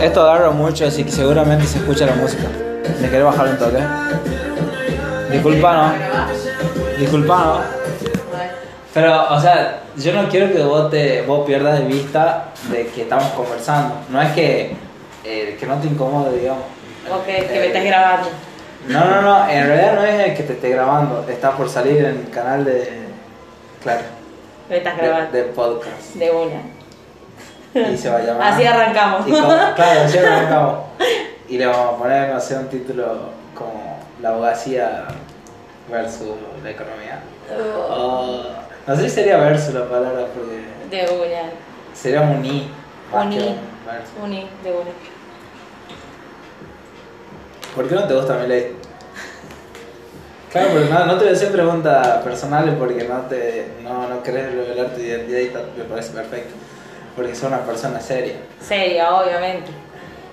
Esto 0.00 0.22
agarra 0.22 0.50
mucho, 0.50 0.86
así 0.86 1.02
que 1.02 1.10
seguramente 1.10 1.66
se 1.66 1.78
escucha 1.78 2.06
la 2.06 2.14
música. 2.14 2.44
¿Me 3.00 3.10
querés 3.10 3.24
bajar 3.24 3.48
un 3.48 3.58
toque? 3.58 3.78
Disculpa, 5.32 5.72
¿no? 5.72 6.98
Disculpa, 6.98 7.36
¿no? 7.36 7.60
Pero, 8.94 9.34
o 9.34 9.40
sea, 9.40 9.80
yo 9.96 10.12
no 10.12 10.28
quiero 10.28 10.52
que 10.52 10.62
vos, 10.62 10.88
te, 10.90 11.22
vos 11.22 11.44
pierdas 11.44 11.80
de 11.80 11.84
vista 11.86 12.52
de 12.70 12.86
que 12.86 13.02
estamos 13.02 13.26
conversando. 13.32 13.96
No 14.08 14.22
es 14.22 14.32
que, 14.32 14.76
eh, 15.24 15.56
que 15.58 15.66
no 15.66 15.76
te 15.78 15.88
incomode, 15.88 16.38
digamos. 16.38 16.64
Ok, 17.10 17.26
que 17.26 17.58
me 17.58 17.66
estás 17.66 17.84
grabando. 17.84 18.28
No, 18.86 19.04
no, 19.04 19.22
no, 19.22 19.48
en 19.48 19.66
realidad 19.66 19.94
no 19.94 20.02
es 20.04 20.28
el 20.28 20.36
que 20.36 20.44
te 20.44 20.52
esté 20.52 20.70
grabando. 20.70 21.26
Está 21.28 21.56
por 21.56 21.68
salir 21.68 21.98
en 21.98 22.18
el 22.18 22.30
canal 22.30 22.64
de... 22.64 22.88
Claro. 23.82 24.02
Me 24.70 24.76
estás 24.78 24.96
grabando. 24.96 25.32
De, 25.32 25.42
de 25.42 25.48
podcast. 25.50 26.14
De 26.14 26.30
una. 26.30 26.77
Y 27.74 27.96
se 27.96 28.08
va 28.10 28.16
a 28.18 28.22
llamar... 28.22 28.52
Así 28.52 28.64
arrancamos. 28.64 29.26
Y 29.28 29.30
como- 29.30 29.48
claro, 29.74 30.00
así 30.04 30.18
arrancamos. 30.18 30.78
Y 31.48 31.56
le 31.56 31.66
vamos 31.66 31.94
a 31.94 31.96
poner, 31.96 32.34
no 32.34 32.38
sé, 32.40 32.56
un 32.58 32.68
título 32.68 33.30
como 33.54 33.98
La 34.20 34.28
abogacía 34.30 35.04
versus 35.90 36.28
la 36.62 36.70
economía. 36.70 37.20
O- 37.90 38.42
no 38.86 38.96
sé 38.96 39.02
si 39.04 39.10
sería 39.10 39.38
versus 39.38 39.72
la 39.72 39.86
palabra 39.88 40.26
porque 40.34 40.66
De 40.94 41.04
una. 41.10 41.50
sería 41.94 42.20
uní. 42.20 42.70
más 43.10 43.24
Uní. 43.26 43.38
un. 43.38 44.24
Uní, 44.24 44.48
de 44.62 44.70
una. 44.72 44.90
¿Por 47.74 47.88
qué 47.88 47.94
no 47.94 48.04
te 48.04 48.14
gusta 48.14 48.34
mi 48.34 48.46
ley? 48.46 48.76
Claro, 50.52 50.68
pero 50.72 50.86
no, 50.86 51.06
no 51.06 51.12
te 51.16 51.24
voy 51.24 51.32
a 51.32 51.36
hacer 51.36 51.52
preguntas 51.52 52.06
personales 52.24 52.74
porque 52.78 53.04
no 53.04 53.20
te 53.22 53.68
no, 53.82 54.08
no 54.08 54.22
querés 54.22 54.52
revelar 54.52 54.88
tu 54.94 55.00
identidad 55.00 55.38
y 55.40 55.78
me 55.78 55.84
parece 55.84 56.12
perfecto. 56.12 56.54
Porque 57.18 57.34
sos 57.34 57.48
una 57.48 57.60
persona 57.64 58.00
seria. 58.00 58.34
Seria, 58.66 59.12
obviamente. 59.14 59.70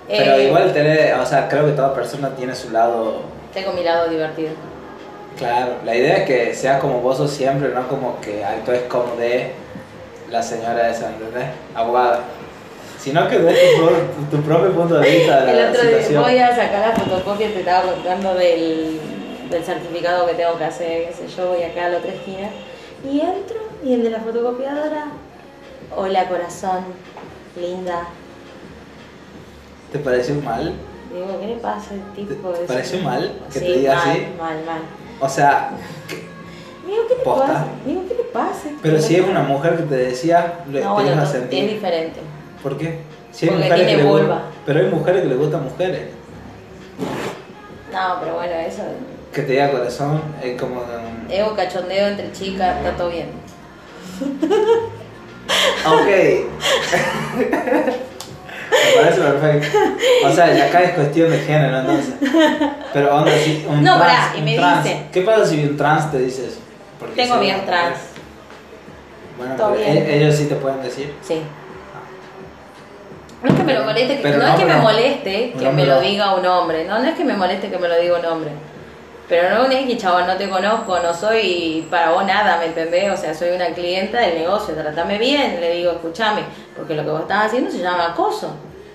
Pero 0.08 0.36
Eh, 0.36 0.44
igual 0.46 0.72
tenés, 0.72 1.18
o 1.18 1.26
sea, 1.26 1.48
creo 1.48 1.66
que 1.66 1.72
toda 1.72 1.92
persona 1.92 2.30
tiene 2.36 2.54
su 2.54 2.70
lado 2.70 3.22
Tengo 3.52 3.72
mi 3.72 3.82
lado 3.82 4.08
divertido. 4.08 4.50
Claro, 5.36 5.72
la 5.84 5.94
idea 5.94 6.18
es 6.18 6.24
que 6.26 6.54
seas 6.54 6.80
como 6.80 7.00
vos 7.00 7.16
sos 7.18 7.30
siempre, 7.30 7.68
no 7.70 7.86
como 7.88 8.20
que 8.20 8.42
actúes 8.44 8.82
como 8.88 9.16
de 9.16 9.50
la 10.30 10.42
señora 10.42 10.88
esa, 10.90 11.08
¿entendés? 11.10 11.48
Abogada. 11.74 12.20
Sino 12.98 13.28
que 13.28 13.38
des 13.40 13.58
tu, 13.76 14.36
tu 14.36 14.42
propio 14.42 14.72
punto 14.72 14.94
de 14.98 15.10
vista 15.10 15.44
de 15.44 15.50
El 15.52 15.62
la 15.64 15.70
otro 15.70 15.82
día 15.82 15.90
situación. 15.98 16.22
voy 16.22 16.38
a 16.38 16.48
sacar 16.56 16.88
la 16.88 16.94
fotocopia, 16.96 17.48
te 17.52 17.58
estaba 17.60 17.82
contando 17.92 18.34
del, 18.34 18.98
del 19.50 19.64
certificado 19.64 20.26
que 20.26 20.34
tengo 20.34 20.56
que 20.56 20.64
hacer, 20.64 21.08
qué 21.08 21.12
sé 21.12 21.28
yo, 21.36 21.48
voy 21.48 21.62
acá 21.64 21.86
a 21.86 21.88
la 21.90 21.98
otra 21.98 22.12
esquina. 22.12 22.48
Y 23.04 23.20
entro, 23.20 23.58
y 23.84 23.92
el 23.94 24.02
de 24.04 24.10
la 24.10 24.20
fotocopiadora, 24.20 25.06
hola 25.94 26.28
corazón, 26.28 26.84
linda. 27.60 28.04
¿Te 29.92 29.98
pareció 29.98 30.34
mal? 30.36 30.74
Digo, 31.12 31.40
¿qué 31.40 31.46
le 31.46 31.56
pasa 31.56 31.94
al 31.94 32.12
tipo? 32.14 32.50
¿Te 32.50 32.66
pareció 32.66 33.00
mal 33.02 33.32
que 33.52 33.58
Sí, 33.60 33.64
te 33.66 33.72
diga 33.78 33.94
mal, 33.94 34.08
así? 34.10 34.20
Mal, 34.38 34.56
mal. 34.66 34.80
O 35.20 35.28
sea, 35.28 35.70
Digo, 36.86 37.02
¿qué 37.08 37.14
le 37.14 37.20
Posta. 37.22 37.46
pasa? 37.46 37.64
Digo, 37.86 38.02
¿qué 38.08 38.14
le 38.14 38.22
pasa? 38.24 38.68
pero 38.82 39.00
si 39.00 39.16
es 39.16 39.26
una 39.26 39.42
mujer 39.42 39.76
que 39.76 39.82
te 39.84 39.94
decía, 39.96 40.60
le, 40.70 40.82
No, 40.82 40.96
te 40.96 41.02
bueno, 41.04 41.22
a 41.22 41.26
sentir. 41.26 41.64
es 41.64 41.70
diferente. 41.74 42.20
¿Por 42.62 42.76
qué? 42.76 43.00
Si 43.32 43.46
hay 43.46 43.50
Porque 43.52 43.64
mujeres 43.68 43.86
tiene 43.86 44.02
que 44.02 44.04
le 44.04 44.10
vulva. 44.10 44.42
Pero 44.64 44.80
hay 44.80 44.86
mujeres 44.86 45.22
que 45.22 45.28
le 45.28 45.34
gustan 45.36 45.64
mujeres. 45.64 46.02
No, 47.92 48.16
pero 48.20 48.34
bueno, 48.34 48.52
eso. 48.54 48.82
Que 49.32 49.42
te 49.42 49.52
diga 49.52 49.70
corazón, 49.70 50.20
es 50.42 50.60
como. 50.60 50.82
Ego 51.30 51.54
cachondeo 51.56 52.08
entre 52.08 52.32
chicas, 52.32 52.76
está 52.78 52.96
todo 52.96 53.10
bien. 53.10 53.28
Ok. 55.86 56.06
Me 58.70 59.02
parece 59.02 59.20
perfecto. 59.20 59.78
O 60.24 60.32
sea, 60.32 60.54
y 60.56 60.60
acá 60.60 60.82
es 60.82 60.94
cuestión 60.94 61.30
de 61.30 61.38
género, 61.38 61.78
entonces. 61.78 62.14
Pero 62.92 63.14
onda, 63.16 63.32
si 63.38 63.64
un 63.68 63.82
No, 63.84 63.96
trans, 63.98 64.26
pará, 64.28 64.36
y 64.38 64.42
me 64.42 64.56
trans, 64.56 64.84
dice- 64.84 65.02
¿Qué 65.12 65.20
pasa 65.22 65.46
si 65.46 65.62
un 65.64 65.76
trans 65.76 66.10
te 66.10 66.18
dices? 66.18 66.58
Porque 66.98 67.14
Tengo 67.14 67.34
amigas 67.34 67.64
trans. 67.66 67.96
Bueno, 69.38 69.54
Todo 69.56 69.72
pero 69.74 69.84
bien. 69.92 69.96
e- 69.98 70.16
ellos 70.16 70.34
sí 70.34 70.46
te 70.46 70.54
pueden 70.56 70.82
decir. 70.82 71.14
Sí. 71.22 71.42
No 73.42 73.50
es 73.50 73.56
que 73.56 73.62
me 73.64 73.74
lo 73.74 73.84
moleste, 73.84 74.20
que- 74.22 74.30
no, 74.30 74.36
no, 74.38 74.46
es 74.48 74.54
que 74.56 74.64
me 74.64 74.76
moleste 74.76 75.54
que 75.58 75.70
me 75.70 75.84
lo 75.86 76.00
diga 76.00 76.34
un 76.34 76.46
hombre, 76.46 76.84
no, 76.86 76.98
no 76.98 77.04
es 77.08 77.14
que 77.14 77.24
me 77.24 77.34
moleste 77.34 77.70
que 77.70 77.78
me 77.78 77.86
lo 77.88 78.00
diga 78.00 78.18
un 78.18 78.24
hombre. 78.26 78.50
Pero 79.28 79.50
no 79.58 79.64
es 79.64 79.86
que 79.86 79.96
chaval, 79.96 80.26
no 80.26 80.36
te 80.36 80.48
conozco, 80.48 80.98
no 81.00 81.12
soy 81.12 81.84
para 81.90 82.10
vos 82.12 82.24
nada, 82.24 82.58
¿me 82.58 82.66
entendés? 82.66 83.10
O 83.12 83.16
sea, 83.16 83.34
soy 83.34 83.50
una 83.50 83.66
clienta 83.70 84.20
del 84.20 84.38
negocio, 84.38 84.72
tratame 84.74 85.18
bien, 85.18 85.60
le 85.60 85.74
digo, 85.74 85.90
escúchame, 85.92 86.42
porque 86.76 86.94
lo 86.94 87.02
que 87.04 87.10
vos 87.10 87.22
estás 87.22 87.46
haciendo 87.46 87.70
se 87.70 87.78
llama 87.80 88.06
acoso. 88.12 88.50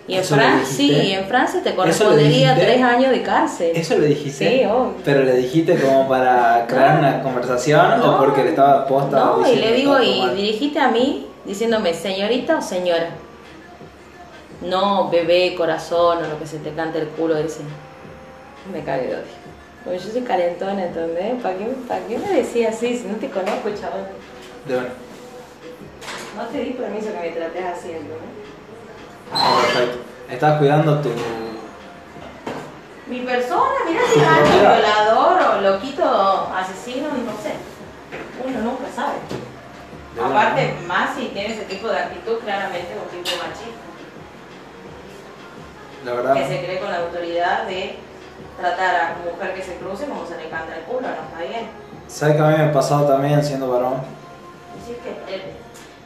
Y 0.08 0.16
en 0.16 0.22
¿Eso 0.22 0.36
le 0.38 0.42
Francia, 0.44 0.66
sí, 0.78 0.92
y 0.92 1.12
en 1.14 1.26
Francia 1.26 1.62
te 1.64 1.76
correspondería 1.76 2.56
tres 2.56 2.82
años 2.82 3.12
de 3.12 3.22
cárcel. 3.22 3.72
¿Eso 3.76 3.98
le 3.98 4.08
dijiste? 4.08 4.50
Sí, 4.50 4.66
obvio. 4.66 4.94
¿Pero 5.06 5.24
le 5.24 5.34
dijiste 5.36 5.76
como 5.80 6.08
para 6.08 6.66
crear 6.68 6.94
No. 6.94 7.00
una 7.00 7.22
conversación 7.22 8.02
o 8.02 8.18
porque 8.18 8.44
le 8.44 8.50
estaba 8.52 8.86
posta 8.88 9.18
No, 9.18 9.48
y 9.48 9.56
le 9.58 9.74
digo, 9.74 10.02
y 10.02 10.22
mal? 10.22 10.36
dirigiste 10.36 10.80
a 10.80 10.88
mí 10.90 11.28
diciéndome 11.46 11.94
señorita 11.94 12.58
o 12.58 12.62
señora. 12.62 13.10
No 14.62 15.10
bebé, 15.10 15.56
corazón 15.56 16.20
o 16.20 16.28
lo 16.28 16.40
que 16.40 16.46
se 16.48 16.58
te 16.60 16.72
cante 16.72 17.00
el 17.00 17.08
culo 17.10 17.38
ese. 17.38 17.62
Me 18.72 18.82
cagué 18.84 19.08
de 19.08 19.16
odio. 19.16 19.41
Porque 19.84 20.00
yo 20.00 20.12
soy 20.12 20.22
calentona, 20.22 20.86
¿entendés? 20.86 21.42
¿Para 21.42 21.58
qué, 21.58 21.66
¿Para 21.88 22.06
qué 22.08 22.18
me 22.18 22.30
decías 22.30 22.76
así 22.76 22.98
si 22.98 23.08
no 23.08 23.16
te 23.16 23.30
conozco, 23.30 23.70
chaval? 23.70 24.08
De 24.68 24.76
bueno. 24.76 24.90
No 26.38 26.46
te 26.46 26.60
di 26.60 26.72
permiso 26.72 27.08
que 27.12 27.20
me 27.20 27.30
trates 27.30 27.66
así, 27.66 27.88
¿entendés? 27.92 28.18
Ah, 29.34 29.60
perfecto. 29.62 30.00
Estás 30.30 30.60
cuidando 30.60 31.02
tu. 31.02 31.10
Mi 33.08 33.22
persona, 33.22 33.74
mira 33.88 34.02
si 34.06 34.20
propiedad. 34.20 34.60
violador 34.80 35.42
o 35.42 35.62
loquito, 35.62 36.50
asesino, 36.56 37.08
no 37.10 37.32
sé. 37.42 37.54
Uno 38.46 38.62
nunca 38.62 38.86
sabe. 38.96 39.16
de. 40.16 40.22
Aparte, 40.24 40.76
más 40.88 41.16
si 41.16 41.28
tiene 41.30 41.54
ese 41.54 41.64
tipo 41.64 41.88
de 41.88 41.98
actitud, 41.98 42.38
claramente 42.40 42.88
es 42.94 43.18
un 43.18 43.24
tipo 43.24 43.36
machista. 43.38 43.82
La 46.06 46.14
verdad. 46.14 46.34
que 46.34 46.48
se 46.48 46.64
cree 46.64 46.80
con 46.80 46.90
la 46.92 46.98
autoridad 46.98 47.68
de 47.68 47.96
tratar 48.62 48.96
a 48.96 49.16
mujer 49.26 49.54
que 49.54 49.64
se 49.64 49.76
cruce 49.76 50.06
como 50.06 50.26
se 50.26 50.38
le 50.38 50.50
canta 50.50 50.78
el 50.78 50.84
culo, 50.84 51.02
no 51.02 51.08
está 51.08 51.40
bien. 51.48 51.68
¿Sabes 52.08 52.36
que 52.36 52.42
a 52.42 52.48
mí 52.48 52.58
me 52.58 52.64
ha 52.66 52.72
pasado 52.72 53.08
también 53.08 53.44
siendo 53.44 53.72
varón? 53.72 53.96
Decir 54.80 54.98
que 55.04 55.12
eh, 55.34 55.54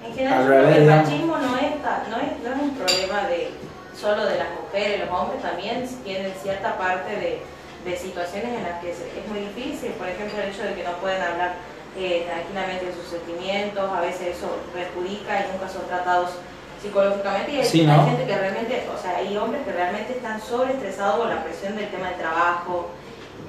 en 0.04 0.12
Al 0.12 0.14
general 0.14 0.48
revés, 0.48 0.78
el 0.78 0.86
machismo 0.88 1.38
no 1.38 1.58
es, 1.58 1.72
no, 2.10 2.18
es, 2.18 2.44
no 2.44 2.50
es 2.56 2.62
un 2.62 2.76
problema 2.76 3.28
de 3.28 3.52
solo 4.00 4.26
de 4.26 4.38
las 4.38 4.48
mujeres, 4.62 5.02
los 5.06 5.10
hombres 5.20 5.42
también 5.42 5.88
tienen 6.04 6.34
cierta 6.42 6.78
parte 6.78 7.16
de, 7.16 7.42
de 7.86 7.98
situaciones 7.98 8.54
en 8.58 8.64
las 8.64 8.82
que 8.82 8.92
es, 8.92 9.00
es 9.00 9.28
muy 9.30 9.40
difícil, 9.40 9.92
por 9.94 10.08
ejemplo 10.08 10.42
el 10.42 10.50
hecho 10.50 10.64
de 10.64 10.76
que 10.76 10.84
no 10.84 10.92
pueden 10.98 11.22
hablar 11.22 11.54
eh, 11.98 12.28
tranquilamente 12.28 12.88
de 12.88 12.94
sus 12.94 13.08
sentimientos, 13.08 13.90
a 13.90 14.02
veces 14.02 14.36
eso 14.38 14.48
perjudica 14.74 15.40
y 15.40 15.52
nunca 15.54 15.70
son 15.70 15.88
tratados 15.88 16.32
psicológicamente 16.86 17.52
y 17.52 17.58
hay, 17.60 17.66
Sí, 17.66 17.80
hay 17.82 17.88
¿no? 17.88 18.06
gente 18.06 18.26
que 18.26 18.38
realmente, 18.38 18.88
o 18.96 19.02
sea, 19.02 19.18
hay 19.18 19.36
hombres 19.38 19.62
que 19.66 19.72
realmente 19.74 20.14
están 20.14 20.42
sobreestresados 20.42 21.18
con 21.18 21.30
la 21.30 21.44
presión 21.44 21.76
del 21.76 21.90
tema 21.90 22.10
del 22.10 22.18
trabajo, 22.18 22.90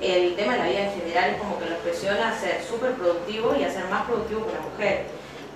el 0.01 0.35
tema 0.37 0.53
de 0.55 0.59
la 0.59 0.67
vida 0.67 0.81
en 0.81 0.93
general 1.01 1.31
es 1.31 1.37
como 1.39 1.59
que 1.59 1.67
los 1.67 1.79
presiona 1.81 2.29
a 2.31 2.39
ser 2.39 2.61
súper 2.69 2.93
productivos 2.93 3.57
y 3.59 3.65
a 3.65 3.71
ser 3.71 3.85
más 3.89 4.05
productivos 4.05 4.47
que 4.47 4.53
la 4.53 4.61
mujer. 4.61 5.05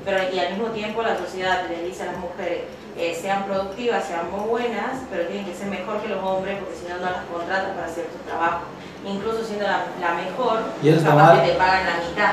Pero, 0.04 0.18
y 0.34 0.38
al 0.38 0.50
mismo 0.54 0.68
tiempo 0.68 1.02
la 1.02 1.16
sociedad 1.18 1.64
les 1.68 1.84
dice 1.84 2.04
a 2.04 2.06
las 2.06 2.16
mujeres, 2.16 2.62
eh, 2.96 3.18
sean 3.20 3.44
productivas, 3.44 4.04
sean 4.06 4.30
muy 4.30 4.48
buenas, 4.48 5.02
pero 5.10 5.26
tienen 5.26 5.44
que 5.44 5.54
ser 5.54 5.66
mejor 5.68 6.00
que 6.00 6.08
los 6.08 6.22
hombres 6.24 6.56
porque 6.58 6.74
si 6.76 6.88
no, 6.88 6.96
no 6.98 7.10
las 7.10 7.24
contratan 7.30 7.74
para 7.74 7.88
ciertos 7.88 8.20
trabajos. 8.26 8.62
Incluso 9.04 9.44
siendo 9.44 9.66
la, 9.66 9.84
la 10.00 10.14
mejor, 10.14 10.60
¿Y 10.82 10.88
eso 10.88 10.98
está 10.98 11.10
capaz 11.10 11.22
mal? 11.34 11.42
que 11.42 11.48
te 11.50 11.54
pagan 11.58 11.84
la 11.86 11.96
mitad. 12.08 12.32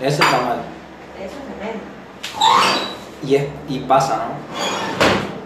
Eso 0.00 0.22
está 0.22 0.40
mal. 0.40 0.58
Eso 1.18 1.34
es 1.38 1.44
tremendo. 1.46 2.73
Y, 3.26 3.36
es, 3.36 3.44
y 3.68 3.78
pasa, 3.80 4.16
¿no? 4.16 5.04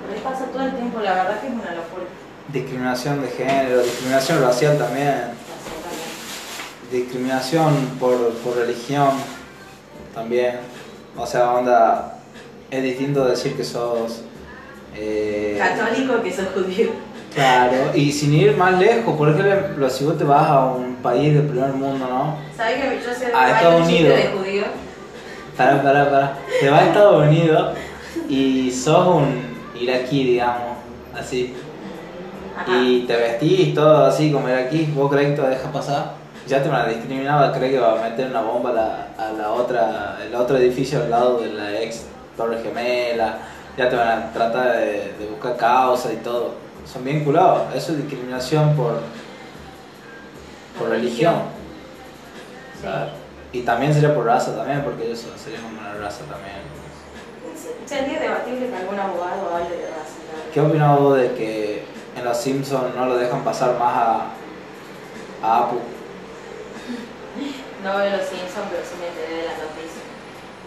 Pero 0.09 0.23
pasa 0.23 0.47
todo 0.47 0.63
el 0.63 0.73
tiempo, 0.75 1.01
la 1.01 1.15
verdad 1.15 1.41
que 1.41 1.47
es 1.47 1.53
una 1.53 1.75
locura. 1.75 2.05
Discriminación 2.53 3.23
de 3.23 3.29
género, 3.29 3.83
discriminación 3.83 4.43
racial 4.43 4.79
también, 4.79 5.15
discriminación 6.91 7.75
por, 8.01 8.33
por 8.39 8.57
religión 8.57 9.11
también. 10.15 10.57
O 11.17 11.27
sea, 11.27 11.53
onda, 11.53 12.19
es 12.71 12.83
distinto 12.83 13.25
decir 13.27 13.55
que 13.57 13.65
sos... 13.65 14.23
eh, 14.97 15.57
Católico 15.59 16.23
que 16.23 16.33
sos 16.33 16.47
judío. 16.55 16.91
claro, 17.35 17.77
y 17.95 18.11
sin 18.13 18.33
ir 18.35 18.57
más 18.57 18.79
lejos, 18.79 19.15
por 19.17 19.29
ejemplo, 19.29 19.91
si 19.91 20.05
vos 20.05 20.17
te 20.17 20.25
vas 20.25 20.49
a 20.49 20.65
un 20.67 20.97
país 20.97 21.35
del 21.35 21.47
primer 21.47 21.71
mundo, 21.73 22.07
¿no? 22.09 22.37
¿Sabes 22.57 22.77
que 22.77 23.01
yo 23.05 23.15
sé 23.15 23.27
A 23.35 23.57
Estados 23.57 23.87
Unidos. 23.87 24.17
de 24.17 24.29
judío? 24.37 24.65
Pará, 25.59 25.83
pará, 25.83 26.09
pará. 26.09 26.39
Te 26.61 26.71
vas 26.71 26.83
a 26.83 26.87
Estados 26.87 27.27
Unidos 27.27 27.77
y 28.29 28.71
sos 28.71 29.09
un 29.09 29.57
iraquí, 29.75 30.23
digamos, 30.23 30.79
así. 31.13 31.53
Ajá. 32.57 32.79
Y 32.79 33.01
te 33.09 33.17
vestís 33.17 33.75
todo 33.75 34.07
así 34.07 34.31
como 34.31 34.49
iraquí, 34.49 34.93
vos 34.95 35.11
crees 35.11 35.31
que 35.35 35.43
te 35.43 35.49
dejar 35.49 35.73
pasar. 35.73 36.13
Ya 36.47 36.63
te 36.63 36.69
van 36.69 36.83
a 36.83 36.89
discriminar, 36.89 37.53
crees 37.53 37.73
que 37.73 37.81
va 37.81 37.99
a 37.99 38.09
meter 38.09 38.29
una 38.29 38.41
bomba 38.41 38.71
a 38.71 38.73
la, 38.73 39.09
a 39.19 39.33
la 39.33 39.51
otra, 39.51 40.19
el 40.25 40.33
otro 40.33 40.57
edificio 40.59 41.03
al 41.03 41.11
lado 41.11 41.41
de 41.41 41.53
la 41.53 41.81
ex 41.81 42.07
Torre 42.37 42.63
Gemela. 42.63 43.39
Ya 43.77 43.89
te 43.91 43.97
van 43.97 44.09
a 44.09 44.33
tratar 44.33 44.77
de, 44.77 45.15
de 45.19 45.27
buscar 45.29 45.57
causa 45.57 46.13
y 46.13 46.17
todo. 46.19 46.53
son 46.87 47.05
bien 47.05 47.25
culados. 47.25 47.75
Eso 47.75 47.93
es 47.93 47.99
discriminación 47.99 48.77
por, 48.77 49.01
por 50.79 50.89
religión. 50.89 51.35
Claro. 52.81 53.28
Y 53.53 53.63
también 53.63 53.95
sería 53.95 54.15
por 54.15 54.27
raza 54.27 54.55
también, 54.55 54.83
porque 54.83 55.07
ellos 55.07 55.25
serían 55.43 55.63
como 55.63 55.81
una 55.81 55.95
raza 55.95 56.25
también. 56.25 56.57
Sería 57.87 58.21
debatible 58.21 58.69
que 58.69 58.77
algún 58.77 58.99
abogado 58.99 59.55
hable 59.55 59.77
de 59.77 59.87
raza. 59.87 60.21
¿no? 60.29 60.53
¿Qué 60.53 60.61
opinás 60.61 60.99
vos 60.99 61.17
de 61.17 61.33
que 61.35 61.85
en 62.17 62.25
Los 62.25 62.37
Simpsons 62.37 62.95
no 62.95 63.07
lo 63.07 63.17
dejan 63.17 63.43
pasar 63.43 63.79
más 63.79 63.97
a, 63.97 64.27
a 65.43 65.59
Apu? 65.59 65.81
No 67.83 67.97
veo 67.97 68.17
los 68.17 68.27
Simpsons, 68.27 68.67
pero 68.71 68.83
sí 68.85 68.95
me 69.01 69.09
enteré 69.09 69.43
de 69.43 69.47
la 69.47 69.55
noticia. 69.55 70.03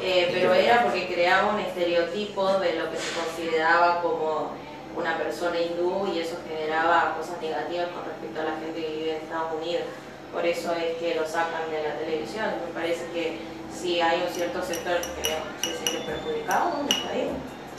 Eh, 0.01 0.29
pero 0.33 0.53
era 0.53 0.81
porque 0.83 1.13
creaba 1.13 1.53
un 1.53 1.59
estereotipo 1.59 2.57
de 2.57 2.73
lo 2.73 2.89
que 2.89 2.97
se 2.97 3.13
consideraba 3.13 4.01
como 4.01 4.51
una 4.95 5.17
persona 5.17 5.59
hindú 5.59 6.11
y 6.13 6.19
eso 6.19 6.37
generaba 6.47 7.15
cosas 7.15 7.39
negativas 7.41 7.89
con 7.89 8.05
respecto 8.05 8.41
a 8.41 8.43
la 8.45 8.59
gente 8.59 8.81
que 8.81 8.95
vive 8.95 9.17
en 9.17 9.21
Estados 9.23 9.53
Unidos. 9.61 9.83
Por 10.33 10.45
eso 10.45 10.71
es 10.73 10.97
que 10.97 11.15
lo 11.15 11.25
sacan 11.27 11.69
de 11.71 11.83
la 11.87 11.95
televisión. 11.95 12.45
Me 12.65 12.73
parece 12.79 13.05
que 13.13 13.39
si 13.73 13.99
hay 14.01 14.23
un 14.27 14.33
cierto 14.33 14.61
sector 14.61 14.97
que 15.01 15.67
se 15.69 15.77
siente 15.77 16.05
perjudicado, 16.05 16.71
está 16.89 17.11
bien. 17.13 17.29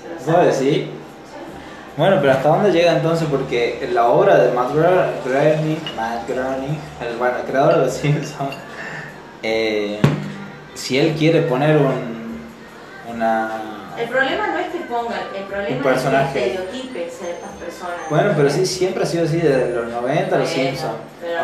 que 0.02 0.08
lo 0.08 0.14
¿Vos 0.14 0.46
saquen. 0.54 0.66
decís? 0.70 0.88
Bueno, 1.96 2.16
pero 2.20 2.32
¿hasta 2.32 2.48
dónde 2.48 2.72
llega 2.72 2.92
entonces? 2.92 3.28
Porque 3.30 3.86
la 3.92 4.06
obra 4.08 4.36
de 4.38 4.52
Matt 4.52 4.70
Gro- 4.72 5.10
Groening, 5.26 5.78
Matt 5.96 6.26
Groening, 6.28 6.78
el, 7.06 7.16
bueno, 7.18 7.36
el 7.38 7.44
creador 7.44 7.74
de 7.76 7.84
Los 7.84 7.92
Simpsons, 7.94 8.54
eh, 9.42 10.00
si 10.74 10.98
él 10.98 11.14
quiere 11.18 11.42
poner 11.42 11.76
un, 11.76 12.40
una... 13.10 13.71
El 13.98 14.08
problema 14.08 14.46
no 14.48 14.58
es 14.58 14.66
que 14.68 14.78
pongan, 14.80 15.20
el 15.36 15.44
problema 15.44 16.22
es 16.22 16.32
que 16.32 16.46
estereotipen 16.52 17.08
ciertas 17.10 17.50
personas. 17.60 17.96
Bueno, 18.08 18.32
pero 18.36 18.48
sí, 18.50 18.64
siempre 18.66 19.02
ha 19.02 19.06
sido 19.06 19.24
así 19.24 19.36
desde 19.38 19.74
los 19.74 19.88
90 19.88 20.38
Los 20.38 20.48
Bueno, 20.48 20.64
Simpsons. 20.70 20.92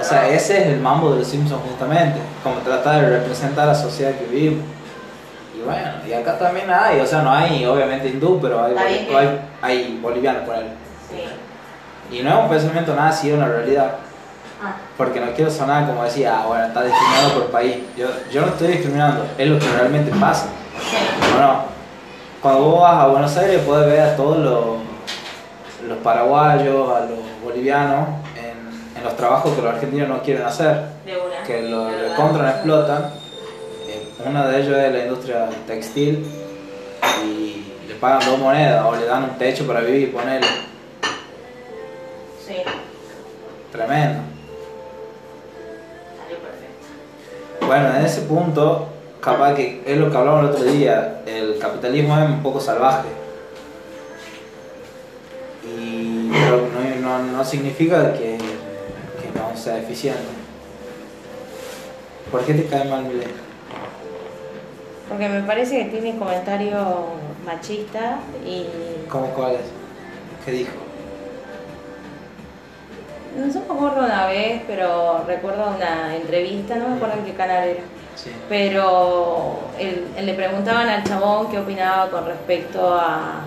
O 0.01 0.05
sea, 0.05 0.23
no. 0.23 0.29
ese 0.29 0.59
es 0.63 0.67
el 0.69 0.81
mambo 0.81 1.11
de 1.13 1.19
Los 1.21 1.29
Simpsons 1.29 1.61
justamente, 1.69 2.19
como 2.43 2.57
tratar 2.61 3.03
de 3.03 3.19
representar 3.19 3.67
la 3.67 3.75
sociedad 3.75 4.13
que 4.13 4.25
vivimos. 4.27 4.65
Y 5.57 5.61
bueno, 5.63 5.89
y 6.07 6.13
acá 6.13 6.39
también 6.39 6.71
hay, 6.71 7.01
o 7.01 7.07
sea, 7.07 7.23
no 7.23 7.33
hay 7.33 7.65
obviamente 7.67 8.09
hindú, 8.09 8.41
pero 8.41 8.65
hay, 8.65 8.75
que- 9.07 9.17
hay, 9.17 9.41
hay 9.61 9.99
bolivianos 10.01 10.43
por 10.45 10.55
ahí. 10.57 10.73
Sí. 11.11 12.17
Y 12.17 12.23
no 12.23 12.31
es 12.31 12.45
un 12.45 12.49
pensamiento 12.49 12.95
nada 12.95 13.09
así, 13.11 13.29
es 13.31 13.37
una 13.37 13.49
realidad. 13.49 13.97
Ah, 14.63 14.75
Porque 14.97 15.21
no 15.21 15.33
quiero 15.35 15.51
sonar 15.51 15.87
como 15.87 16.03
decía, 16.05 16.41
ah, 16.41 16.47
bueno, 16.47 16.67
está 16.67 16.83
discriminado 16.83 17.35
por 17.35 17.51
país. 17.51 17.77
Yo, 17.97 18.09
yo 18.33 18.41
no 18.43 18.49
estoy 18.49 18.69
discriminando, 18.69 19.27
es 19.37 19.47
lo 19.49 19.59
que 19.59 19.67
realmente 19.69 20.11
pasa. 20.19 20.47
sí. 20.81 20.97
¿O 21.37 21.41
no? 21.41 21.78
Cuando 22.43 22.63
vos 22.63 22.81
vas 22.83 22.95
a 23.05 23.07
Buenos 23.09 23.37
Aires 23.37 23.63
puedes 23.67 23.87
ver 23.87 24.01
a 24.01 24.17
todos 24.17 24.39
los, 24.39 24.77
los 25.89 25.99
paraguayos, 25.99 26.89
a 26.91 27.01
los 27.01 27.19
bolivianos 27.43 28.09
en, 28.37 28.97
en 28.99 29.05
los 29.05 29.17
trabajos 29.17 29.55
que 29.55 29.63
los 29.63 29.75
argentinos 29.75 30.09
no 30.09 30.23
quieren 30.23 30.45
hacer, 30.45 30.85
De 31.05 31.17
una. 31.17 31.43
que 31.45 31.63
lo, 31.63 31.91
lo 31.91 32.49
explotan. 32.49 33.11
Eh, 33.89 34.09
uno 34.25 34.47
de 34.49 34.61
ellos 34.61 34.77
es 34.77 34.93
la 34.93 34.99
industria 35.01 35.49
textil 35.67 36.27
y 37.25 37.73
le 37.89 37.95
pagan 37.95 38.21
dos 38.25 38.39
monedas 38.39 38.85
o 38.87 38.95
le 38.95 39.07
dan 39.07 39.25
un 39.25 39.31
techo 39.39 39.67
para 39.67 39.81
vivir, 39.81 40.13
ponerle. 40.13 40.47
Sí, 42.47 42.55
Tremendo. 43.73 44.21
salió 46.23 46.39
perfecto. 46.39 47.67
Bueno, 47.67 47.97
en 47.99 48.07
ese 48.07 48.21
punto, 48.23 48.87
capaz 49.33 49.55
que 49.55 49.83
es 49.85 49.99
lo 49.99 50.11
que 50.11 50.17
hablamos 50.17 50.45
el 50.45 50.51
otro 50.51 50.65
día, 50.65 51.23
el 51.27 51.59
capitalismo 51.59 52.19
es 52.19 52.29
un 52.29 52.43
poco 52.43 52.61
salvaje. 52.61 53.09
Y 55.65 56.31
pero 56.31 56.69
no, 56.73 57.01
no, 57.01 57.33
no 57.33 57.45
significa 57.45 58.13
que, 58.15 58.39
que 58.39 59.39
no 59.39 59.57
sea 59.57 59.79
eficiente. 59.79 60.21
¿Por 62.31 62.43
qué 62.45 62.55
te 62.55 62.67
cae 62.67 62.89
mal 62.89 63.05
Milei? 63.05 63.29
Porque 65.09 65.29
me 65.29 65.43
parece 65.43 65.79
que 65.79 65.91
tiene 65.91 66.19
comentarios 66.19 66.87
machistas 67.45 68.17
y 68.47 68.67
¿Cómo 69.09 69.29
cuáles? 69.29 69.63
¿Qué 70.45 70.53
dijo? 70.53 70.73
no 73.37 73.53
sé, 73.53 73.61
me 73.61 73.75
acuerdo 73.75 74.05
una 74.05 74.27
vez, 74.27 74.63
pero 74.67 75.23
recuerdo 75.27 75.73
una 75.77 76.17
entrevista, 76.17 76.75
no 76.75 76.89
me 76.89 76.97
acuerdo 76.97 77.19
en 77.19 77.25
qué 77.25 77.35
canal 77.35 77.69
era. 77.69 77.83
Sí. 78.23 78.33
pero 78.49 79.59
él, 79.79 80.09
él 80.17 80.27
le 80.27 80.35
preguntaban 80.35 80.89
al 80.89 81.05
chabón 81.05 81.49
qué 81.51 81.59
opinaba 81.61 82.11
con 82.11 82.27
respecto 82.27 82.93
a, 82.95 83.43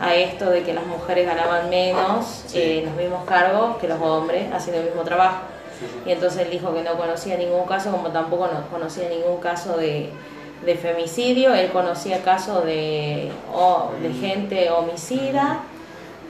a 0.00 0.14
esto 0.14 0.48
de 0.48 0.62
que 0.62 0.72
las 0.72 0.86
mujeres 0.86 1.26
ganaban 1.26 1.68
menos 1.68 2.44
Sí. 2.46 2.58
eh, 2.58 2.82
los 2.86 2.94
mismos 2.96 3.24
cargos 3.26 3.76
que 3.76 3.88
los 3.88 4.00
hombres 4.00 4.50
haciendo 4.52 4.80
el 4.80 4.86
mismo 4.88 5.02
trabajo. 5.02 5.40
Sí, 5.78 5.84
sí. 5.92 6.00
Y 6.08 6.12
entonces 6.12 6.40
él 6.46 6.50
dijo 6.50 6.72
que 6.72 6.82
no 6.82 6.96
conocía 6.96 7.36
ningún 7.36 7.66
caso, 7.66 7.90
como 7.90 8.08
tampoco 8.08 8.46
no 8.50 8.66
conocía 8.70 9.08
ningún 9.10 9.38
caso 9.38 9.76
de, 9.76 10.08
de 10.64 10.74
femicidio, 10.76 11.52
él 11.52 11.70
conocía 11.70 12.22
casos 12.22 12.64
de, 12.64 13.30
de 14.02 14.12
gente 14.14 14.70
homicida, 14.70 15.58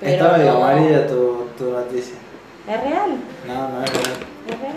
pero 0.00 0.24
Está 0.26 0.36
medio 0.38 0.52
no- 0.54 0.64
amarilla 0.64 1.06
tu, 1.06 1.46
tu 1.56 1.70
noticia. 1.70 2.16
es 2.68 2.80
real, 2.82 3.10
No, 3.46 3.68
no 3.68 3.84
es 3.84 3.90
real. 3.92 4.16
es 4.48 4.60
real. 4.60 4.74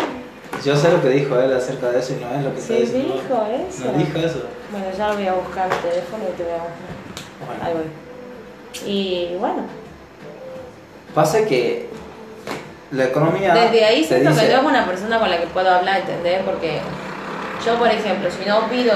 Yo 0.63 0.75
sé 0.75 0.91
lo 0.91 1.01
que 1.01 1.09
dijo 1.09 1.39
él 1.39 1.53
acerca 1.53 1.89
de 1.89 1.99
eso 1.99 2.13
y 2.13 2.23
no 2.23 2.29
es 2.37 2.43
lo 2.43 2.53
que 2.53 2.61
Sí, 2.61 2.73
está 2.73 2.85
diciendo. 2.97 3.13
dijo 3.13 3.47
eso. 3.69 3.85
No 3.91 3.97
dijo 3.97 4.17
eso. 4.19 4.43
Bueno, 4.71 4.85
ya 4.97 5.07
lo 5.09 5.13
voy 5.15 5.27
a 5.27 5.33
buscar 5.33 5.71
el 5.71 5.77
teléfono 5.79 6.23
y 6.31 6.37
te 6.37 6.43
voy 6.43 6.51
a. 6.51 7.45
Bueno. 7.45 7.63
Ahí 7.63 7.73
voy. 7.73 8.91
Y 8.91 9.35
bueno, 9.39 9.63
Pasa 11.15 11.45
que 11.45 11.87
la 12.91 13.05
economía. 13.05 13.53
desde 13.53 13.85
ahí 13.85 14.03
siento 14.03 14.29
que 14.29 14.35
dice- 14.35 14.53
no 14.53 14.59
es 14.61 14.65
una 14.67 14.85
persona 14.85 15.19
con 15.19 15.29
la 15.29 15.39
que 15.39 15.47
puedo 15.47 15.69
hablar, 15.71 16.01
¿entendés? 16.01 16.41
Porque 16.43 16.79
yo, 17.65 17.75
por 17.77 17.87
ejemplo, 17.89 18.29
si 18.29 18.47
no 18.47 18.67
pido 18.69 18.93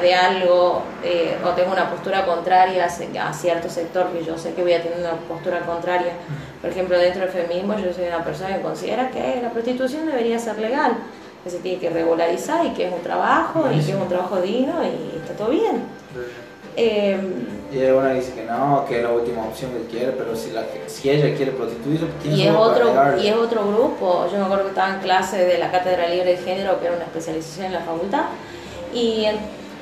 de 0.00 0.14
algo 0.14 0.82
eh, 1.04 1.36
o 1.44 1.50
tengo 1.50 1.72
una 1.72 1.90
postura 1.90 2.24
contraria 2.24 2.86
a 2.86 3.32
cierto 3.32 3.68
sector 3.68 4.08
que 4.12 4.24
yo 4.24 4.38
sé 4.38 4.54
que 4.54 4.62
voy 4.62 4.72
a 4.72 4.82
tener 4.82 4.98
una 4.98 5.12
postura 5.28 5.60
contraria, 5.60 6.12
por 6.60 6.70
ejemplo, 6.70 6.98
dentro 6.98 7.22
del 7.22 7.30
feminismo, 7.30 7.76
yo 7.78 7.92
soy 7.92 8.06
una 8.06 8.24
persona 8.24 8.56
que 8.56 8.62
considera 8.62 9.10
que 9.10 9.40
la 9.42 9.50
prostitución 9.50 10.06
debería 10.06 10.38
ser 10.38 10.58
legal, 10.58 10.92
que 11.42 11.50
se 11.50 11.58
tiene 11.58 11.78
que 11.78 11.90
regularizar 11.90 12.64
y 12.66 12.70
que 12.70 12.86
es 12.86 12.92
un 12.92 13.02
trabajo 13.02 13.66
y 13.72 13.80
que 13.80 13.90
es 13.90 13.96
un 13.96 14.08
trabajo 14.08 14.40
digno 14.40 14.74
y 14.84 15.18
está 15.18 15.34
todo 15.34 15.48
bien. 15.50 15.82
Eh, 16.76 17.18
Y 17.70 17.78
hay 17.78 17.90
una 17.90 18.12
dice 18.14 18.32
que 18.34 18.44
no, 18.44 18.84
que 18.88 18.98
es 18.98 19.02
la 19.02 19.10
última 19.10 19.44
opción 19.44 19.72
que 19.72 19.86
quiere, 19.96 20.12
pero 20.12 20.34
si, 20.36 20.50
la, 20.52 20.64
si 20.86 21.10
ella 21.10 21.34
quiere 21.36 21.52
prostituirse, 21.52 22.06
¿quién 22.22 22.34
Y 22.34 22.46
es, 22.46 22.54
otro, 22.54 22.92
y 23.20 23.26
es 23.26 23.34
otro 23.34 23.66
grupo. 23.66 24.26
Yo 24.30 24.38
me 24.38 24.44
acuerdo 24.44 24.64
que 24.64 24.70
estaba 24.70 24.94
en 24.94 25.00
clase 25.00 25.44
de 25.44 25.58
la 25.58 25.70
Cátedra 25.70 26.08
Libre 26.08 26.36
de 26.36 26.36
Género, 26.38 26.78
que 26.80 26.86
era 26.86 26.96
una 26.96 27.04
especialización 27.04 27.66
en 27.66 27.72
la 27.72 27.80
facultad, 27.80 28.24
y, 28.94 29.26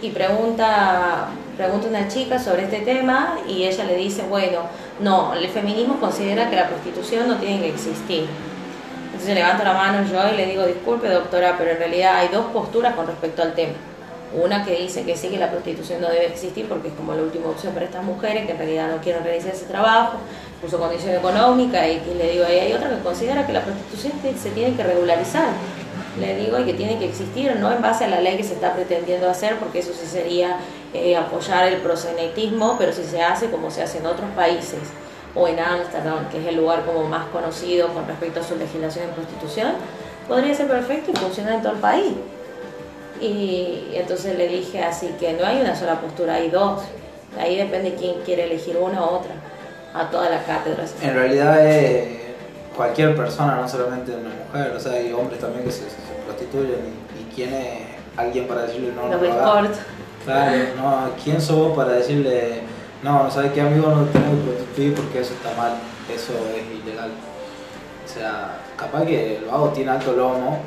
y 0.03 0.11
pregunta, 0.11 1.29
pregunta 1.57 1.89
una 1.89 2.09
chica 2.09 2.39
sobre 2.39 2.65
este 2.65 2.81
tema 2.81 3.39
y 3.47 3.65
ella 3.65 3.85
le 3.85 3.97
dice, 3.97 4.23
bueno, 4.23 4.61
no, 5.01 5.35
el 5.35 5.47
feminismo 5.49 6.01
considera 6.01 6.49
que 6.49 6.57
la 6.57 6.69
prostitución 6.69 7.29
no 7.29 7.37
tiene 7.37 7.61
que 7.61 7.69
existir. 7.69 8.27
Entonces 9.07 9.35
levanto 9.35 9.65
la 9.65 9.75
mano 9.75 10.07
yo 10.11 10.33
y 10.33 10.37
le 10.37 10.47
digo, 10.47 10.65
disculpe 10.65 11.09
doctora, 11.09 11.57
pero 11.59 11.73
en 11.73 11.79
realidad 11.79 12.17
hay 12.17 12.29
dos 12.29 12.47
posturas 12.47 12.95
con 12.95 13.07
respecto 13.07 13.43
al 13.43 13.55
tema. 13.55 13.75
Una 14.33 14.65
que 14.65 14.77
dice 14.77 15.03
que 15.03 15.17
sí, 15.17 15.29
que 15.29 15.39
la 15.39 15.51
prostitución 15.51 16.01
no 16.01 16.09
debe 16.09 16.27
existir 16.27 16.67
porque 16.69 16.89
es 16.89 16.95
como 16.95 17.15
la 17.15 17.23
última 17.23 17.49
opción 17.49 17.75
para 17.75 17.85
estas 17.85 18.05
mujeres 18.05 18.47
que 18.47 18.53
en 18.53 18.59
realidad 18.59 18.89
no 18.89 19.03
quieren 19.03 19.25
realizar 19.25 19.53
ese 19.53 19.65
trabajo 19.65 20.19
por 20.61 20.71
su 20.71 20.79
condición 20.79 21.17
económica 21.17 21.87
y 21.89 21.99
que 21.99 22.15
le 22.15 22.33
digo, 22.33 22.45
y 22.49 22.59
hay 22.59 22.73
otra 22.73 22.91
que 22.91 23.01
considera 23.01 23.47
que 23.47 23.53
la 23.53 23.63
prostitución 23.63 24.13
se 24.41 24.51
tiene 24.51 24.77
que 24.77 24.85
regularizar. 24.85 25.49
Le 26.19 26.37
digo 26.37 26.59
y 26.59 26.65
que 26.65 26.75
tiene 26.75 26.99
que 26.99 27.07
existir, 27.07 27.55
no 27.57 27.71
en 27.71 27.81
base 27.81 28.05
a 28.05 28.09
la 28.09 28.21
ley 28.21 28.37
que 28.37 28.43
se 28.43 28.55
está 28.55 28.75
pretendiendo 28.75 29.31
hacer, 29.31 29.57
porque 29.59 29.79
eso 29.79 29.93
sí 29.93 30.07
sería 30.07 30.57
eh, 30.93 31.17
apoyar 31.17 31.69
el 31.69 31.77
prosenetismo, 31.77 32.77
pero 32.79 32.93
si 32.93 33.05
se 33.05 33.23
hace 33.23 33.49
como 33.51 33.71
se 33.71 33.83
hace 33.83 33.99
en 33.99 34.07
otros 34.07 34.29
países, 34.35 34.81
o 35.35 35.47
en 35.47 35.61
Ámsterdam, 35.61 36.29
que 36.29 36.41
es 36.41 36.47
el 36.47 36.57
lugar 36.57 36.85
como 36.85 37.05
más 37.05 37.27
conocido 37.27 37.89
con 37.89 38.07
respecto 38.07 38.41
a 38.41 38.43
su 38.43 38.57
legislación 38.57 39.05
en 39.05 39.11
prostitución, 39.11 39.73
podría 40.27 40.55
ser 40.55 40.67
perfecto 40.67 41.13
y 41.13 41.17
funcionar 41.17 41.55
en 41.55 41.63
todo 41.63 41.75
el 41.75 41.79
país. 41.79 42.15
Y 43.21 43.91
entonces 43.95 44.37
le 44.37 44.49
dije 44.49 44.83
así 44.83 45.15
que 45.21 45.35
no 45.35 45.47
hay 45.47 45.61
una 45.61 45.77
sola 45.77 46.01
postura, 46.01 46.35
hay 46.35 46.51
dos. 46.51 46.83
Ahí 47.39 47.57
depende 47.57 47.95
quién 47.95 48.15
quiere 48.25 48.45
elegir 48.45 48.77
una 48.77 49.03
u 49.03 49.05
otra. 49.05 49.33
A 49.93 50.09
todas 50.09 50.31
las 50.31 50.45
cátedras. 50.45 50.95
En 51.03 51.15
realidad 51.15 51.67
es 51.67 52.20
cualquier 52.81 53.15
persona, 53.15 53.57
no 53.57 53.69
solamente 53.69 54.11
una 54.11 54.31
mujer, 54.31 54.75
o 54.75 54.81
sea, 54.81 54.93
hay 54.93 55.13
hombres 55.13 55.39
también 55.39 55.65
que 55.67 55.71
se, 55.71 55.81
se 55.81 55.97
prostituyen 56.25 56.81
y, 56.81 57.21
y 57.21 57.35
quién 57.35 57.53
es 57.53 57.79
alguien 58.17 58.47
para 58.49 58.63
decirle 58.63 58.95
no, 58.95 59.03
no 59.03 59.19
Los 59.19 59.21
lo. 59.21 59.77
Claro, 60.25 60.57
no, 60.79 61.11
¿quién 61.23 61.43
sos 61.43 61.57
vos 61.57 61.77
para 61.77 61.93
decirle 61.93 62.63
no, 63.03 63.25
no 63.25 63.31
sabes 63.31 63.53
qué 63.53 63.61
amigo 63.61 63.91
no 63.91 64.05
tenemos 64.07 64.35
que 64.39 64.51
prostituir 64.51 64.95
porque 64.95 65.21
eso 65.21 65.35
está 65.35 65.55
mal, 65.61 65.73
eso 66.11 66.33
es 66.57 66.83
ilegal? 66.83 67.11
O 68.03 68.09
sea, 68.09 68.57
capaz 68.79 69.05
que 69.05 69.37
el 69.37 69.45
vago 69.45 69.69
tiene 69.69 69.91
alto 69.91 70.13
lomo 70.15 70.61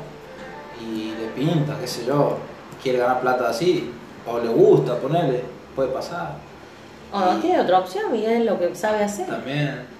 y 0.80 1.14
le 1.20 1.26
pinta, 1.34 1.76
qué 1.80 1.88
sé 1.88 2.06
yo, 2.06 2.38
quiere 2.80 3.00
ganar 3.00 3.22
plata 3.22 3.48
así, 3.50 3.92
o 4.24 4.38
le 4.38 4.50
gusta 4.50 4.98
ponerle, 4.98 5.42
puede 5.74 5.88
pasar. 5.88 6.34
O 7.12 7.18
no 7.18 7.40
tiene 7.40 7.60
otra 7.60 7.80
opción 7.80 8.14
y 8.14 8.24
es 8.24 8.44
lo 8.44 8.56
que 8.56 8.72
sabe 8.76 9.02
hacer. 9.02 9.26
También. 9.26 9.93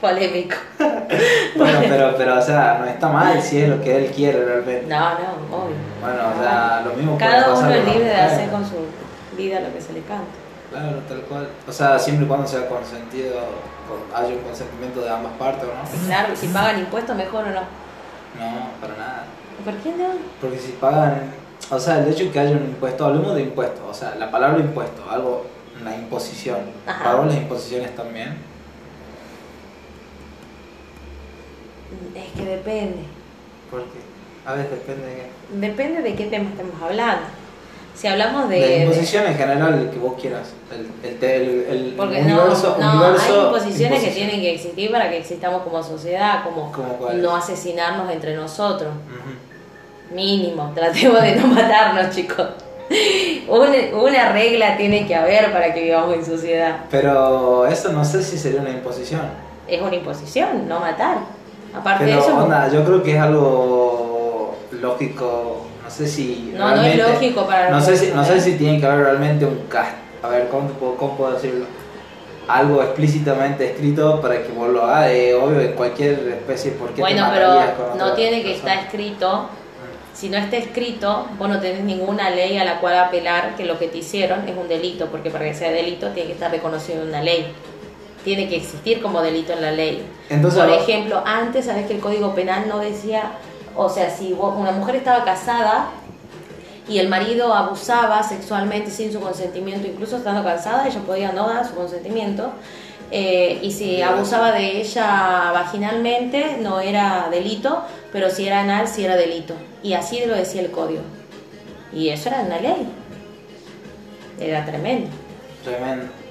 Polémico. 0.00 0.56
Bueno, 1.56 1.78
pero, 1.88 2.14
pero, 2.18 2.38
o 2.38 2.42
sea, 2.42 2.78
no 2.80 2.84
está 2.84 3.08
mal 3.08 3.40
si 3.40 3.62
es 3.62 3.68
lo 3.68 3.80
que 3.80 3.96
él 3.96 4.10
quiere 4.10 4.44
realmente. 4.44 4.86
No, 4.86 5.10
no, 5.10 5.56
obvio. 5.56 5.76
Bueno, 6.00 6.20
o 6.36 6.42
sea, 6.42 6.82
lo 6.84 6.92
mismo 6.92 7.16
puede 7.16 7.30
Cada 7.30 7.46
pasar 7.46 7.64
uno 7.64 7.74
es 7.74 7.84
la 7.84 7.92
libre 7.92 8.08
de 8.08 8.14
hacer 8.16 8.50
con 8.50 8.64
su 8.64 8.74
vida 9.36 9.60
lo 9.60 9.72
que 9.72 9.80
se 9.80 9.92
le 9.94 10.00
canta. 10.00 10.26
Claro, 10.70 10.98
tal 11.08 11.20
cual. 11.22 11.48
O 11.66 11.72
sea, 11.72 11.98
siempre 11.98 12.26
y 12.26 12.28
cuando 12.28 12.46
sea 12.46 12.68
consentido, 12.68 13.36
con, 13.88 14.14
haya 14.14 14.34
un 14.34 14.42
consentimiento 14.42 15.00
de 15.00 15.10
ambas 15.10 15.32
partes, 15.38 15.64
¿o 15.64 15.66
¿no? 15.66 16.06
Claro, 16.06 16.36
si 16.36 16.48
pagan 16.48 16.80
impuestos, 16.80 17.16
mejor 17.16 17.44
o 17.44 17.50
no. 17.50 17.60
No, 17.60 18.70
para 18.80 18.96
nada. 18.96 19.24
¿Por 19.64 19.74
qué 19.76 19.90
no? 19.92 20.08
Porque 20.40 20.58
si 20.58 20.72
pagan, 20.72 21.30
o 21.70 21.78
sea, 21.78 22.00
el 22.00 22.08
hecho 22.08 22.24
de 22.24 22.30
que 22.30 22.40
haya 22.40 22.50
un 22.50 22.64
impuesto, 22.64 23.06
hablemos 23.06 23.34
de 23.34 23.42
impuesto, 23.42 23.86
o 23.88 23.94
sea, 23.94 24.14
la 24.16 24.30
palabra 24.30 24.58
impuesto, 24.58 25.02
algo, 25.10 25.46
una 25.80 25.94
imposición. 25.94 26.58
Ajá. 26.86 27.04
¿Pagamos 27.04 27.26
las 27.28 27.36
imposiciones 27.36 27.96
también? 27.96 28.36
Es 32.14 32.32
que 32.36 32.44
depende. 32.50 32.98
Porque, 33.70 33.98
a 34.44 34.54
ver, 34.54 34.70
depende 34.70 35.06
de 35.06 35.14
qué. 35.14 35.26
Depende 35.66 36.02
de 36.02 36.14
qué 36.14 36.24
tema 36.26 36.50
estemos 36.50 36.80
hablando. 36.82 37.22
Si 37.94 38.06
hablamos 38.08 38.48
de. 38.50 38.60
De, 38.60 38.68
de- 38.68 38.82
imposición 38.84 39.26
en 39.26 39.36
general, 39.36 39.74
el 39.74 39.90
que 39.90 39.98
vos 39.98 40.14
quieras. 40.20 40.52
El, 40.70 41.08
el, 41.10 41.24
el, 41.24 41.60
el 41.88 41.94
porque 41.96 42.20
universo, 42.20 42.76
no, 42.78 42.92
no 42.94 43.00
universo, 43.06 43.40
hay 43.40 43.46
imposiciones 43.46 44.04
que 44.04 44.10
tienen 44.10 44.40
que 44.40 44.54
existir 44.54 44.90
para 44.92 45.08
que 45.08 45.16
existamos 45.18 45.62
como 45.62 45.82
sociedad, 45.82 46.44
como 46.44 46.70
no 47.14 47.34
asesinarnos 47.36 48.12
entre 48.12 48.36
nosotros. 48.36 48.92
Mínimo, 50.12 50.72
tratemos 50.74 51.22
de 51.22 51.36
no 51.36 51.46
matarnos, 51.48 52.14
chicos. 52.14 52.46
Una, 53.48 53.96
una 54.00 54.32
regla 54.32 54.76
tiene 54.76 55.06
que 55.06 55.14
haber 55.14 55.50
para 55.52 55.74
que 55.74 55.82
vivamos 55.82 56.14
en 56.14 56.24
sociedad. 56.24 56.76
Pero 56.90 57.66
eso 57.66 57.92
no 57.92 58.04
sé 58.04 58.22
si 58.22 58.38
sería 58.38 58.60
una 58.60 58.70
imposición. 58.70 59.22
Es 59.66 59.80
una 59.82 59.94
imposición, 59.96 60.68
no 60.68 60.78
matar. 60.80 61.18
Aparte 61.76 62.04
de 62.04 62.10
Pero 62.10 62.22
eso, 62.22 62.36
onda, 62.38 62.68
yo 62.68 62.84
creo 62.84 63.02
que 63.02 63.14
es 63.14 63.20
algo 63.20 64.56
lógico, 64.80 65.66
no 65.84 65.90
sé 65.90 66.06
si 66.06 66.52
No, 66.56 66.74
no 66.74 66.82
es 66.82 66.96
lógico 66.96 67.46
para 67.46 67.70
no 67.70 67.80
sé 67.80 67.96
si 67.96 68.06
no 68.06 68.12
sé 68.12 68.16
nosotros, 68.16 68.46
¿eh? 68.46 68.50
si 68.50 68.56
tiene 68.56 68.80
que 68.80 68.86
haber 68.86 69.04
realmente 69.04 69.44
un 69.44 69.66
cast, 69.68 69.92
a 70.22 70.28
ver 70.28 70.48
cómo, 70.48 70.68
te 70.68 70.74
puedo, 70.74 70.96
cómo 70.96 71.16
puedo 71.16 71.32
decirlo, 71.32 71.66
algo 72.48 72.82
explícitamente 72.82 73.72
escrito 73.72 74.20
para 74.20 74.42
que 74.42 74.52
vos 74.52 74.68
lo 74.68 74.84
hagas, 74.84 75.10
eh, 75.10 75.34
obvio 75.34 75.60
en 75.60 75.72
cualquier 75.72 76.12
especie, 76.28 76.72
¿por 76.72 76.88
qué 76.88 76.96
te 76.96 77.00
bueno, 77.02 77.22
matarías 77.22 77.74
pero 77.76 77.94
no 77.96 78.12
tiene 78.14 78.42
que 78.42 78.50
persona? 78.50 78.72
estar 78.72 78.86
escrito. 78.86 79.48
Si 80.14 80.30
no 80.30 80.38
está 80.38 80.56
escrito, 80.56 81.26
vos 81.38 81.46
no 81.46 81.60
tenés 81.60 81.84
ninguna 81.84 82.30
ley 82.30 82.56
a 82.56 82.64
la 82.64 82.80
cual 82.80 82.96
apelar 82.96 83.54
que 83.54 83.66
lo 83.66 83.78
que 83.78 83.88
te 83.88 83.98
hicieron 83.98 84.48
es 84.48 84.56
un 84.56 84.66
delito, 84.66 85.08
porque 85.08 85.30
para 85.30 85.44
que 85.44 85.52
sea 85.52 85.70
delito 85.70 86.08
tiene 86.08 86.28
que 86.28 86.32
estar 86.32 86.50
reconocido 86.50 87.02
en 87.02 87.08
una 87.08 87.20
ley. 87.20 87.52
Tiene 88.26 88.48
que 88.48 88.56
existir 88.56 89.00
como 89.00 89.22
delito 89.22 89.52
en 89.52 89.62
la 89.62 89.70
ley. 89.70 90.04
Entonces, 90.28 90.60
Por 90.60 90.72
ejemplo, 90.72 91.22
antes, 91.24 91.66
sabes 91.66 91.86
que 91.86 91.94
el 91.94 92.00
Código 92.00 92.34
Penal 92.34 92.66
no 92.68 92.80
decía, 92.80 93.34
o 93.76 93.88
sea, 93.88 94.10
si 94.10 94.32
una 94.32 94.72
mujer 94.72 94.96
estaba 94.96 95.24
casada 95.24 95.90
y 96.88 96.98
el 96.98 97.08
marido 97.08 97.54
abusaba 97.54 98.20
sexualmente 98.24 98.90
sin 98.90 99.12
su 99.12 99.20
consentimiento, 99.20 99.86
incluso 99.86 100.16
estando 100.16 100.42
casada, 100.42 100.88
ella 100.88 100.98
podía 101.06 101.30
no 101.30 101.48
dar 101.48 101.64
su 101.64 101.74
consentimiento. 101.76 102.50
eh, 103.12 103.60
y 103.62 103.70
si 103.70 104.02
abusaba 104.02 104.50
de 104.50 104.80
ella 104.80 105.52
vaginalmente 105.52 106.56
no 106.60 106.80
era 106.80 107.28
delito, 107.30 107.84
pero 108.12 108.28
si 108.28 108.48
era 108.48 108.62
anal 108.62 108.88
sí 108.88 109.04
era 109.04 109.14
delito. 109.14 109.54
Y 109.84 109.92
así 109.94 110.20
lo 110.26 110.34
decía 110.34 110.62
el 110.62 110.72
código. 110.72 111.02
Y 111.92 112.08
eso 112.08 112.28
era 112.28 112.40
una 112.40 112.58
ley. 112.58 112.88
Era 114.40 114.64
tremendo. 114.64 115.10
Tremendo. 115.62 116.25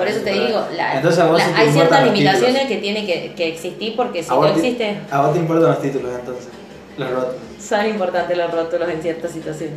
Por 0.00 0.08
eso 0.08 0.20
te 0.22 0.32
digo, 0.32 0.66
la- 0.76 0.96
Entonces, 0.96 1.20
a 1.20 1.26
vos 1.26 1.38
la- 1.38 1.44
sí 1.46 1.52
te 1.52 1.60
hay 1.60 1.70
ciertas 1.72 2.04
limitaciones 2.04 2.66
que 2.66 2.76
tienen 2.78 3.06
que, 3.06 3.34
que 3.34 3.48
existir 3.48 3.94
porque 3.96 4.22
si 4.22 4.30
¿A 4.30 4.34
no 4.34 4.42
te- 4.42 4.50
existe, 4.52 4.98
¿A 5.10 5.20
vos 5.22 5.32
te 5.32 5.38
importan 5.38 5.68
los 5.70 5.80
títulos 5.82 6.10
entonces? 6.18 6.48
Los 6.98 7.10
rótulos. 7.10 7.36
son 7.62 7.86
importantes 7.86 8.36
los 8.36 8.50
rótulos 8.52 8.88
en 8.88 9.02
ciertas 9.02 9.30
situaciones. 9.30 9.76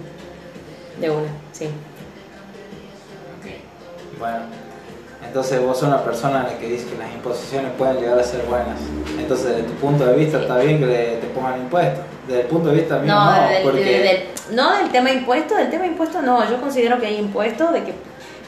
De 0.99 1.09
una, 1.09 1.27
sí. 1.51 1.67
Bueno, 4.19 4.37
entonces 5.25 5.61
vos 5.61 5.77
sos 5.77 5.87
una 5.87 6.03
persona 6.03 6.41
en 6.41 6.53
la 6.53 6.59
que 6.59 6.67
dice 6.69 6.85
que 6.87 6.97
las 6.97 7.11
imposiciones 7.13 7.71
pueden 7.77 7.97
llegar 7.97 8.17
a 8.19 8.23
ser 8.23 8.41
buenas. 8.43 8.79
Entonces, 9.19 9.47
desde 9.47 9.63
tu 9.63 9.73
punto 9.73 10.05
de 10.05 10.15
vista, 10.15 10.37
Sí. 10.37 10.43
está 10.43 10.57
bien 10.59 10.79
que 10.79 10.85
le- 10.85 11.15
te 11.17 11.27
pongan 11.27 11.59
impuestos. 11.59 12.05
Desde 12.27 12.41
el 12.41 12.47
punto 12.47 12.69
de 12.69 12.75
vista 12.75 12.99
mío, 12.99 13.13
No, 13.13 13.25
no, 13.35 13.49
del, 13.49 13.63
porque... 13.63 13.83
del- 13.83 14.03
del- 14.03 14.23
no 14.55 14.77
del 14.77 14.89
tema 14.91 15.11
impuesto, 15.11 15.55
del 15.55 15.69
tema 15.69 15.85
impuesto 15.87 16.21
no. 16.21 16.49
Yo 16.49 16.61
considero 16.61 16.99
que 16.99 17.07
hay 17.07 17.17
impuestos 17.17 17.73
de 17.73 17.83
que, 17.83 17.93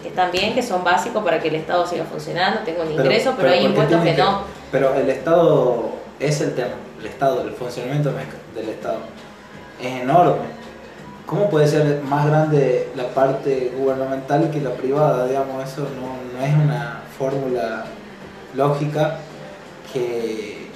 que 0.06 0.10
están 0.10 0.32
bien, 0.32 0.54
que 0.54 0.62
son 0.62 0.84
básicos 0.84 1.24
para 1.24 1.40
que 1.40 1.48
el 1.48 1.56
Estado 1.56 1.86
siga 1.88 2.04
funcionando, 2.04 2.60
tengo 2.60 2.84
un 2.84 2.92
ingreso, 2.92 3.34
pero, 3.36 3.50
hay 3.50 3.56
¿por 3.56 3.62
qué 3.62 3.70
impuestos 3.70 4.04
que, 4.04 4.14
no. 4.14 4.42
Pero 4.72 4.94
el 4.94 5.10
Estado 5.10 5.90
es 6.20 6.42
el 6.42 6.54
tema, 6.54 6.76
el 7.00 7.08
Estado, 7.08 7.42
el 7.42 7.54
funcionamiento 7.54 8.14
del 8.54 8.70
Estado 8.70 9.00
es 9.82 10.02
enorme. 10.02 10.46
¿Cómo 11.26 11.50
puede 11.50 11.68
ser 11.68 12.02
más 12.04 12.28
grande 12.28 12.90
la 12.96 13.08
parte 13.08 13.74
gubernamental 13.76 14.52
que 14.52 14.62
la 14.62 14.74
privada? 14.74 15.26
Digamos, 15.26 15.64
eso 15.68 15.82
no, 15.82 16.38
no 16.40 16.46
es 16.46 16.54
una 16.54 17.02
fórmula 17.18 17.86
lógica 18.54 19.18
que 19.92 20.68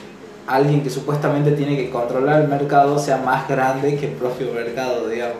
alguien 0.48 0.82
que 0.82 0.90
supuestamente 0.90 1.52
tiene 1.52 1.78
que 1.78 1.92
controlar 1.92 2.42
el 2.42 2.48
mercado 2.48 2.98
sea 2.98 3.18
más 3.18 3.48
grande 3.48 3.96
que 3.96 4.08
el 4.08 4.14
propio 4.14 4.52
mercado, 4.54 5.08
digamos. 5.08 5.38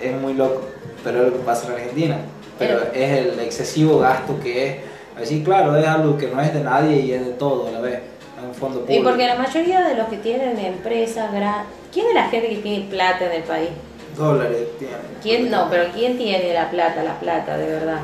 Es 0.00 0.20
muy 0.20 0.34
loco, 0.34 0.62
pero 1.04 1.18
es 1.18 1.30
lo 1.30 1.38
que 1.38 1.44
pasa 1.44 1.68
en 1.68 1.74
Argentina. 1.74 2.18
Pero 2.58 2.80
Pero- 2.80 2.92
es 2.94 3.10
el 3.34 3.40
excesivo 3.40 3.98
gasto 3.98 4.38
que 4.40 4.66
es. 4.66 4.76
Así, 5.20 5.42
claro, 5.42 5.76
es 5.76 5.86
algo 5.86 6.16
que 6.18 6.28
no 6.28 6.40
es 6.40 6.52
de 6.52 6.60
nadie 6.60 6.96
y 7.00 7.12
es 7.12 7.24
de 7.24 7.32
todo 7.32 7.68
a 7.68 7.70
la 7.70 7.80
vez. 7.80 7.94
Es 8.38 8.44
un 8.46 8.54
fondo 8.54 8.80
Y 8.80 8.82
público. 8.82 9.04
porque 9.04 9.26
la 9.26 9.36
mayoría 9.36 9.80
de 9.88 9.94
los 9.94 10.08
que 10.08 10.16
tienen 10.18 10.58
empresas 10.58 11.32
grandes... 11.32 11.66
¿Quién 11.92 12.06
es 12.08 12.14
la 12.14 12.28
gente 12.28 12.48
que 12.50 12.56
tiene 12.56 12.86
plata 12.90 13.24
en 13.26 13.32
el 13.32 13.42
país? 13.44 13.70
Dólares 14.16 14.58
tiene. 14.78 14.94
¿Quién 15.22 15.50
no? 15.50 15.68
Pero 15.70 15.84
¿quién 15.94 16.18
tiene 16.18 16.52
la 16.52 16.70
plata, 16.70 17.02
la 17.02 17.18
plata, 17.18 17.56
de 17.56 17.66
verdad? 17.66 18.00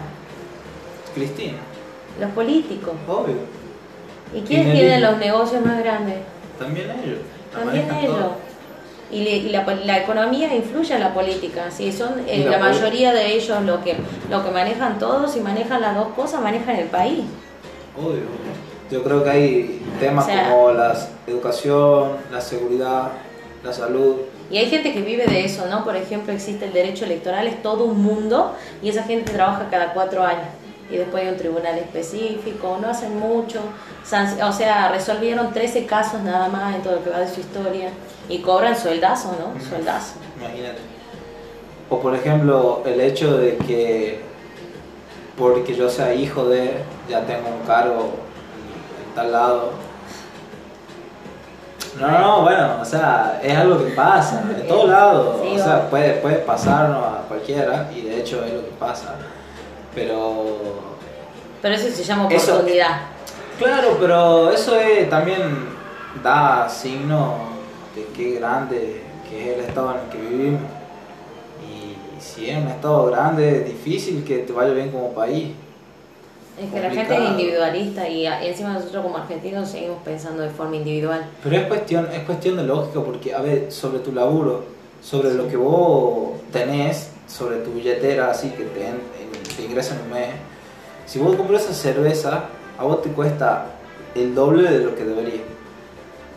Cristina, 1.14 1.59
Los 2.21 2.30
políticos. 2.30 2.94
obvio. 3.06 3.37
¿Y 4.35 4.40
quiénes 4.42 4.73
Tiene 4.75 5.00
los 5.00 5.18
negocios 5.18 5.64
más 5.64 5.78
grandes? 5.78 6.16
También 6.59 6.90
ellos. 6.90 7.18
También 7.52 7.87
ellos. 7.94 8.16
todo. 8.16 8.37
Y, 9.12 9.23
le- 9.25 9.37
y 9.37 9.49
la, 9.50 9.64
la 9.85 9.99
economía 9.99 10.54
influye 10.54 10.95
en 10.95 11.00
la 11.00 11.12
política. 11.12 11.71
Si 11.71 11.92
son 11.92 12.14
eh, 12.26 12.47
la 12.49 12.59
mayoría 12.59 13.12
de 13.12 13.35
ellos 13.35 13.62
lo 13.62 13.83
que 13.85 13.97
lo 14.31 14.42
que 14.42 14.50
manejan 14.50 14.99
todos 14.99 15.37
y 15.37 15.40
manejan 15.40 15.83
las 15.83 15.95
dos 15.95 16.09
cosas, 16.16 16.40
manejan 16.40 16.76
el 16.76 16.87
país. 16.88 17.21
Obvio. 17.97 18.23
Yo 18.90 19.02
creo 19.02 19.23
que 19.25 19.31
hay 19.31 19.83
temas 20.00 20.25
O 20.25 20.28
sea- 20.28 20.49
como 20.50 20.71
la 20.73 20.97
educación, 21.26 22.12
la 22.31 22.40
seguridad, 22.40 23.09
la 23.64 23.73
salud. 23.73 24.16
Y 24.50 24.59
hay 24.59 24.66
gente 24.69 24.92
que 24.92 25.00
vive 25.02 25.26
de 25.26 25.45
eso, 25.45 25.66
¿no? 25.66 25.83
Por 25.85 25.97
ejemplo, 25.97 26.33
existe 26.33 26.66
el 26.66 26.73
derecho 26.73 27.04
electoral, 27.07 27.47
es 27.47 27.62
todo 27.62 27.85
un 27.85 28.02
mundo 28.02 28.54
y 28.83 28.88
esa 28.90 29.02
gente 29.02 29.33
trabaja 29.33 29.69
cada 29.71 29.92
cuatro 29.95 30.23
años. 30.23 30.45
Y 30.90 30.97
después 30.97 31.23
hay 31.25 31.31
un 31.31 31.38
tribunal 31.38 31.78
específico, 31.78 32.78
no 32.83 32.88
hacen 32.90 33.19
mucho. 33.19 33.61
San- 34.04 34.40
O 34.42 34.52
sea, 34.52 34.90
resolvieron 34.90 35.52
13 35.52 35.87
casos 35.87 36.21
nada 36.23 36.49
más 36.49 36.75
en 36.75 36.83
todo 36.83 36.97
lo 36.97 37.04
que 37.04 37.11
va 37.11 37.21
de 37.21 37.28
su 37.28 37.40
historia. 37.40 37.90
Y 38.29 38.38
cobran 38.41 38.76
sueldazo, 38.76 39.35
¿no? 39.38 39.61
Sueldazo. 39.64 40.14
Imagínate. 40.41 40.79
O 41.91 42.00
por 42.00 42.14
ejemplo, 42.14 42.83
el 42.87 43.00
hecho 43.00 43.37
de 43.37 43.57
que 43.59 44.21
porque 45.37 45.75
yo 45.75 45.88
sea 45.91 46.14
hijo 46.14 46.45
de, 46.47 46.83
ya 47.09 47.21
tengo 47.23 47.49
un 47.49 47.67
cargo 47.67 48.11
en, 49.09 49.14
tal 49.14 49.33
lado. 49.33 49.71
No, 51.99 52.09
no, 52.11 52.19
no, 52.21 52.43
bueno, 52.43 52.79
o 52.81 52.85
sea, 52.85 53.38
es 53.43 53.55
algo 53.57 53.79
que 53.85 53.91
pasa, 53.91 54.43
de 54.43 54.62
todos 54.69 54.88
lados. 54.88 55.37
Sí, 55.43 55.59
o 55.61 55.62
sea, 55.62 55.91
puede, 55.91 56.14
puede 56.14 56.37
pasarnos 56.37 57.05
a 57.05 57.23
cualquiera, 57.29 57.91
y 57.95 58.02
de 58.02 58.21
hecho 58.21 58.43
es 58.45 58.52
lo 58.55 58.61
que 58.62 58.71
pasa. 58.79 59.17
Pero 59.95 60.57
Pero 61.61 61.75
eso 61.75 61.91
se 61.95 62.02
llama 62.05 62.29
Eso- 62.31 62.55
oportunidad. 62.55 63.00
Claro, 63.59 63.97
pero 64.00 64.50
eso 64.50 64.76
es- 64.76 65.09
también 65.11 65.69
da 66.23 66.67
signo 66.69 67.35
de 67.94 68.04
qué 68.16 68.34
grande 68.34 69.02
que 69.28 69.52
es 69.52 69.58
el 69.58 69.64
estado 69.64 69.94
en 69.94 70.00
el 70.00 70.08
que 70.08 70.18
vivimos. 70.18 70.61
Y 71.62 72.20
si 72.20 72.50
es 72.50 72.58
un 72.58 72.68
estado 72.68 73.06
grande, 73.06 73.58
es 73.58 73.66
difícil 73.66 74.25
que 74.25 74.38
te 74.38 74.52
vaya 74.52 74.72
bien 74.72 74.90
como 74.90 75.12
país. 75.12 75.49
Es 76.61 76.70
que 76.70 76.80
la 76.80 76.90
gente 76.90 77.14
es 77.14 77.30
individualista 77.30 78.08
y, 78.08 78.26
encima 78.26 78.75
nosotros 78.75 79.02
como 79.02 79.16
argentinos 79.16 79.70
seguimos 79.70 79.99
pensando 80.04 80.42
de 80.42 80.50
forma 80.50 80.76
individual. 80.76 81.25
Pero 81.42 81.56
es 81.56 81.66
cuestión, 81.66 82.08
es 82.12 82.20
cuestión 82.25 82.56
de 82.56 82.64
lógica 82.64 83.00
porque, 83.00 83.34
a 83.34 83.40
ver, 83.40 83.72
sobre 83.72 84.00
tu 84.00 84.12
laburo, 84.12 84.64
sobre 85.02 85.32
lo 85.32 85.49
que 85.49 85.56
vos 85.56 86.32
tenés, 86.52 87.11
sobre 87.26 87.56
tu 87.58 87.72
billetera, 87.72 88.30
así 88.30 88.50
que 88.50 88.64
te, 88.64 88.92
te 89.56 89.62
ingresa 89.62 89.94
en 89.94 90.02
un 90.02 90.11
mes, 90.11 90.28
si 91.06 91.18
vos 91.18 91.34
compras 91.37 91.64
esa 91.64 91.75
cerveza, 91.75 92.44
a 92.78 92.84
vos 92.84 93.02
te 93.02 93.11
cuesta 93.11 93.66
el 94.14 94.34
doble 94.34 94.70
de 94.70 94.84
lo 94.84 94.94
que 94.94 95.04
debería. 95.04 95.51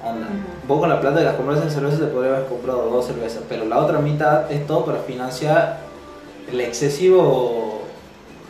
Onda. 0.05 0.27
Ujú. 0.27 0.67
Vos 0.67 0.79
con 0.79 0.89
la 0.89 1.01
plata 1.01 1.19
de 1.19 1.25
las 1.25 1.35
compras 1.35 1.59
esa 1.59 1.69
cerveza 1.69 1.97
te 1.97 2.05
podrías 2.05 2.35
haber 2.35 2.47
comprado 2.47 2.89
dos 2.89 3.05
cervezas, 3.07 3.41
pero 3.50 3.65
la 3.65 3.79
otra 3.79 4.00
mitad 4.00 4.51
es 4.51 4.65
todo 4.67 4.85
para 4.85 5.00
financiar 5.00 5.79
el 6.51 6.62
excesivo 6.62 7.81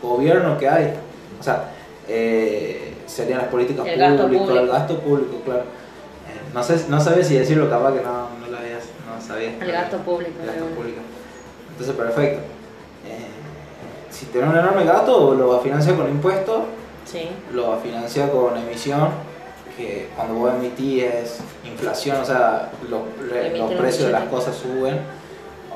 gobierno 0.02 0.58
que 0.58 0.68
hay. 0.68 0.94
O 1.40 1.42
sea, 1.42 1.70
eh, 2.08 2.94
serían 3.06 3.38
las 3.38 3.48
políticas 3.48 3.84
públicas, 3.86 4.10
el 4.10 4.68
gasto 4.68 4.98
público, 5.00 5.40
claro. 5.44 5.60
Eh, 5.60 6.40
no 6.52 6.62
sé, 6.62 6.84
no 6.88 7.00
sabes 7.00 7.26
si 7.26 7.38
decirlo, 7.38 7.70
capaz 7.70 7.92
que 7.94 8.02
no, 8.02 8.28
no 8.40 8.46
lo 8.50 8.58
habías, 8.58 8.84
no 9.06 9.20
sabías. 9.26 9.54
El 9.60 9.72
gasto 9.72 9.96
público. 9.98 10.32
El 10.40 10.46
gasto 10.46 10.64
público. 10.66 11.00
Entonces, 11.70 11.96
perfecto. 11.96 12.40
Eh, 13.06 13.26
si 14.10 14.26
tenés 14.26 14.50
un 14.50 14.56
enorme 14.58 14.84
gasto, 14.84 15.34
lo 15.34 15.48
va 15.48 15.56
a 15.56 15.60
financiar 15.60 15.96
con 15.96 16.08
impuestos, 16.08 16.60
Sí. 17.04 17.28
lo 17.52 17.70
va 17.70 17.76
a 17.76 17.78
financiar 17.78 18.30
con 18.30 18.56
emisión, 18.56 19.08
que 19.76 20.08
cuando 20.16 20.34
vos 20.34 20.52
emitís 20.54 21.04
inflación, 21.64 22.16
o 22.20 22.24
sea, 22.24 22.70
los, 22.88 23.02
re- 23.30 23.56
los 23.58 23.72
precios 23.72 24.06
de 24.06 24.12
las 24.12 24.24
cosas 24.24 24.56
suben, 24.56 25.00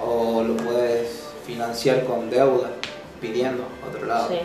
o 0.02 0.42
lo 0.42 0.56
puedes 0.56 1.24
financiar 1.46 2.04
con 2.04 2.30
deuda, 2.30 2.68
pidiendo 3.20 3.64
otro 3.86 4.06
lado. 4.06 4.28
Sí. 4.28 4.38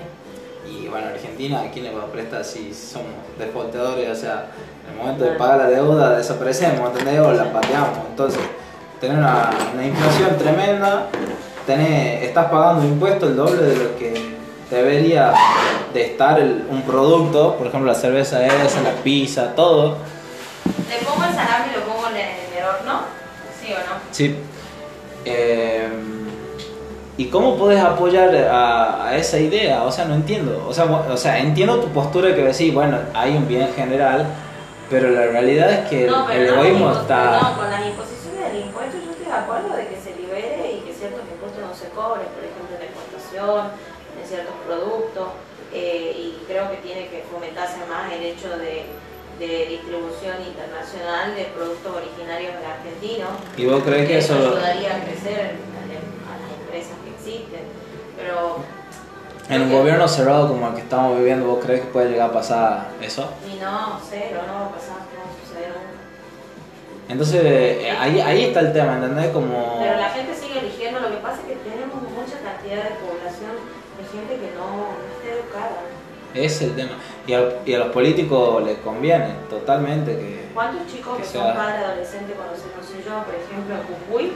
Y 0.69 0.87
bueno, 0.87 1.07
Argentina, 1.07 1.61
¿a 1.61 1.71
quién 1.71 1.85
le 1.85 1.93
va 1.93 2.03
a 2.03 2.07
prestar 2.07 2.43
si 2.43 2.73
somos 2.73 3.11
defaultadores? 3.37 4.09
O 4.09 4.15
sea, 4.15 4.47
en 4.87 4.93
el 4.93 4.97
momento 4.97 5.23
de 5.23 5.31
pagar 5.31 5.59
la 5.59 5.69
deuda 5.69 6.17
desaparecemos, 6.17 6.89
¿entendés? 6.89 7.19
O 7.19 7.31
la 7.31 7.53
pateamos. 7.53 7.99
Entonces, 8.09 8.41
tener 8.99 9.17
una, 9.17 9.51
una 9.73 9.85
inflación 9.85 10.37
tremenda, 10.37 11.07
tenés, 11.67 12.23
estás 12.23 12.49
pagando 12.49 12.83
impuestos 12.83 13.29
el 13.29 13.35
doble 13.37 13.61
de 13.61 13.75
lo 13.77 13.95
que 13.97 14.34
debería 14.69 15.33
de 15.93 16.05
estar 16.05 16.39
el- 16.39 16.65
un 16.69 16.81
producto, 16.83 17.55
por 17.55 17.67
ejemplo 17.67 17.91
la 17.91 17.97
cerveza 17.97 18.45
esa, 18.45 18.81
la 18.81 18.91
pizza, 19.03 19.53
todo. 19.55 19.97
Le 20.89 21.05
pongo 21.05 21.23
el 21.25 21.33
salami 21.35 21.65
y 21.71 21.77
lo 21.79 21.85
pongo 21.85 22.07
en 22.09 22.15
el, 22.15 22.21
en 22.21 22.57
el 22.57 22.63
horno. 22.65 23.01
¿Sí 23.61 23.71
o 23.73 23.77
no? 23.77 23.99
Sí. 24.11 24.35
Eh, 25.25 25.87
¿Y 27.17 27.27
cómo 27.27 27.55
puedes 27.57 27.81
apoyar 27.81 28.35
a, 28.35 29.07
a 29.07 29.15
esa 29.15 29.39
idea? 29.39 29.83
O 29.83 29.91
sea, 29.91 30.05
no 30.05 30.15
entiendo. 30.15 30.65
O 30.67 30.73
sea, 30.73 30.85
o 30.85 31.15
sea, 31.17 31.39
entiendo 31.39 31.79
tu 31.79 31.87
postura 31.89 32.35
que 32.35 32.43
decís, 32.43 32.73
bueno, 32.73 32.97
hay 33.13 33.37
un 33.37 33.47
bien 33.47 33.69
general, 33.73 34.25
pero 34.89 35.09
la 35.11 35.21
realidad 35.27 35.69
es 35.71 35.89
que 35.89 36.05
el- 36.05 36.11
No, 36.11 36.29
el 36.29 36.47
egoísmo 36.47 36.91
está... 36.91 37.39
no, 37.41 37.57
con 37.57 37.71
las 37.71 37.85
imposiciones 37.85 38.51
del 38.51 38.65
impuesto 38.65 38.97
yo 39.03 39.11
estoy 39.11 39.25
de 39.27 39.31
acuerdo 39.31 39.69
de 39.77 39.87
que 39.87 39.95
se 40.01 40.13
libere 40.19 40.73
y 40.73 40.79
que 40.85 40.93
ciertos 40.93 41.21
impuestos 41.31 41.61
no 41.63 41.73
se 41.73 41.87
cobren, 41.95 42.27
por 42.35 42.43
ejemplo 42.43 42.75
la 42.77 42.85
exportación, 42.85 43.71
ciertos 44.35 44.55
productos, 44.67 45.27
eh, 45.73 46.11
y 46.15 46.43
creo 46.47 46.69
que 46.71 46.77
tiene 46.77 47.07
que 47.07 47.23
fomentarse 47.31 47.77
más 47.87 48.11
el 48.11 48.23
hecho 48.23 48.49
de, 48.57 48.85
de 49.39 49.65
distribución 49.67 50.35
internacional 50.45 51.35
de 51.35 51.45
productos 51.55 51.95
originarios 51.95 52.53
de 52.59 52.65
argentinos. 52.65 53.29
¿Y 53.57 53.65
vos 53.65 53.83
crees 53.83 54.07
que 54.07 54.17
eso... 54.19 54.35
ayudaría 54.35 54.95
a 54.95 55.03
crecer 55.03 55.55
a 55.55 55.85
a 55.85 56.35
las 56.39 56.51
empresas 56.59 56.95
que 57.03 57.11
existen, 57.15 57.63
pero 58.17 58.59
En 59.49 59.61
un 59.61 59.71
gobierno 59.71 60.07
cerrado 60.07 60.47
como 60.47 60.67
el 60.67 60.73
que 60.75 60.81
estamos 60.81 61.17
viviendo, 61.17 61.45
¿vos 61.47 61.63
crees 61.63 61.81
que 61.81 61.87
puede 61.87 62.09
llegar 62.09 62.29
a 62.29 62.33
pasar 62.33 62.87
eso? 63.01 63.29
y 63.45 63.59
no, 63.59 63.99
cero, 64.09 64.41
no 64.47 64.53
va 64.53 64.65
a 64.67 64.71
pasar, 64.71 64.99
no 65.13 65.21
va 65.23 65.31
a 65.31 65.37
suceder 65.39 65.69
nunca. 65.69 65.95
Entonces, 67.07 67.41
eh, 67.43 67.91
ahí, 67.91 68.19
ahí 68.19 68.45
está 68.45 68.61
el 68.61 68.73
tema, 68.73 68.95
¿entendés? 68.95 69.29
Como... 69.29 69.77
Pero 69.79 69.97
la 69.97 70.09
gente 70.09 70.33
sigue 70.33 70.59
eligiendo, 70.59 70.99
lo 70.99 71.11
que 71.11 71.17
pasa 71.17 71.37
es 71.41 71.47
que 71.47 71.55
tenemos 71.69 72.01
mucha 72.01 72.39
cantidad 72.41 72.83
de 72.89 72.95
población 72.97 73.53
gente 74.11 74.35
que 74.35 74.51
no, 74.57 74.67
no 74.93 75.07
está 75.15 75.33
educada. 75.33 75.81
Ese 76.33 76.45
es 76.45 76.61
el 76.61 76.75
tema. 76.75 76.91
Y 77.27 77.33
a, 77.33 77.41
y 77.65 77.73
a 77.73 77.79
los 77.79 77.87
políticos 77.89 78.63
les 78.63 78.77
conviene 78.79 79.29
totalmente 79.49 80.11
que... 80.11 80.45
¿Cuántos 80.53 80.85
chicos 80.91 81.17
Que 81.17 81.25
son 81.25 81.53
padres 81.55 81.83
adolescentes 81.85 82.35
cuando 82.35 82.55
se 82.55 82.69
conocí 82.69 82.93
yo, 83.05 83.23
por 83.23 83.35
ejemplo, 83.35 83.75
en 83.75 83.81
Jujuy, 83.87 84.33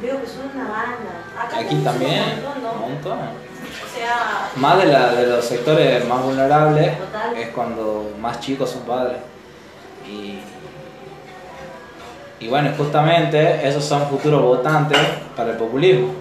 veo 0.00 0.20
que 0.20 0.26
son 0.26 0.50
una 0.54 0.68
banda? 0.70 1.12
Acá 1.38 1.58
Aquí 1.58 1.76
también, 1.76 2.22
Un 2.38 2.42
montón, 2.42 2.62
¿no? 2.62 2.72
un 2.86 2.92
montón. 2.92 3.18
O 3.18 3.96
sea, 3.98 4.50
Más 4.56 4.78
de, 4.78 4.86
la, 4.86 5.12
de 5.14 5.26
los 5.26 5.44
sectores 5.44 6.06
más 6.08 6.22
vulnerables 6.22 6.98
Total. 6.98 7.36
es 7.36 7.48
cuando 7.50 8.10
más 8.20 8.40
chicos 8.40 8.70
son 8.70 8.82
padres. 8.82 9.18
Y, 10.08 10.40
y 12.40 12.48
bueno, 12.48 12.70
justamente 12.76 13.66
esos 13.66 13.84
son 13.84 14.06
futuros 14.08 14.42
votantes 14.42 14.98
para 15.36 15.52
el 15.52 15.56
populismo. 15.56 16.12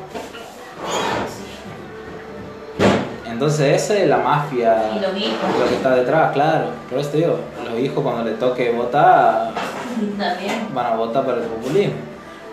Entonces 3.42 3.82
esa 3.82 3.98
es 3.98 4.08
la 4.08 4.18
mafia 4.18 4.92
y 4.96 5.00
los 5.00 5.18
hijos 5.18 5.60
lo 5.60 5.68
que 5.68 5.74
está 5.74 5.96
detrás, 5.96 6.32
claro. 6.32 6.66
Por 6.88 7.00
eso 7.00 7.10
te 7.10 7.18
digo, 7.18 7.40
los 7.68 7.80
hijos 7.80 8.04
cuando 8.04 8.24
les 8.24 8.38
toque 8.38 8.70
votar 8.70 9.54
también. 10.20 10.68
van 10.76 10.86
a 10.86 10.96
votar 10.96 11.26
para 11.26 11.40
el 11.40 11.46
populismo. 11.46 11.96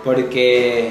Porque 0.03 0.91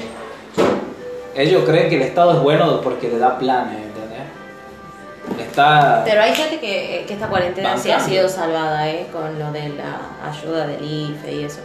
ellos 1.34 1.64
creen 1.66 1.88
que 1.88 1.96
el 1.96 2.02
Estado 2.02 2.34
es 2.34 2.38
bueno 2.38 2.80
porque 2.80 3.08
le 3.08 3.18
da 3.18 3.36
planes, 3.40 3.74
¿entendés? 3.74 5.46
Está... 5.48 6.02
Pero 6.04 6.22
hay 6.22 6.32
gente 6.32 6.60
que, 6.60 7.04
que 7.04 7.14
esta 7.14 7.26
cuarentena 7.26 7.76
sí 7.76 7.90
ha 7.90 7.98
sido 7.98 8.28
salvada, 8.28 8.88
¿eh? 8.88 9.08
Con 9.12 9.36
lo 9.36 9.50
de 9.50 9.70
la 9.70 9.98
ayuda 10.30 10.68
del 10.68 10.84
IFE 10.84 11.32
y 11.34 11.42
eso. 11.42 11.58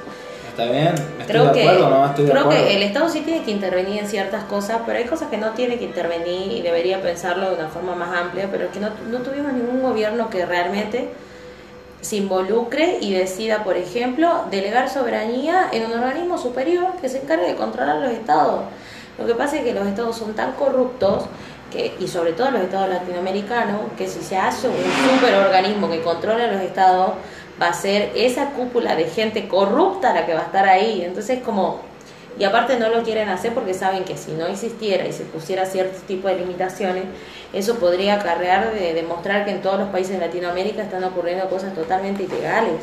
¿Está 0.55 0.65
bien? 0.71 0.93
¿Estoy 1.19 1.25
Creo 1.25 1.45
de 1.47 1.51
que, 1.51 1.63
acuerdo 1.63 1.87
o 1.87 1.89
no 1.89 2.05
estoy 2.05 2.25
de 2.25 2.31
creo 2.31 2.43
acuerdo? 2.43 2.63
que 2.67 2.75
el 2.75 2.83
Estado 2.83 3.09
sí 3.09 3.21
tiene 3.21 3.43
que 3.43 3.49
intervenir 3.49 3.97
en 3.99 4.07
ciertas 4.07 4.43
cosas, 4.43 4.81
pero 4.85 4.99
hay 4.99 5.05
cosas 5.05 5.29
que 5.29 5.37
no 5.37 5.49
tiene 5.51 5.79
que 5.79 5.85
intervenir 5.85 6.51
y 6.51 6.61
debería 6.61 7.01
pensarlo 7.01 7.49
de 7.49 7.55
una 7.55 7.69
forma 7.69 7.95
más 7.95 8.15
amplia, 8.15 8.47
pero 8.51 8.71
que 8.71 8.79
no, 8.79 8.89
no 9.09 9.17
tuvimos 9.19 9.51
ningún 9.51 9.81
gobierno 9.81 10.29
que 10.29 10.45
realmente 10.45 11.09
se 12.01 12.17
involucre 12.17 12.99
y 13.01 13.13
decida, 13.13 13.63
por 13.63 13.77
ejemplo, 13.77 14.45
delegar 14.51 14.89
soberanía 14.91 15.69
en 15.71 15.85
un 15.87 15.93
organismo 15.93 16.37
superior 16.37 16.97
que 17.01 17.09
se 17.09 17.21
encargue 17.21 17.47
de 17.47 17.55
controlar 17.55 17.95
los 17.95 18.11
estados. 18.11 18.61
Lo 19.17 19.25
que 19.25 19.33
pasa 19.33 19.57
es 19.57 19.63
que 19.63 19.73
los 19.73 19.87
estados 19.87 20.15
son 20.15 20.33
tan 20.35 20.51
corruptos 20.51 21.23
que, 21.71 21.95
y 21.99 22.07
sobre 22.07 22.33
todo 22.33 22.51
los 22.51 22.61
estados 22.61 22.89
latinoamericanos, 22.89 23.81
que 23.97 24.07
si 24.07 24.21
se 24.21 24.37
hace 24.37 24.67
un 24.67 24.75
superorganismo 25.15 25.89
que 25.89 26.01
controla 26.01 26.45
los 26.51 26.61
estados, 26.61 27.13
va 27.61 27.67
a 27.67 27.73
ser 27.73 28.11
esa 28.15 28.51
cúpula 28.51 28.95
de 28.95 29.05
gente 29.05 29.47
corrupta 29.47 30.13
la 30.13 30.25
que 30.25 30.33
va 30.33 30.41
a 30.41 30.45
estar 30.45 30.67
ahí. 30.67 31.03
Entonces, 31.03 31.39
como. 31.43 31.81
Y 32.37 32.45
aparte 32.45 32.79
no 32.79 32.89
lo 32.89 33.03
quieren 33.03 33.29
hacer 33.29 33.53
porque 33.53 33.75
saben 33.75 34.05
que 34.05 34.17
si 34.17 34.31
no 34.31 34.47
existiera 34.47 35.07
y 35.07 35.13
se 35.13 35.23
pusiera 35.23 35.67
cierto 35.67 35.99
tipo 36.07 36.27
de 36.27 36.37
limitaciones, 36.37 37.03
eso 37.53 37.75
podría 37.75 38.15
acarrear 38.15 38.73
de 38.73 38.95
demostrar 38.95 39.45
que 39.45 39.51
en 39.51 39.61
todos 39.61 39.79
los 39.79 39.89
países 39.89 40.19
de 40.19 40.25
Latinoamérica 40.25 40.81
están 40.81 41.03
ocurriendo 41.03 41.47
cosas 41.47 41.75
totalmente 41.75 42.23
ilegales. 42.23 42.81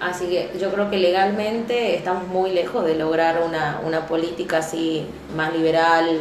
Así 0.00 0.26
que 0.26 0.50
yo 0.60 0.72
creo 0.72 0.90
que 0.90 0.98
legalmente 0.98 1.94
estamos 1.94 2.26
muy 2.26 2.50
lejos 2.50 2.84
de 2.84 2.96
lograr 2.96 3.42
una, 3.46 3.80
una 3.86 4.06
política 4.06 4.58
así 4.58 5.06
más 5.36 5.54
liberal, 5.54 6.20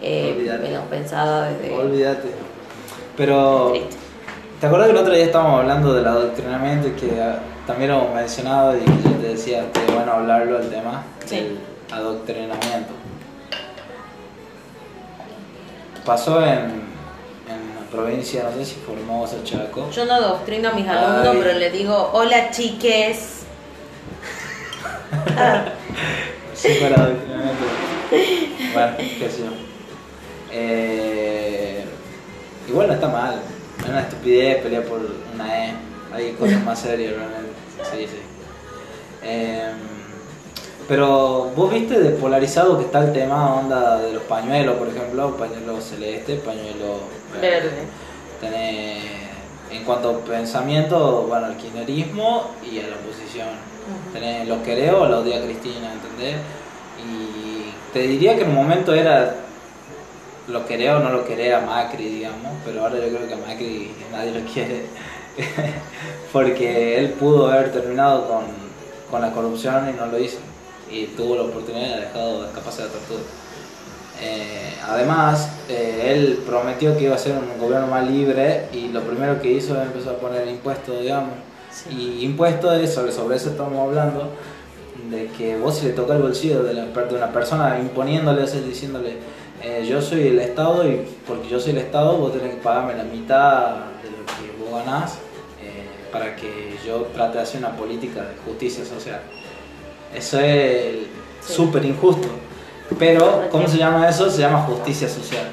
eh, 0.00 0.58
menos 0.62 0.84
pensada 0.86 1.50
desde... 1.50 1.74
Olvídate. 1.74 2.28
Pero, 3.16 3.70
Triste. 3.72 4.07
¿Te 4.60 4.66
acuerdas 4.66 4.88
que 4.88 4.92
el 4.94 4.98
otro 5.00 5.14
día 5.14 5.24
estábamos 5.24 5.60
hablando 5.60 5.94
del 5.94 6.06
adoctrinamiento 6.06 6.88
y 6.88 6.92
que 6.92 7.20
ah, 7.22 7.38
también 7.66 7.90
lo 7.90 7.98
hemos 8.02 8.14
mencionado 8.14 8.76
y 8.76 8.80
que 8.80 8.90
yo 9.04 9.16
te 9.20 9.28
decía 9.28 9.64
que 9.72 9.92
bueno 9.92 10.12
hablarlo 10.12 10.58
el 10.58 10.68
tema 10.70 11.02
Sí. 11.24 11.36
del 11.36 11.58
adoctrinamiento? 11.92 12.92
Pasó 16.04 16.40
en, 16.42 16.48
en 16.50 17.74
la 17.74 17.90
provincia, 17.90 18.44
no 18.44 18.52
sé 18.52 18.64
si 18.64 18.74
Formosa, 18.76 19.36
Chaco. 19.44 19.90
Yo 19.90 20.06
no 20.06 20.14
adoctrino 20.14 20.70
a 20.70 20.72
mis 20.72 20.88
alumnos, 20.88 21.26
Ay. 21.34 21.38
pero 21.42 21.58
le 21.58 21.70
digo, 21.70 22.10
hola 22.12 22.50
chiques. 22.50 23.34
Sí, 26.54 26.68
fuera 26.80 26.96
adoctrinamiento. 26.96 27.64
Bueno, 28.74 28.92
qué 28.98 29.30
sé 29.30 29.38
yo. 29.44 29.50
Eh, 30.50 31.84
igual 32.68 32.88
no 32.88 32.94
está 32.94 33.06
mal. 33.08 33.36
Es 33.88 33.92
una 33.92 34.02
estupidez 34.02 34.62
pelear 34.62 34.82
por 34.82 35.00
una 35.34 35.64
E. 35.64 35.72
Hay 36.12 36.32
cosas 36.32 36.62
más 36.62 36.78
serias 36.78 37.14
realmente. 37.14 37.54
Sí, 37.90 38.06
sí. 38.06 38.18
Eh, 39.22 39.70
pero 40.86 41.50
vos 41.56 41.72
viste 41.72 41.98
de 41.98 42.10
polarizado 42.10 42.76
que 42.76 42.84
está 42.84 42.98
el 42.98 43.14
tema 43.14 43.54
onda 43.54 43.98
de 43.98 44.12
los 44.12 44.24
pañuelos, 44.24 44.76
por 44.76 44.88
ejemplo, 44.88 45.34
pañuelo 45.38 45.80
celeste, 45.80 46.34
pañuelo 46.34 47.00
Verde. 47.40 47.70
Tenés, 48.42 49.04
en 49.70 49.84
cuanto 49.84 50.10
a 50.10 50.18
pensamiento, 50.18 51.24
bueno, 51.26 51.46
al 51.46 51.56
kirchnerismo 51.56 52.50
y 52.70 52.80
a 52.80 52.88
la 52.88 52.96
oposición. 52.96 53.48
Tenés 54.12 54.46
los 54.46 54.58
quereo 54.58 55.04
o 55.04 55.08
la 55.08 55.20
odia 55.20 55.42
Cristina, 55.42 55.94
¿entendés? 55.94 56.36
Y 56.98 57.72
te 57.94 58.00
diría 58.00 58.36
que 58.36 58.42
en 58.42 58.50
un 58.50 58.56
momento 58.56 58.92
era 58.92 59.34
lo 60.48 60.66
quería 60.66 60.96
o 60.96 61.00
no 61.00 61.10
lo 61.10 61.24
quería 61.24 61.58
a 61.58 61.60
Macri, 61.60 62.08
digamos, 62.08 62.52
pero 62.64 62.82
ahora 62.82 62.96
yo 62.96 63.08
creo 63.08 63.28
que 63.28 63.34
a 63.34 63.36
Macri 63.36 63.90
nadie 64.10 64.32
lo 64.32 64.46
quiere. 64.50 64.86
Porque 66.32 66.98
él 66.98 67.10
pudo 67.10 67.48
haber 67.48 67.72
terminado 67.72 68.26
con, 68.26 68.44
con 69.10 69.20
la 69.20 69.32
corrupción 69.32 69.88
y 69.90 69.92
no 69.92 70.06
lo 70.06 70.18
hizo. 70.18 70.38
Y 70.90 71.06
tuvo 71.08 71.36
la 71.36 71.42
oportunidad 71.42 71.88
y 71.88 71.92
ha 71.92 72.00
dejado 72.00 72.42
de 72.42 72.48
escaparse 72.48 72.82
de 72.82 72.88
la 72.88 72.94
tortura. 72.94 73.20
Eh, 74.20 74.74
además, 74.84 75.50
eh, 75.68 76.12
él 76.12 76.42
prometió 76.44 76.96
que 76.96 77.04
iba 77.04 77.14
a 77.14 77.18
ser 77.18 77.36
un 77.36 77.58
gobierno 77.60 77.86
más 77.86 78.08
libre 78.08 78.68
y 78.72 78.88
lo 78.88 79.02
primero 79.02 79.40
que 79.40 79.52
hizo 79.52 79.80
es 79.80 79.86
empezar 79.86 80.14
a 80.14 80.18
poner 80.18 80.48
impuestos, 80.48 81.00
digamos. 81.00 81.34
Y 81.90 82.24
impuestos 82.24 82.74
es, 82.78 82.92
sobre, 82.92 83.12
sobre 83.12 83.36
eso 83.36 83.50
estamos 83.50 83.78
hablando, 83.78 84.30
de 85.10 85.26
que 85.28 85.56
vos 85.56 85.78
si 85.78 85.86
le 85.86 85.92
toca 85.92 86.14
el 86.14 86.22
bolsillo 86.22 86.64
de, 86.64 86.74
la 86.74 86.86
de 86.86 87.14
una 87.14 87.32
persona 87.32 87.78
imponiéndole, 87.78 88.42
o 88.42 88.46
sea, 88.46 88.60
diciéndole, 88.60 89.18
eh, 89.62 89.86
yo 89.88 90.00
soy 90.00 90.28
el 90.28 90.38
Estado 90.38 90.88
y 90.88 91.06
porque 91.26 91.48
yo 91.48 91.58
soy 91.60 91.72
el 91.72 91.78
Estado 91.78 92.16
vos 92.16 92.32
tenés 92.32 92.54
que 92.54 92.60
pagarme 92.60 92.94
la 92.94 93.04
mitad 93.04 93.74
de 94.02 94.10
lo 94.10 94.24
personas 94.78 95.18
eh, 95.62 95.86
para 96.12 96.36
que 96.36 96.76
yo 96.86 97.08
trate 97.14 97.38
de 97.38 97.42
hacer 97.42 97.58
una 97.60 97.76
política 97.76 98.20
de 98.20 98.34
justicia 98.44 98.84
social. 98.84 99.20
Eso 100.14 100.38
es 100.40 100.96
Sí. 101.40 101.52
súper 101.54 101.84
injusto. 101.84 102.28
Pero, 102.98 103.44
¿cómo 103.50 103.68
se 103.68 103.78
llama 103.78 104.08
eso? 104.08 104.28
Se 104.30 104.40
llama 104.40 104.60
justicia 104.62 105.08
social. 105.08 105.46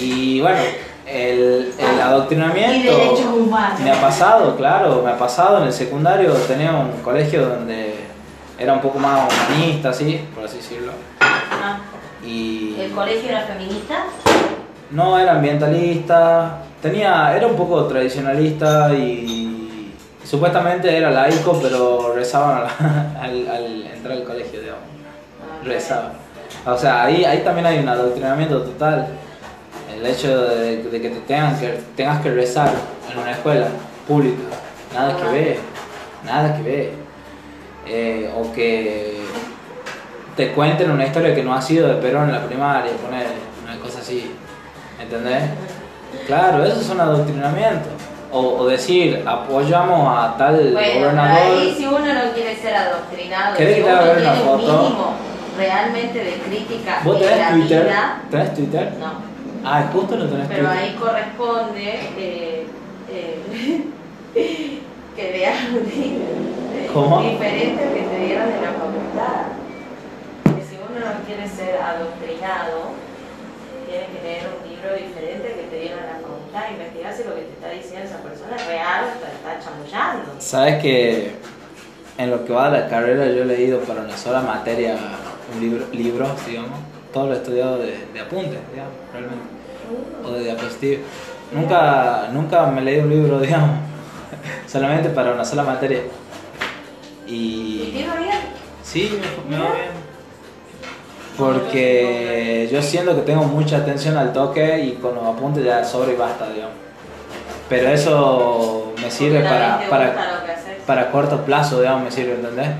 Y 0.00 0.40
bueno, 0.40 0.58
el, 1.06 1.72
el 1.78 2.00
adoctrinamiento... 2.00 2.76
Y 2.76 2.94
derechos 2.94 3.32
humanos. 3.34 3.80
Me 3.80 3.90
ha 3.90 4.00
pasado, 4.00 4.56
claro, 4.56 5.02
me 5.04 5.10
ha 5.10 5.18
pasado 5.18 5.58
en 5.58 5.64
el 5.64 5.72
secundario, 5.72 6.32
tenía 6.46 6.72
un 6.72 7.02
colegio 7.02 7.48
donde 7.48 7.94
era 8.58 8.72
un 8.72 8.80
poco 8.80 8.98
más 8.98 9.30
humanista, 9.32 9.90
así, 9.90 10.20
por 10.34 10.44
así 10.44 10.58
decirlo. 10.58 10.92
Y 12.28 12.76
¿El 12.78 12.90
colegio 12.92 13.30
era 13.30 13.42
feminista? 13.42 14.04
no 14.90 15.18
era 15.18 15.32
ambientalista, 15.32 16.58
tenía, 16.82 17.34
era 17.36 17.46
un 17.46 17.56
poco 17.56 17.84
tradicionalista 17.84 18.92
y 18.94 19.92
supuestamente 20.24 20.94
era 20.96 21.10
laico, 21.10 21.58
pero 21.62 22.14
rezaban 22.14 22.62
al, 22.62 23.16
al- 23.20 23.48
al 23.48 23.86
entrar 23.86 24.16
al 24.16 24.24
colegio, 24.24 24.60
digamos. 24.60 24.82
Ah, 25.42 25.64
Rezaban. 25.64 26.12
O 26.66 26.76
sea, 26.76 27.04
ahí, 27.04 27.24
ahí 27.24 27.38
también 27.40 27.66
hay 27.66 27.78
un 27.78 27.88
adoctrinamiento 27.88 28.62
total. 28.62 29.08
El 29.94 30.06
hecho 30.06 30.42
de, 30.48 30.82
de 30.84 31.00
que 31.00 31.08
te 31.10 31.20
tengan 31.20 31.58
que 31.58 31.80
tengas 31.96 32.20
que 32.22 32.30
rezar 32.30 32.70
en 33.12 33.18
una 33.18 33.32
escuela 33.32 33.66
pública, 34.06 34.42
nada 34.94 35.16
que 35.16 35.24
ver, 35.24 35.58
nada 36.24 36.56
que 36.56 36.62
ver. 36.62 36.90
Eh, 37.86 38.30
o 38.36 38.52
que 38.52 39.17
te 40.38 40.52
cuenten 40.52 40.90
una 40.92 41.04
historia 41.04 41.34
que 41.34 41.42
no 41.42 41.52
ha 41.52 41.60
sido 41.60 41.88
de 41.88 41.94
Perón 41.96 42.26
en 42.28 42.32
la 42.36 42.44
primaria, 42.46 42.92
poner 42.92 43.26
una 43.64 43.76
cosa 43.80 43.98
así, 43.98 44.30
¿entendés? 45.02 45.42
Claro, 46.28 46.64
eso 46.64 46.80
es 46.80 46.88
un 46.90 47.00
adoctrinamiento. 47.00 47.88
O, 48.30 48.40
o 48.58 48.66
decir, 48.68 49.24
apoyamos 49.26 50.16
a 50.16 50.36
tal 50.36 50.54
Bueno, 50.54 50.78
pero 50.80 51.00
gobernador. 51.00 51.42
ahí 51.58 51.74
si 51.76 51.86
uno 51.86 51.98
no 51.98 52.32
quiere 52.34 52.54
ser 52.56 52.74
adoctrinado, 52.76 53.56
¿Querés 53.56 53.76
si 53.76 53.82
que 53.82 53.88
uno 53.88 54.00
tiene 54.00 54.42
un 54.42 54.58
mínimo 54.58 55.12
realmente 55.58 56.18
de 56.24 56.32
crítica 56.34 57.00
¿Vos 57.04 57.16
en 57.16 57.22
la 57.22 57.28
tenés 57.34 57.50
Twitter? 57.52 57.84
vida, 57.84 58.20
¿Tenés 58.30 58.54
Twitter? 58.54 58.92
no. 59.00 59.28
Ah, 59.64 59.90
justo 59.92 60.16
no 60.16 60.26
tenés 60.26 60.46
Pero 60.46 60.68
Twitter. 60.68 60.78
ahí 60.84 60.96
corresponde 61.00 62.00
eh, 62.16 62.66
eh, 63.10 63.88
que 65.16 65.32
veas 65.32 65.56
un 65.72 66.92
¿Cómo? 66.94 67.22
diferente 67.22 67.82
que 67.82 68.00
te 68.02 68.24
dieron 68.24 68.44
en 68.48 68.62
la 68.62 68.70
facultad. 68.72 69.57
No 71.14 71.24
quiere 71.26 71.48
ser 71.48 71.80
adoctrinado, 71.80 72.92
tiene 73.88 74.06
que 74.06 74.22
leer 74.22 74.46
un 74.52 74.68
libro 74.68 74.94
diferente 74.94 75.48
que 75.48 75.62
te 75.70 75.80
dieron 75.80 76.00
la 76.04 76.20
facultad, 76.20 76.70
investigar 76.70 77.14
si 77.14 77.24
lo 77.24 77.34
que 77.34 77.42
te 77.42 77.52
está 77.52 77.70
diciendo 77.70 78.06
esa 78.06 78.18
persona 78.18 78.56
es 78.56 78.66
real 78.66 79.04
o 79.04 79.18
te 79.18 79.32
está 79.32 79.58
chamullando. 79.64 80.32
Sabes 80.38 80.82
que 80.82 81.32
en 82.18 82.30
lo 82.30 82.44
que 82.44 82.52
va 82.52 82.70
de 82.70 82.80
la 82.80 82.88
carrera 82.88 83.26
yo 83.26 83.42
he 83.42 83.46
leído 83.46 83.80
para 83.80 84.02
una 84.02 84.16
sola 84.16 84.40
materia 84.40 84.96
un 85.54 85.60
libro, 85.60 85.86
libros, 85.92 86.46
digamos, 86.46 86.78
todo 87.12 87.28
lo 87.28 87.34
he 87.34 87.36
estudiado 87.36 87.78
de, 87.78 88.06
de 88.12 88.20
apuntes, 88.20 88.58
digamos, 88.70 88.92
realmente, 89.12 89.44
o 90.24 90.32
de 90.32 90.44
diapositivas. 90.44 91.00
Nunca, 91.52 92.28
nunca 92.32 92.66
me 92.66 92.82
leí 92.82 92.98
un 92.98 93.08
libro, 93.08 93.40
digamos, 93.40 93.78
solamente 94.66 95.08
para 95.08 95.32
una 95.32 95.44
sola 95.44 95.62
materia. 95.62 96.02
¿Y 97.26 97.92
te 97.92 98.00
iba 98.00 98.16
bien? 98.16 98.38
sí, 98.82 99.18
me, 99.48 99.56
me 99.56 99.62
va 99.62 99.72
bien. 99.72 100.07
Porque 101.38 102.68
yo 102.70 102.82
siento 102.82 103.14
que 103.14 103.22
tengo 103.22 103.44
mucha 103.44 103.78
atención 103.78 104.16
al 104.16 104.32
toque 104.32 104.80
y 104.80 104.92
con 104.94 105.14
los 105.14 105.24
apuntes 105.24 105.64
ya 105.64 105.84
sobra 105.84 106.12
y 106.12 106.16
basta, 106.16 106.50
digamos. 106.50 106.74
Pero 107.68 107.88
eso 107.90 108.92
me 109.00 109.10
sirve 109.10 109.40
para, 109.42 109.80
para, 110.86 111.10
corto 111.10 111.44
plazo, 111.44 111.80
digamos, 111.80 112.02
me 112.04 112.10
sirve, 112.10 112.34
¿entendés? 112.34 112.70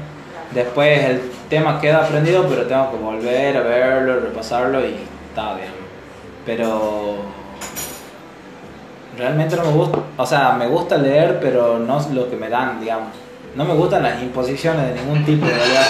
Después 0.52 1.04
el 1.04 1.20
tema 1.48 1.80
queda 1.80 2.04
aprendido, 2.04 2.46
pero 2.48 2.66
tengo 2.66 2.90
que 2.90 2.96
volver 2.96 3.56
a 3.56 3.60
verlo, 3.60 4.20
repasarlo 4.20 4.80
y 4.84 4.96
está 5.28 5.54
bien. 5.54 5.68
Pero 6.44 7.16
realmente 9.16 9.56
no 9.56 9.64
me 9.64 9.72
gusta, 9.72 9.98
o 10.16 10.26
sea, 10.26 10.52
me 10.52 10.66
gusta 10.66 10.96
leer, 10.96 11.38
pero 11.40 11.78
no 11.78 12.00
lo 12.12 12.28
que 12.28 12.36
me 12.36 12.48
dan, 12.48 12.80
digamos. 12.80 13.10
No 13.54 13.64
me 13.64 13.74
gustan 13.74 14.02
las 14.02 14.22
imposiciones 14.22 14.94
de 14.94 15.00
ningún 15.00 15.24
tipo, 15.24 15.46
de 15.46 15.52
realidad. 15.52 15.86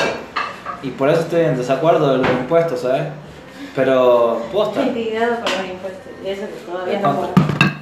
Y 0.82 0.90
por 0.90 1.08
eso 1.10 1.20
estoy 1.22 1.40
en 1.42 1.56
desacuerdo 1.56 2.12
de 2.12 2.18
los 2.18 2.30
impuestos, 2.30 2.80
¿sabes? 2.80 3.04
Pero, 3.74 4.42
posta, 4.52 4.80
Estoy 4.82 4.98
indignado 4.98 5.34
con 5.36 5.44
los 5.44 5.70
impuestos. 5.70 6.12
Y 6.24 6.28
eso 6.28 6.42
que 6.42 6.70
todavía 6.70 7.00
no 7.00 7.10
pagas 7.16 7.30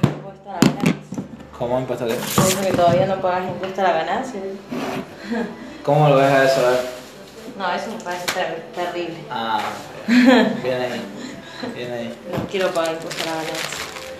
impuesto 0.03 0.49
a 0.49 0.53
la 0.53 0.59
ganancia. 0.59 1.23
¿cómo 1.57 1.79
impuesto 1.79 2.05
qué? 2.07 2.13
Eso 2.13 2.61
que 2.61 2.71
todavía 2.73 3.05
no 3.07 3.15
pagas 3.21 3.43
impuesto 3.47 3.81
a 3.81 3.83
la 3.83 3.91
ganancia. 3.93 4.39
¿Cómo 5.83 6.09
lo 6.09 6.15
ves 6.17 6.31
a 6.31 6.43
eso? 6.45 6.65
A 6.65 6.69
ver. 6.71 6.79
No, 7.57 7.71
eso 7.73 7.85
me 7.97 8.03
parece 8.03 8.25
ter- 8.33 8.63
terrible. 8.75 9.15
Ah, 9.31 9.59
bien 10.07 10.81
ahí, 10.81 11.01
bien 11.75 11.91
ahí. 11.91 12.13
No 12.31 12.47
quiero 12.49 12.67
pagar 12.69 12.93
impuesto 12.93 13.23
a 13.23 13.25
la 13.27 13.31
ganancia. 13.33 13.67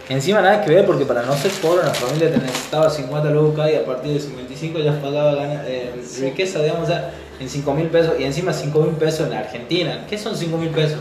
Encima 0.09 0.41
nada 0.41 0.63
que 0.63 0.71
ver 0.73 0.85
porque 0.85 1.05
para 1.05 1.21
no 1.23 1.35
ser 1.35 1.51
pobre 1.51 1.81
una 1.81 1.93
familia 1.93 2.31
te 2.31 2.37
necesitaba 2.37 2.89
50 2.89 3.29
lucas 3.29 3.69
y 3.71 3.75
a 3.75 3.85
partir 3.85 4.13
de 4.13 4.19
55 4.21 4.79
ya 4.79 4.99
pagaba 5.01 5.33
eh, 5.67 5.93
riqueza, 6.21 6.59
digamos, 6.61 6.83
o 6.83 6.87
sea, 6.87 7.11
en 7.39 7.49
5 7.49 7.73
mil 7.73 7.87
pesos 7.87 8.15
y 8.19 8.23
encima 8.23 8.53
5 8.53 8.79
mil 8.81 8.95
pesos 8.95 9.21
en 9.21 9.31
la 9.31 9.39
Argentina. 9.39 10.05
¿Qué 10.09 10.17
son 10.17 10.35
5 10.35 10.57
mil 10.57 10.69
pesos? 10.69 10.99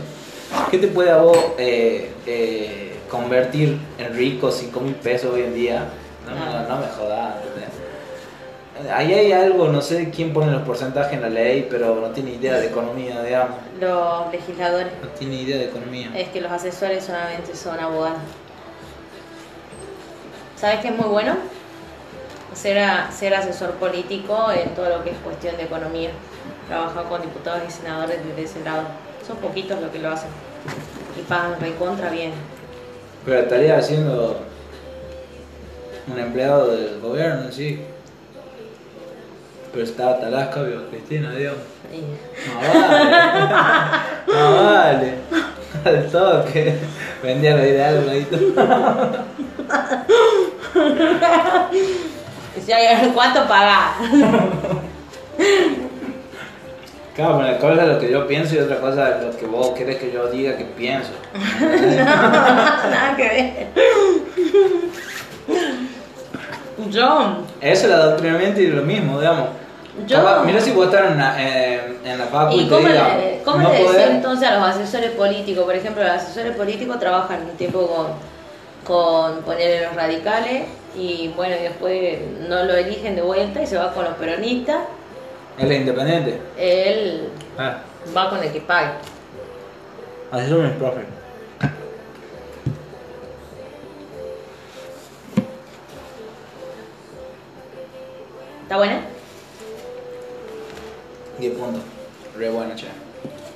¿Qué 0.71 0.77
te 0.77 0.87
puede 0.87 1.11
a 1.11 1.17
vos 1.17 1.37
eh, 1.57 2.11
eh, 2.25 2.99
convertir 3.09 3.77
en 3.97 4.13
rico 4.13 4.51
5 4.51 4.79
mil 4.79 4.95
pesos 4.95 5.33
hoy 5.33 5.41
en 5.41 5.53
día? 5.53 5.85
No, 6.25 6.35
no, 6.35 6.67
no 6.67 6.77
me 6.81 6.87
jodas. 6.87 7.35
¿entendés? 7.43 7.71
Ahí 8.93 9.11
hay 9.11 9.31
algo, 9.31 9.69
no 9.69 9.81
sé 9.81 10.11
quién 10.11 10.33
pone 10.33 10.51
los 10.51 10.61
porcentajes 10.61 11.13
en 11.13 11.21
la 11.21 11.29
ley, 11.29 11.67
pero 11.69 11.95
no 11.95 12.09
tiene 12.09 12.31
idea 12.31 12.57
de 12.57 12.67
economía, 12.67 13.23
digamos. 13.23 13.57
Los 13.79 14.31
legisladores. 14.31 14.91
No 15.01 15.09
tiene 15.09 15.35
idea 15.41 15.57
de 15.57 15.65
economía. 15.65 16.11
Es 16.15 16.29
que 16.29 16.41
los 16.41 16.51
asesores 16.51 17.03
solamente 17.03 17.55
son 17.55 17.79
abogados. 17.79 18.19
¿Sabes 20.55 20.79
qué 20.81 20.89
es 20.89 20.95
muy 20.95 21.07
bueno? 21.07 21.37
Ser, 22.53 22.79
a- 22.79 23.11
ser 23.11 23.33
asesor 23.35 23.71
político 23.73 24.47
en 24.51 24.73
todo 24.75 24.89
lo 24.89 25.03
que 25.03 25.11
es 25.11 25.17
cuestión 25.17 25.55
de 25.57 25.63
economía. 25.63 26.09
Trabajar 26.67 27.03
con 27.05 27.21
diputados 27.21 27.61
y 27.67 27.71
senadores 27.71 28.17
desde 28.25 28.43
ese 28.43 28.63
lado. 28.63 28.83
Son 29.25 29.37
poquitos 29.37 29.79
los 29.81 29.91
que 29.91 29.99
lo 29.99 30.09
hacen. 30.11 30.29
Y 31.17 31.21
pagan 31.23 31.59
recontra 31.59 32.09
bien. 32.09 32.31
Pero 33.25 33.39
estaría 33.41 33.81
siendo 33.81 34.39
un 36.07 36.19
empleado 36.19 36.67
del 36.75 36.99
gobierno, 37.01 37.51
sí. 37.51 37.81
Pero 39.71 39.83
estaba 39.83 40.19
Talasca, 40.19 40.63
vio 40.63 40.89
Cristina, 40.89 41.31
Dios. 41.31 41.55
Y- 41.93 42.01
No 42.49 42.59
vale. 42.79 43.11
No 44.27 44.63
vale. 44.63 45.13
Al 45.85 46.07
toque. 46.11 46.75
Vendía 47.23 47.55
lo 47.55 47.65
ideal, 47.65 48.09
ahí 48.09 48.27
Decía, 52.57 52.77
¿cuánto 53.13 53.47
pagás? 53.47 53.91
Claro, 57.15 57.37
pero 57.37 57.49
una 57.49 57.57
cosa 57.57 57.81
es 57.83 57.87
lo 57.89 57.99
que 57.99 58.11
yo 58.11 58.27
pienso 58.27 58.55
y 58.55 58.59
otra 58.59 58.79
cosa 58.79 59.09
es 59.17 59.23
lo 59.25 59.37
que 59.37 59.45
vos 59.45 59.69
querés 59.69 59.97
que 59.97 60.11
yo 60.11 60.27
diga 60.27 60.57
que 60.57 60.65
pienso. 60.65 61.09
Nada 61.59 63.13
que 63.15 63.23
ver. 63.23 63.67
Yo, 66.89 67.37
Eso 67.59 67.71
es 67.71 67.83
el 67.83 67.93
adoctrinamiento 67.93 68.61
y 68.61 68.67
lo 68.67 68.83
mismo, 68.83 69.19
digamos. 69.19 69.49
Yo- 70.05 70.43
mira 70.45 70.61
si 70.61 70.71
vos 70.71 70.85
estás 70.87 71.11
en, 71.11 71.17
la- 71.17 71.41
en, 71.41 71.97
en 72.05 72.19
la 72.19 72.25
facu 72.25 72.55
y, 72.55 72.59
¿y 72.61 72.63
te 72.65 72.69
cómo, 72.75 72.87
diga, 72.87 73.17
le, 73.17 73.41
cómo 73.43 73.57
no 73.57 73.69
le 73.71 73.79
decís 73.79 73.97
entonces 74.11 74.47
a 74.47 74.59
los 74.59 74.69
asesores 74.69 75.11
políticos? 75.11 75.65
Por 75.65 75.75
ejemplo, 75.75 76.03
los 76.03 76.11
asesores 76.11 76.55
políticos 76.55 76.99
trabajan 76.99 77.41
un 77.49 77.57
tiempo 77.57 77.87
con, 77.87 78.07
con 78.85 79.41
ponerle 79.41 79.87
los 79.87 79.95
radicales 79.95 80.63
y 80.97 81.27
bueno, 81.35 81.55
y 81.59 81.63
después 81.63 82.19
no 82.49 82.63
lo 82.63 82.73
eligen 82.75 83.15
de 83.15 83.21
vuelta 83.21 83.61
y 83.61 83.67
se 83.67 83.77
va 83.77 83.93
con 83.93 84.03
los 84.05 84.13
peronistas. 84.15 84.79
Él 85.59 85.71
es 85.71 85.79
independiente. 85.79 86.39
Él 86.57 87.29
Ah, 87.57 87.77
va 88.15 88.29
con 88.29 88.43
el 88.43 88.51
que 88.51 88.61
pague. 88.61 88.91
así 90.31 90.49
son 90.49 90.63
mis 90.63 90.73
profes. 90.73 91.03
¿Está 98.63 98.77
buena? 98.77 99.01
10 101.39 101.53
puntos. 101.57 101.81
Re 102.37 102.49
bueno, 102.49 102.75
che. 102.75 102.87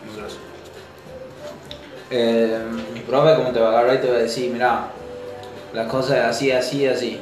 Muy 0.06 0.16
grosso. 0.22 0.38
Eh, 2.10 2.60
mi 2.94 3.00
profe, 3.02 3.36
como 3.36 3.52
te 3.52 3.60
va 3.60 3.68
a 3.68 3.72
agarrar 3.72 3.96
y 3.96 4.00
te 4.00 4.10
va 4.10 4.18
a 4.18 4.22
decir, 4.22 4.52
mira, 4.52 4.86
las 5.74 5.88
cosas 5.88 6.18
es 6.18 6.24
así, 6.24 6.52
así, 6.52 6.88
así. 6.88 7.20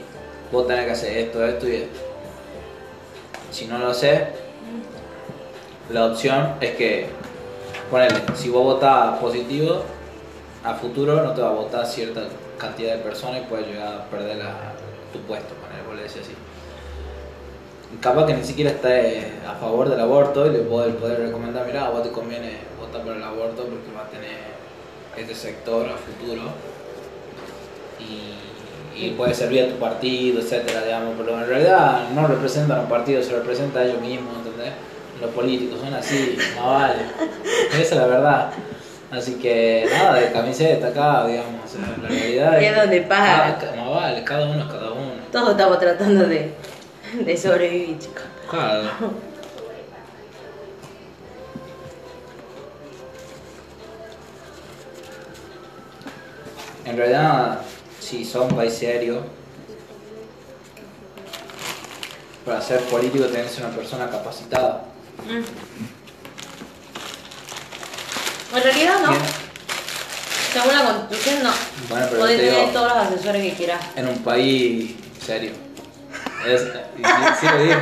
Vos 0.51 0.67
tenés 0.67 0.85
que 0.85 0.91
hacer 0.91 1.17
esto, 1.17 1.45
esto 1.45 1.67
y 1.67 1.75
esto. 1.75 1.99
Si 3.51 3.65
no 3.65 3.77
lo 3.77 3.93
sé, 3.93 4.27
la 5.89 6.05
opción 6.05 6.55
es 6.61 6.75
que, 6.75 7.07
ponele, 7.89 8.15
si 8.35 8.49
vos 8.49 8.63
votás 8.63 9.17
positivo, 9.19 9.83
a 10.63 10.73
futuro 10.75 11.23
no 11.23 11.33
te 11.33 11.41
va 11.41 11.49
a 11.49 11.53
votar 11.53 11.85
cierta 11.85 12.23
cantidad 12.57 12.95
de 12.95 13.03
personas 13.03 13.41
y 13.41 13.45
puedes 13.45 13.67
llegar 13.67 13.87
a 13.87 14.05
perder 14.05 14.39
tu 15.13 15.19
puesto, 15.21 15.53
poner, 15.55 15.83
vos 15.85 15.95
le 15.95 16.03
decís 16.03 16.21
así. 16.21 16.33
Capaz 18.01 18.27
que 18.27 18.33
ni 18.35 18.43
siquiera 18.43 18.69
está 18.71 18.99
eh, 18.99 19.39
a 19.47 19.55
favor 19.55 19.89
del 19.89 19.99
aborto 19.99 20.45
y 20.45 20.51
le 20.51 20.59
puede 20.59 20.91
poder 20.91 21.19
recomendar, 21.21 21.65
mira, 21.65 21.87
a 21.87 21.89
vos 21.89 22.03
te 22.03 22.11
conviene 22.11 22.57
votar 22.79 23.01
por 23.01 23.15
el 23.15 23.23
aborto 23.23 23.63
porque 23.63 23.91
va 23.95 24.03
a 24.03 24.09
tener 24.09 24.37
este 25.17 25.33
sector 25.33 25.87
a 25.87 25.97
futuro 25.97 26.43
y, 27.99 28.48
y 28.95 29.11
puede 29.11 29.33
servir 29.33 29.63
a 29.63 29.67
tu 29.69 29.75
partido, 29.75 30.39
etcétera, 30.41 30.83
digamos, 30.83 31.13
pero 31.17 31.39
en 31.39 31.47
realidad 31.47 32.09
no 32.13 32.27
representan 32.27 32.79
a 32.79 32.81
un 32.81 32.89
partido, 32.89 33.21
se 33.23 33.31
representa 33.33 33.79
a 33.79 33.85
ellos 33.85 34.01
mismos, 34.01 34.35
¿entendés? 34.37 34.73
Los 35.21 35.31
políticos 35.31 35.79
son 35.81 35.93
así, 35.93 36.37
más 36.57 36.65
vale. 36.65 36.95
Esa 37.71 37.79
es 37.81 37.91
la 37.95 38.07
verdad. 38.07 38.51
Así 39.11 39.35
que 39.35 39.87
nada, 39.91 40.15
de 40.19 40.31
camiseta 40.31 40.87
acá, 40.89 41.25
digamos, 41.27 41.65
o 41.65 41.67
sea, 41.67 41.97
la 42.01 42.07
realidad 42.09 42.61
es 42.63 42.75
donde 42.75 43.01
paga. 43.01 43.57
Cada- 43.59 43.75
Más 43.75 43.89
vale, 43.89 44.23
cada 44.23 44.45
uno 44.45 44.59
es 44.61 44.67
cada 44.67 44.91
uno. 44.91 45.11
Todos 45.31 45.51
estamos 45.51 45.79
tratando 45.79 46.25
de, 46.27 46.53
de 47.25 47.37
sobrevivir, 47.37 47.97
chicos. 47.99 48.23
Claro. 48.49 48.83
En 56.85 56.97
realidad, 56.97 57.59
si 57.99 58.25
son 58.25 58.43
un 58.43 58.55
país 58.55 58.73
serio, 58.73 59.23
para 62.45 62.61
ser 62.61 62.79
político 62.81 63.25
tenés 63.25 63.47
que 63.47 63.55
ser 63.57 63.65
una 63.65 63.75
persona 63.75 64.09
capacitada. 64.09 64.83
Mm. 65.27 65.43
En 68.57 68.63
realidad 68.63 68.95
no. 69.05 69.09
Bien. 69.11 69.21
Según 70.53 70.73
la 70.75 70.85
constitución 70.85 71.43
no. 71.43 71.51
Bueno, 71.89 72.05
pero 72.09 72.21
Podés 72.21 72.41
digo- 72.41 72.55
tener 72.55 72.73
todos 72.73 72.87
los 72.87 72.97
asesores 72.97 73.43
que 73.43 73.53
quieras. 73.53 73.79
En 73.95 74.07
un 74.07 74.17
país 74.23 74.95
serio. 75.23 75.51
Es, 76.47 76.61
sí, 76.61 77.45
lo 77.45 77.63
dije, 77.63 77.75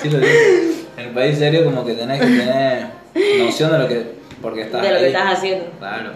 sí 0.00 0.10
lo 0.10 0.18
dije. 0.18 0.74
En 0.96 1.08
un 1.08 1.14
país 1.14 1.38
serio 1.38 1.64
como 1.64 1.84
que 1.84 1.94
tenés 1.94 2.20
que 2.20 2.26
tener 2.26 2.86
noción 3.38 3.72
de 3.72 3.78
lo 3.78 3.88
que... 3.88 4.14
Porque 4.40 4.62
estás 4.62 4.82
De 4.82 4.92
lo 4.92 4.98
que 4.98 5.06
estás 5.08 5.38
haciendo. 5.38 5.70
Claro. 5.78 6.12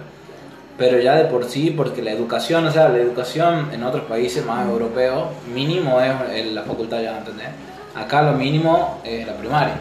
Pero 0.79 1.01
ya 1.01 1.17
de 1.17 1.25
por 1.25 1.45
sí, 1.45 1.71
porque 1.71 2.03
la 2.03 2.13
educación, 2.13 2.65
o 2.65 2.71
sea, 2.71 2.89
la 2.89 2.99
educación 2.99 3.71
en 3.73 3.83
otros 3.83 4.05
países 4.05 4.47
más 4.47 4.65
europeos, 4.65 5.25
mínimo 5.53 6.01
es 6.01 6.13
en 6.31 6.55
la 6.55 6.63
facultad, 6.63 7.03
ya 7.03 7.19
¿entendés? 7.19 7.49
Acá 7.97 8.23
lo 8.23 8.33
mínimo 8.33 9.01
es 9.03 9.27
la 9.27 9.35
primaria. 9.35 9.75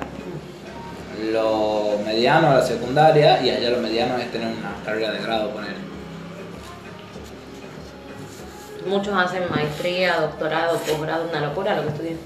Lo 1.31 1.99
mediano 2.03 2.47
es 2.49 2.55
la 2.55 2.62
secundaria 2.63 3.43
y 3.43 3.51
allá 3.51 3.69
lo 3.69 3.79
mediano 3.79 4.17
es 4.17 4.31
tener 4.31 4.47
una 4.47 4.73
carrera 4.83 5.12
de 5.12 5.19
grado, 5.19 5.51
poner. 5.51 5.75
Muchos 8.88 9.13
hacen 9.15 9.43
maestría, 9.51 10.19
doctorado, 10.19 10.79
posgrado, 10.79 11.29
una 11.29 11.41
locura 11.41 11.75
lo 11.75 11.83
que 11.83 11.89
estudian. 11.89 12.17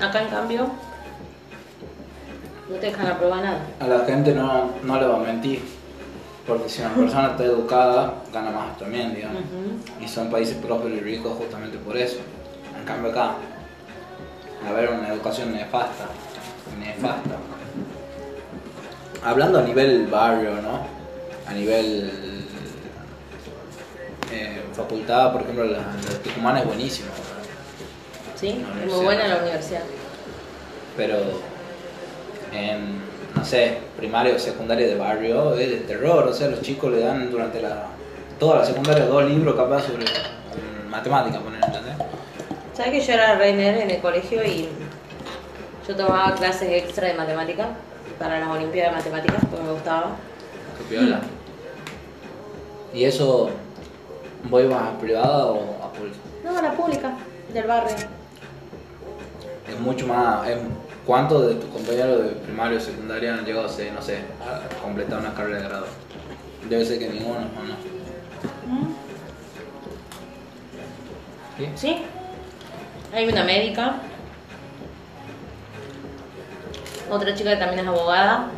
Acá 0.00 0.22
en 0.22 0.28
cambio, 0.28 0.70
no 2.68 2.76
te 2.76 2.86
dejan 2.86 3.06
aprobar 3.06 3.42
nada. 3.42 3.66
A 3.80 3.86
la 3.86 4.04
gente 4.04 4.34
no, 4.34 4.70
no 4.82 5.00
le 5.00 5.06
va 5.06 5.16
a 5.16 5.18
mentir, 5.20 5.62
porque 6.46 6.68
si 6.68 6.80
una 6.82 6.94
persona 6.94 7.28
está 7.32 7.44
educada, 7.44 8.14
gana 8.32 8.50
más 8.50 8.78
también, 8.78 9.14
digamos. 9.14 9.42
Y 10.00 10.08
son 10.08 10.30
países 10.30 10.56
prósperos 10.56 10.98
y 10.98 11.00
ricos 11.00 11.32
justamente 11.38 11.78
por 11.78 11.96
eso. 11.96 12.18
En 12.78 12.84
cambio 12.84 13.10
acá, 13.10 13.32
a 14.68 14.72
ver, 14.72 14.90
una 14.90 15.08
educación 15.08 15.52
nefasta, 15.52 16.06
nefasta. 16.78 17.36
Hablando 19.24 19.58
a 19.58 19.62
nivel 19.62 20.06
barrio, 20.06 20.50
¿no? 20.60 20.86
A 21.48 21.52
nivel 21.54 22.46
eh, 24.32 24.62
facultad, 24.74 25.32
por 25.32 25.42
ejemplo, 25.42 25.64
la, 25.64 25.78
la 25.78 26.18
Tucumán 26.22 26.56
es 26.58 26.66
buenísima, 26.66 27.08
Sí, 28.34 28.62
muy 28.90 29.04
buena 29.04 29.28
la 29.28 29.36
universidad. 29.38 29.82
pero 30.96 31.16
en, 32.54 33.00
no 33.34 33.44
sé, 33.44 33.78
primaria 33.96 34.34
o 34.34 34.38
secundaria 34.38 34.86
de 34.86 34.94
barrio 34.94 35.54
es 35.54 35.70
de 35.70 35.76
terror, 35.78 36.28
o 36.28 36.32
sea, 36.32 36.48
los 36.48 36.62
chicos 36.62 36.92
le 36.92 37.00
dan 37.00 37.30
durante 37.30 37.60
la, 37.60 37.86
toda 38.38 38.60
la 38.60 38.64
secundaria 38.64 39.06
dos 39.06 39.24
libros 39.24 39.56
capaz 39.56 39.82
sobre 39.82 40.04
matemáticas, 40.88 41.42
poner, 41.42 41.64
¿entendés? 41.64 41.94
¿Sabes 42.74 42.92
que 42.92 43.00
yo 43.00 43.12
era 43.12 43.34
re 43.36 43.52
nerd 43.52 43.80
en 43.80 43.90
el 43.90 44.00
colegio 44.00 44.44
y 44.44 44.68
yo 45.86 45.96
tomaba 45.96 46.34
clases 46.34 46.70
extra 46.70 47.08
de 47.08 47.14
matemática 47.14 47.68
para 48.18 48.40
las 48.40 48.48
Olimpiadas 48.48 48.92
de 48.92 49.10
Matemáticas 49.10 49.44
porque 49.50 49.64
me 49.64 49.72
gustaba? 49.72 50.10
Qué 50.78 50.94
piola. 50.94 51.20
¿Y 52.92 53.04
eso, 53.04 53.50
vos 54.44 54.62
ibas 54.62 54.82
a 54.82 54.98
privada 54.98 55.46
o 55.46 55.82
a 55.82 55.92
pública? 55.92 56.16
No, 56.44 56.62
la 56.62 56.72
pública, 56.72 57.12
del 57.52 57.66
barrio. 57.66 57.96
Es 59.68 59.80
mucho 59.80 60.06
más, 60.06 60.48
es, 60.48 60.58
¿cuántos 61.06 61.48
de 61.48 61.54
tus 61.54 61.70
compañeros 61.70 62.24
de 62.24 62.30
primaria 62.30 62.78
o 62.78 62.80
secundaria 62.80 63.34
han 63.34 63.44
llegado 63.44 63.66
a 63.66 63.68
ser, 63.68 63.92
no 63.92 64.02
sé, 64.02 64.18
a 64.40 64.82
completar 64.82 65.20
una 65.20 65.34
carrera 65.34 65.58
de 65.58 65.68
grado? 65.68 65.86
Debe 66.68 66.84
ser 66.84 66.98
que 66.98 67.08
ninguno, 67.08 67.40
¿o 67.40 67.62
no? 67.62 67.74
¿Sí? 71.58 71.68
Sí. 71.76 72.02
Hay 73.14 73.28
una 73.28 73.44
médica. 73.44 73.96
Otra 77.10 77.34
chica 77.34 77.50
que 77.50 77.56
también 77.56 77.80
es 77.80 77.86
abogada. 77.86 78.50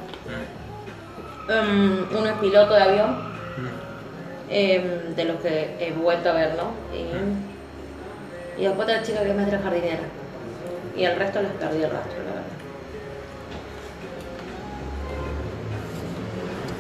Um, 1.49 2.07
uno 2.17 2.27
es 2.27 2.39
piloto 2.41 2.75
de 2.75 2.83
avión. 2.83 3.27
Mm. 3.57 4.51
em, 4.51 5.15
de 5.15 5.25
los 5.25 5.41
que 5.41 5.77
he 5.81 5.93
vuelto 5.93 6.31
a 6.31 6.33
ver, 6.33 6.55
¿no? 6.57 6.73
Y, 6.95 8.61
y 8.61 8.65
después 8.65 8.89
otra 8.89 9.03
chica 9.03 9.23
que 9.23 9.31
es 9.31 9.37
maestra 9.37 9.61
jardinera. 9.63 10.03
Y 10.97 11.05
el 11.05 11.17
resto 11.17 11.43
les 11.43 11.53
perdí 11.53 11.83
el 11.83 11.91
rastro, 11.91 12.19
la 12.25 12.31
verdad. 12.31 12.43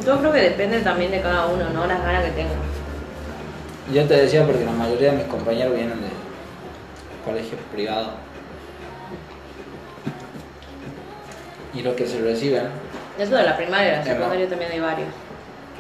Yo 0.07 0.19
creo 0.19 0.33
que 0.33 0.41
depende 0.41 0.81
también 0.81 1.11
de 1.11 1.21
cada 1.21 1.47
uno, 1.47 1.69
¿no? 1.71 1.87
Las 1.87 2.03
ganas 2.03 2.25
que 2.25 2.31
tenga. 2.31 2.55
Yo 3.93 4.05
te 4.07 4.15
decía 4.15 4.45
porque 4.45 4.65
la 4.65 4.73
mayoría 4.73 5.11
de 5.13 5.19
mis 5.19 5.27
compañeros 5.27 5.75
vienen 5.75 6.01
de 6.01 6.09
colegios 7.25 7.61
privados. 7.73 8.11
Y 11.75 11.83
los 11.83 11.95
que 11.95 12.07
se 12.07 12.21
reciben, 12.21 12.69
Eso 13.19 13.37
de 13.37 13.43
la 13.43 13.57
primaria, 13.57 13.99
la 13.99 14.05
secundaria 14.05 14.49
también 14.49 14.73
hay 14.73 14.81
varios. 14.81 15.09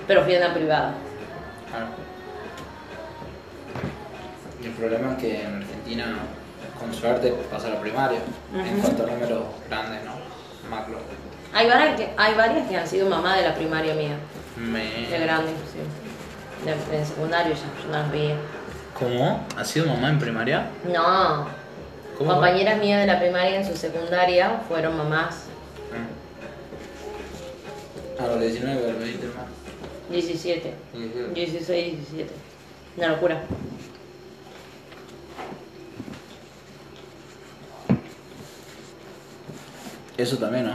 Pero 0.07 0.25
fui 0.25 0.35
a 0.35 0.55
privada. 0.55 0.94
claro. 1.70 1.87
Y 4.62 4.66
el 4.66 4.72
problema 4.72 5.12
es 5.12 5.18
que 5.18 5.42
en 5.42 5.55
Argentina, 5.57 6.16
con 6.78 6.92
suerte, 6.94 7.34
pasa 7.50 7.68
la 7.70 7.80
primaria. 7.80 8.18
En 8.54 8.60
Ujú. 8.74 8.80
cuanto 8.82 9.02
a 9.04 9.06
números 9.06 9.42
grandes, 9.68 10.04
¿no? 10.04 10.12
Macro. 10.70 10.98
Hay 11.54 11.68
varias, 11.68 11.96
que, 11.96 12.08
hay 12.16 12.34
varias 12.34 12.68
que 12.68 12.76
han 12.76 12.86
sido 12.86 13.08
mamá 13.08 13.36
de 13.36 13.42
la 13.42 13.54
primaria 13.54 13.94
mía, 13.94 14.16
Me... 14.56 15.08
de 15.08 15.18
grande, 15.20 15.52
sí. 15.72 15.78
De, 16.64 16.96
en 16.98 17.06
secundario 17.06 17.54
ya, 17.54 17.60
yo 17.60 17.86
no 17.86 17.92
las 17.98 18.10
veía. 18.10 18.36
¿Cómo? 18.98 19.46
¿Has 19.56 19.68
sido 19.68 19.86
mamá 19.86 20.08
en 20.10 20.18
primaria? 20.18 20.66
No, 20.92 21.46
¿Cómo? 22.18 22.32
compañeras 22.32 22.78
mías 22.78 23.00
de 23.00 23.06
la 23.06 23.18
primaria 23.18 23.60
en 23.60 23.66
su 23.66 23.76
secundaria 23.76 24.60
fueron 24.68 24.96
mamás. 24.96 25.44
Ah. 28.18 28.22
A 28.24 28.26
los 28.28 28.40
19, 28.40 28.84
a 28.84 28.92
los 28.92 28.98
20 29.00 29.26
más. 29.28 29.46
17, 30.10 30.74
16, 31.34 31.96
17. 32.10 32.32
Una 32.96 33.08
locura. 33.08 33.40
Eso 40.18 40.38
también, 40.38 40.66
¿no? 40.66 40.72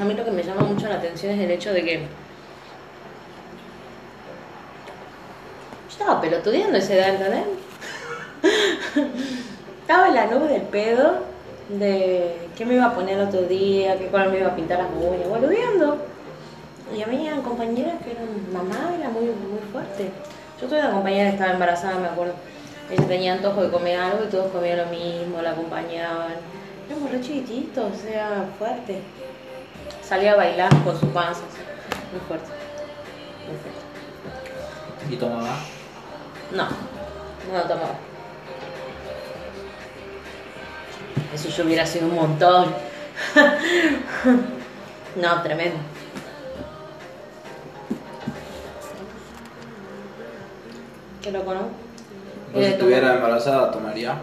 A 0.00 0.04
mí 0.04 0.14
lo 0.14 0.24
que 0.24 0.30
me 0.30 0.42
llama 0.42 0.62
mucho 0.62 0.88
la 0.88 0.96
atención 0.96 1.34
es 1.34 1.40
el 1.40 1.50
hecho 1.50 1.72
de 1.72 1.84
que. 1.84 2.06
Estaba 5.88 6.20
pelotudeando 6.20 6.76
a 6.76 6.78
esa 6.78 6.94
edad, 6.94 7.08
¿entendés? 7.10 7.44
estaba 9.80 10.08
en 10.08 10.14
la 10.14 10.26
nube 10.26 10.48
del 10.48 10.62
pedo 10.62 11.24
de 11.68 12.48
qué 12.56 12.64
me 12.64 12.74
iba 12.74 12.86
a 12.86 12.94
poner 12.94 13.18
el 13.18 13.28
otro 13.28 13.42
día, 13.42 13.98
qué 13.98 14.08
color 14.08 14.30
me 14.30 14.38
iba 14.38 14.48
a 14.48 14.56
pintar 14.56 14.78
las 14.78 14.88
uñas, 14.92 15.28
boludeando. 15.28 15.98
Y 16.96 17.02
había 17.02 17.36
compañeras 17.42 17.94
que 18.02 18.12
eran 18.12 18.26
mamá, 18.52 18.94
era 18.98 19.10
muy, 19.10 19.24
muy 19.26 19.60
fuerte. 19.70 20.10
Yo 20.60 20.66
tuve 20.66 20.80
una 20.80 20.92
compañera 20.92 21.30
que 21.30 21.36
estaba 21.36 21.52
embarazada, 21.52 21.98
me 21.98 22.08
acuerdo. 22.08 22.34
Ella 22.90 23.06
tenía 23.06 23.34
antojo 23.34 23.62
de 23.62 23.70
comer 23.70 24.00
algo 24.00 24.24
y 24.24 24.28
todos 24.28 24.50
comían 24.50 24.78
lo 24.78 24.86
mismo, 24.86 25.42
la 25.42 25.50
acompañaban. 25.50 26.34
Éramos 26.88 27.10
re 27.10 27.20
chiquititos, 27.20 27.92
o 27.92 27.96
sea, 27.96 28.48
fuerte. 28.58 29.02
Salía 30.02 30.32
a 30.32 30.36
bailar 30.36 30.70
con 30.84 30.98
sus 30.98 31.10
panzas. 31.10 31.44
Muy 32.10 32.20
fuerte. 32.26 32.48
Muy 33.46 33.56
fuerte. 33.58 35.14
¿Y 35.14 35.16
tomaba? 35.16 35.56
No, 36.50 36.64
no 36.64 37.62
tomaba. 37.62 37.98
Eso 41.34 41.50
yo 41.50 41.64
hubiera 41.64 41.84
sido 41.84 42.06
un 42.06 42.14
montón. 42.14 42.74
no, 45.16 45.42
tremendo. 45.42 45.78
Qué 51.22 51.30
loco, 51.32 51.52
¿no? 51.52 51.87
Si 52.54 52.58
Eh, 52.60 52.68
estuviera 52.70 53.14
embarazada, 53.14 53.70
tomaría. 53.70 54.14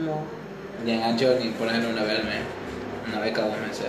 No. 0.00 0.18
Ni 0.84 0.92
engancho 0.92 1.36
ni 1.38 1.50
ponerle 1.50 1.88
una 1.88 2.02
vez 2.02 2.18
al 2.20 2.24
mes. 2.24 2.40
Una 3.08 3.20
vez 3.20 3.32
cada 3.34 3.48
dos 3.48 3.58
meses. 3.58 3.86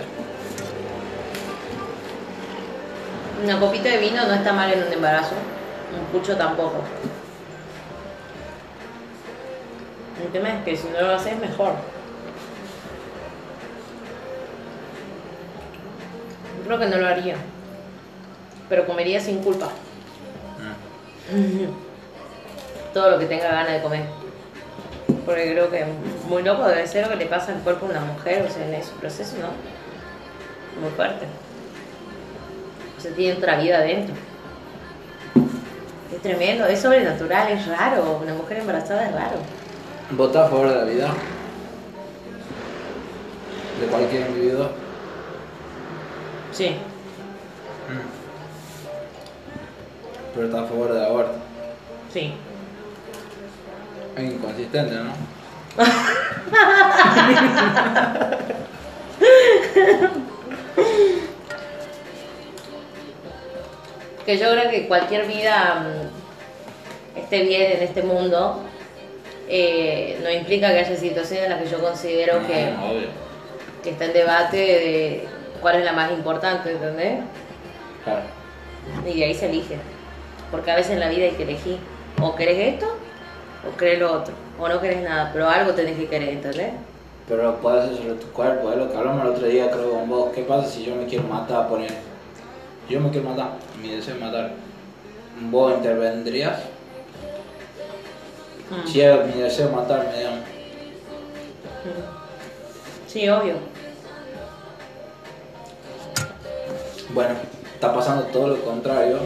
Una 3.42 3.60
copita 3.60 3.88
de 3.88 3.98
vino 3.98 4.24
no 4.26 4.34
está 4.34 4.52
mal 4.52 4.70
en 4.72 4.82
un 4.86 4.92
embarazo. 4.92 5.34
Un 5.98 6.06
pucho 6.18 6.36
tampoco. 6.36 6.82
El 10.24 10.32
tema 10.32 10.48
es 10.50 10.64
que 10.64 10.76
si 10.76 10.88
no 10.88 11.00
lo 11.00 11.14
haces, 11.14 11.38
mejor. 11.38 11.72
Yo 16.58 16.64
creo 16.66 16.78
que 16.78 16.86
no 16.86 16.98
lo 16.98 17.06
haría. 17.06 17.36
Pero 18.68 18.86
comería 18.86 19.20
sin 19.20 19.42
culpa. 19.42 19.68
Mm. 21.32 21.64
Todo 22.98 23.12
lo 23.12 23.18
que 23.20 23.26
tenga 23.26 23.44
ganas 23.44 23.74
de 23.74 23.80
comer. 23.80 24.06
Porque 25.24 25.52
creo 25.52 25.70
que 25.70 25.84
muy 26.28 26.42
loco 26.42 26.66
debe 26.66 26.84
ser 26.84 27.04
lo 27.06 27.10
que 27.10 27.24
le 27.24 27.26
pasa 27.26 27.52
al 27.52 27.60
cuerpo 27.60 27.86
a 27.86 27.90
una 27.90 28.00
mujer, 28.00 28.44
o 28.44 28.52
sea, 28.52 28.66
en 28.66 28.74
ese 28.74 28.90
proceso, 28.98 29.36
¿no? 29.36 29.50
Muy 30.80 30.90
fuerte. 30.96 31.26
O 32.96 33.00
sea, 33.00 33.12
tiene 33.12 33.38
otra 33.38 33.60
vida 33.60 33.78
adentro. 33.78 34.16
Es 36.12 36.22
tremendo, 36.22 36.66
es 36.66 36.80
sobrenatural, 36.80 37.52
es 37.52 37.68
raro. 37.68 38.18
Una 38.20 38.34
mujer 38.34 38.58
embarazada 38.58 39.08
es 39.08 39.14
raro. 39.14 39.36
¿Votás 40.10 40.48
a 40.48 40.50
favor 40.50 40.68
de 40.68 40.74
la 40.74 40.82
vida? 40.82 41.14
¿De 43.80 43.86
cualquier 43.86 44.28
individuo? 44.28 44.70
Sí. 46.50 46.70
Mm. 47.90 48.08
Pero 50.34 50.46
estás 50.46 50.62
a 50.62 50.66
favor 50.66 50.92
del 50.92 51.04
aborto. 51.04 51.34
Sí. 52.12 52.34
Es 54.18 54.32
inconsistente, 54.32 54.94
¿no? 54.94 55.12
Que 64.26 64.36
yo 64.36 64.50
creo 64.52 64.70
que 64.70 64.86
cualquier 64.88 65.26
vida 65.26 65.84
mm, 67.14 67.18
esté 67.18 67.42
bien 67.44 67.72
en 67.72 67.82
este 67.82 68.02
mundo 68.02 68.60
eh, 69.48 70.20
no 70.22 70.30
implica 70.30 70.68
que 70.70 70.80
haya 70.80 70.96
situaciones 70.96 71.44
en 71.46 71.50
las 71.50 71.62
que 71.62 71.68
yo 71.70 71.80
considero 71.80 72.46
que, 72.46 72.70
No, 72.72 72.90
obvio. 72.90 73.08
que 73.82 73.90
está 73.90 74.04
en 74.04 74.12
debate 74.12 74.56
de 74.56 75.28
cuál 75.62 75.76
es 75.76 75.84
la 75.84 75.92
más 75.92 76.10
importante, 76.12 76.72
¿entendés? 76.72 77.20
Claro. 78.04 78.20
Y 79.06 79.18
de 79.18 79.24
ahí 79.24 79.34
se 79.34 79.46
elige. 79.46 79.78
Porque 80.50 80.70
a 80.72 80.76
veces 80.76 80.92
en 80.92 81.00
la 81.00 81.08
vida 81.08 81.24
hay 81.24 81.32
que 81.32 81.42
elegir. 81.44 81.78
O 82.20 82.34
querés 82.34 82.74
esto, 82.74 82.86
o 83.66 83.76
querés 83.76 83.98
lo 83.98 84.12
otro. 84.12 84.34
O 84.58 84.68
no 84.68 84.80
querés 84.80 85.02
nada, 85.02 85.30
pero 85.32 85.48
algo 85.48 85.72
tenés 85.72 85.96
que 85.96 86.06
querer, 86.06 86.30
¿entendés? 86.30 86.72
Pero 87.28 87.56
puedes 87.56 87.84
hacer 87.84 87.96
sobre 87.96 88.14
tu 88.14 88.26
cuerpo, 88.28 88.72
es 88.72 88.78
lo 88.78 88.90
que 88.90 88.96
hablamos 88.96 89.22
el 89.22 89.28
otro 89.32 89.46
día, 89.46 89.70
creo, 89.70 89.90
con 89.90 90.08
vos. 90.08 90.32
¿Qué 90.34 90.42
pasa 90.42 90.68
si 90.68 90.84
yo 90.84 90.94
me 90.94 91.06
quiero 91.06 91.24
matar, 91.24 91.68
poner? 91.68 91.92
Yo 92.88 93.00
me 93.00 93.10
quiero 93.10 93.28
matar, 93.28 93.50
mi 93.82 93.90
deseo 93.90 94.14
es 94.14 94.20
matar. 94.20 94.52
¿Vos 95.50 95.74
intervendrías? 95.76 96.58
Mm. 98.70 98.86
Si 98.86 99.00
es 99.00 99.34
mi 99.34 99.42
deseo 99.42 99.70
matarme, 99.70 100.16
digamos. 100.16 100.40
Sí, 103.06 103.28
obvio. 103.28 103.54
Bueno, 107.10 107.34
está 107.74 107.94
pasando 107.94 108.24
todo 108.26 108.48
lo 108.48 108.64
contrario 108.64 109.18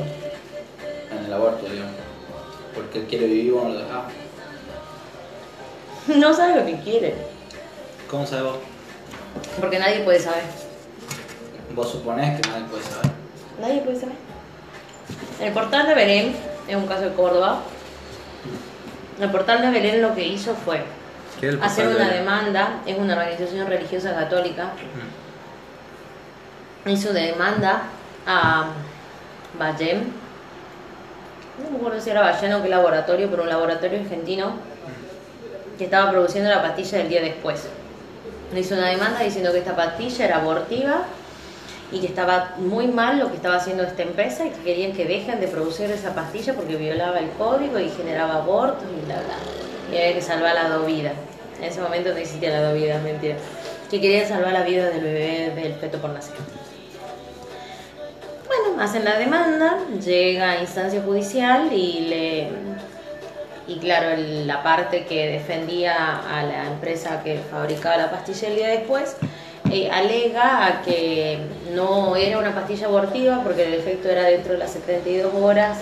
en 1.11 1.25
el 1.25 1.33
aborto, 1.33 1.67
digamos. 1.67 1.95
Porque 2.75 3.01
él 3.01 3.07
quiere 3.07 3.27
vivir, 3.27 3.53
vos 3.53 3.65
no 3.65 3.71
lo 3.71 3.79
dejás. 3.79 4.22
No 6.17 6.35
sabes 6.35 6.57
lo 6.57 6.67
que 6.67 6.81
quiere. 6.81 7.15
¿Cómo 8.11 8.27
sabes 8.27 8.45
vos? 8.45 8.57
Porque 9.61 9.79
nadie 9.79 10.01
puede 10.01 10.21
saber. 10.21 10.43
Vos 11.75 11.91
suponés 11.91 12.41
que 12.41 12.49
nadie 12.49 12.65
puede 12.65 12.83
saber. 12.83 13.11
Nadie 13.61 13.81
puede 13.81 14.01
saber. 14.01 14.17
El 15.41 15.53
portal 15.53 15.87
de 15.87 15.95
Belén, 15.95 16.37
es 16.69 16.77
un 16.77 16.87
caso 16.87 17.03
de 17.03 17.15
Córdoba. 17.15 17.61
El 19.21 19.31
portal 19.31 19.63
de 19.63 19.71
Belén 19.71 20.03
lo 20.03 20.15
que 20.15 20.27
hizo 20.27 20.55
fue 20.55 20.83
¿Qué 21.41 21.49
es 21.49 21.55
el 21.55 21.63
hacer 21.63 21.89
de 21.89 21.97
una 21.97 22.09
demanda, 22.09 22.81
es 22.87 22.99
una 22.99 23.15
organización 23.15 23.67
religiosa 23.67 24.15
católica, 24.15 24.73
hizo 26.87 27.11
una 27.11 27.21
demanda 27.21 27.83
a 28.27 28.67
Bayem, 29.59 30.05
no 31.63 31.71
me 31.71 31.77
acuerdo 31.77 32.01
si 32.01 32.11
era 32.11 32.23
Bayem 32.23 32.55
o 32.55 32.63
qué 32.63 32.69
laboratorio, 32.69 33.29
pero 33.31 33.43
un 33.43 33.49
laboratorio 33.49 34.01
argentino 34.01 34.55
que 35.79 35.85
estaba 35.85 36.11
produciendo 36.11 36.51
la 36.51 36.63
pastilla 36.63 36.99
del 36.99 37.09
día 37.09 37.21
después. 37.23 37.63
Le 38.53 38.61
hizo 38.61 38.75
una 38.75 38.89
demanda 38.89 39.21
diciendo 39.21 39.53
que 39.53 39.59
esta 39.59 39.75
pastilla 39.75 40.25
era 40.27 40.37
abortiva 40.37 41.05
y 41.91 42.01
que 42.01 42.07
estaba 42.07 42.55
muy 42.59 42.87
mal 42.87 43.19
lo 43.19 43.29
que 43.29 43.37
estaba 43.37 43.57
haciendo 43.57 43.83
esta 43.83 44.03
empresa 44.03 44.47
y 44.47 44.51
que 44.51 44.63
querían 44.63 44.93
que 44.93 45.05
dejen 45.05 45.41
de 45.41 45.49
producir 45.49 45.91
esa 45.91 46.15
pastilla 46.15 46.55
porque 46.55 46.77
violaba 46.77 47.19
el 47.19 47.31
código 47.31 47.79
y 47.79 47.91
generaba 47.91 48.37
abortos 48.37 48.85
y 48.85 49.05
bla 49.07 49.17
bla. 49.17 49.37
Y 49.91 49.99
había 49.99 50.15
que 50.15 50.23
salvar 50.23 50.55
las 50.55 50.71
dos 50.71 50.87
vidas. 50.87 51.13
En 51.59 51.65
ese 51.65 51.81
momento 51.81 52.11
no 52.11 52.17
existía 52.17 52.51
las 52.51 52.63
dos 52.63 52.75
vidas, 52.75 53.03
mentira. 53.03 53.37
Que 53.91 54.01
querían 54.01 54.27
salvar 54.27 54.53
la 54.53 54.63
vida 54.63 54.89
del 54.89 55.03
bebé, 55.03 55.53
del 55.55 55.75
feto 55.75 55.99
por 55.99 56.11
nacer. 56.11 56.35
Bueno, 58.47 58.83
hacen 58.83 59.05
la 59.05 59.19
demanda, 59.19 59.79
llega 60.05 60.51
a 60.53 60.61
instancia 60.61 61.03
judicial 61.03 61.73
y 61.73 62.07
le 62.09 62.49
y 63.69 63.77
claro, 63.79 64.11
el- 64.11 64.47
la 64.47 64.63
parte 64.63 65.05
que 65.07 65.29
defendía 65.29 65.95
a 66.19 66.43
la 66.43 66.67
empresa 66.67 67.23
que 67.23 67.39
fabricaba 67.51 67.97
la 67.97 68.11
pastilla 68.11 68.49
el 68.49 68.57
día 68.57 68.69
después 68.69 69.17
eh, 69.71 69.89
alega 69.91 70.67
a 70.67 70.83
que 70.83 71.39
no 71.75 72.17
era 72.17 72.39
una 72.39 72.55
pastilla 72.55 72.87
abortiva 72.89 73.41
porque 73.45 73.65
el 73.65 73.75
efecto 73.75 74.09
era 74.09 74.25
dentro 74.25 74.53
de 74.55 74.59
las 74.59 74.73
72 74.73 75.33
horas 75.35 75.79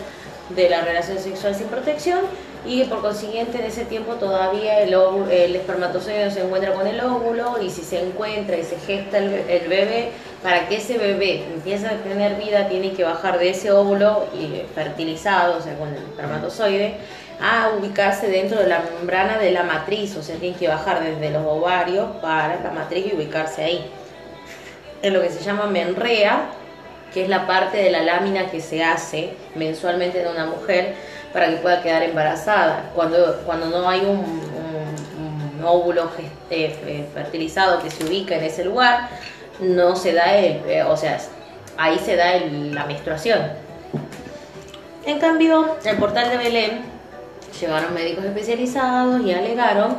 de 0.50 0.68
la 0.68 0.82
relación 0.82 1.18
sexual 1.18 1.54
sin 1.54 1.66
protección 1.68 2.18
y 2.66 2.84
por 2.84 3.00
consiguiente 3.00 3.58
en 3.58 3.64
ese 3.64 3.86
tiempo 3.86 4.14
todavía 4.16 4.80
el, 4.80 4.92
el 5.30 5.56
espermatozoide 5.56 6.30
se 6.30 6.42
encuentra 6.42 6.74
con 6.74 6.86
el 6.86 7.00
óvulo 7.00 7.56
y 7.62 7.70
si 7.70 7.80
se 7.80 8.00
encuentra 8.02 8.56
y 8.58 8.64
se 8.64 8.76
gesta 8.78 9.16
el 9.16 9.66
bebé, 9.68 10.10
para 10.42 10.68
que 10.68 10.76
ese 10.76 10.98
bebé 10.98 11.44
empiece 11.54 11.86
a 11.86 11.96
tener 12.02 12.34
vida 12.34 12.68
tiene 12.68 12.92
que 12.92 13.02
bajar 13.04 13.38
de 13.38 13.50
ese 13.50 13.70
óvulo 13.72 14.26
y 14.34 14.60
fertilizado, 14.74 15.56
o 15.56 15.60
sea, 15.62 15.74
con 15.78 15.88
el 15.88 16.02
espermatozoide, 16.02 16.94
a 17.42 17.70
ubicarse 17.78 18.28
dentro 18.28 18.58
de 18.60 18.66
la 18.66 18.80
membrana 18.80 19.38
de 19.38 19.50
la 19.50 19.62
matriz, 19.62 20.16
o 20.16 20.22
sea, 20.22 20.36
tiene 20.36 20.56
que 20.56 20.68
bajar 20.68 21.02
desde 21.02 21.30
los 21.30 21.44
ovarios 21.46 22.16
para 22.20 22.60
la 22.62 22.70
matriz 22.70 23.06
y 23.10 23.16
ubicarse 23.16 23.62
ahí. 23.64 23.90
Es 25.02 25.12
lo 25.12 25.22
que 25.22 25.30
se 25.30 25.42
llama 25.42 25.66
menrea, 25.66 26.50
que 27.14 27.22
es 27.22 27.28
la 27.28 27.46
parte 27.46 27.78
de 27.78 27.90
la 27.90 28.02
lámina 28.02 28.50
que 28.50 28.60
se 28.60 28.84
hace 28.84 29.34
mensualmente 29.54 30.20
en 30.22 30.28
una 30.28 30.46
mujer 30.46 30.94
para 31.32 31.48
que 31.48 31.56
pueda 31.56 31.82
quedar 31.82 32.02
embarazada. 32.02 32.90
Cuando, 32.94 33.40
cuando 33.46 33.66
no 33.68 33.88
hay 33.88 34.00
un, 34.00 34.50
óvulo 35.62 36.10
eh, 36.50 36.74
eh, 36.86 37.06
fertilizado 37.12 37.82
que 37.82 37.90
se 37.90 38.04
ubica 38.04 38.34
en 38.36 38.44
ese 38.44 38.64
lugar, 38.64 39.08
no 39.60 39.94
se 39.94 40.14
da 40.14 40.34
el, 40.36 40.62
eh, 40.66 40.82
o 40.84 40.96
sea, 40.96 41.18
ahí 41.76 41.98
se 41.98 42.16
da 42.16 42.32
el- 42.34 42.74
la 42.74 42.86
menstruación. 42.86 43.40
En 45.04 45.18
cambio, 45.18 45.76
el 45.84 45.96
portal 45.96 46.30
de 46.30 46.36
Belén 46.38 46.80
llegaron 47.58 47.94
médicos 47.94 48.24
especializados 48.24 49.22
y 49.22 49.32
alegaron 49.32 49.96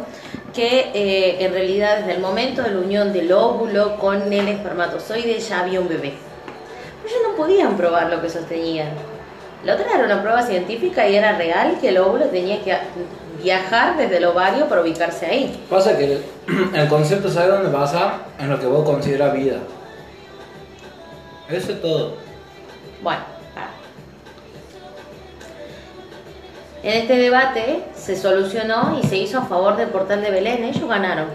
que 0.53 0.91
eh, 0.93 1.43
en 1.45 1.53
realidad 1.53 1.99
desde 1.99 2.13
el 2.13 2.21
momento 2.21 2.61
de 2.61 2.71
la 2.71 2.79
unión 2.79 3.13
del 3.13 3.31
óvulo 3.31 3.97
con 3.97 4.31
el 4.31 4.47
espermatozoide 4.47 5.39
ya 5.39 5.61
había 5.61 5.79
un 5.79 5.87
bebé. 5.87 6.13
Pero 7.03 7.15
ellos 7.15 7.29
no 7.29 7.35
podían 7.35 7.77
probar 7.77 8.09
lo 8.09 8.21
que 8.21 8.29
sostenían. 8.29 8.89
La 9.63 9.75
otra 9.75 9.85
era 9.95 10.05
una 10.05 10.21
prueba 10.21 10.41
científica 10.41 11.07
y 11.07 11.15
era 11.15 11.37
real 11.37 11.77
que 11.79 11.89
el 11.89 11.97
óvulo 11.99 12.25
tenía 12.25 12.61
que 12.63 12.75
viajar 13.41 13.97
desde 13.97 14.17
el 14.17 14.25
ovario 14.25 14.67
para 14.67 14.81
ubicarse 14.81 15.25
ahí. 15.25 15.63
Pasa 15.69 15.97
que 15.97 16.05
el, 16.05 16.23
el 16.75 16.87
concepto, 16.87 17.29
¿sabe 17.29 17.49
dónde 17.49 17.69
pasa? 17.69 18.21
En 18.39 18.49
lo 18.49 18.59
que 18.59 18.65
vos 18.65 18.83
consideras 18.83 19.33
vida. 19.33 19.57
Eso 21.49 21.73
es 21.73 21.81
todo. 21.81 22.15
Bueno, 23.01 23.21
En 26.83 26.93
este 27.01 27.15
debate 27.17 27.81
se 27.95 28.15
solucionó 28.15 28.99
y 29.01 29.07
se 29.07 29.17
hizo 29.17 29.37
a 29.39 29.45
favor 29.45 29.77
del 29.77 29.89
portal 29.89 30.21
de 30.21 30.31
Belén. 30.31 30.63
Ellos 30.63 30.87
ganaron. 30.87 31.27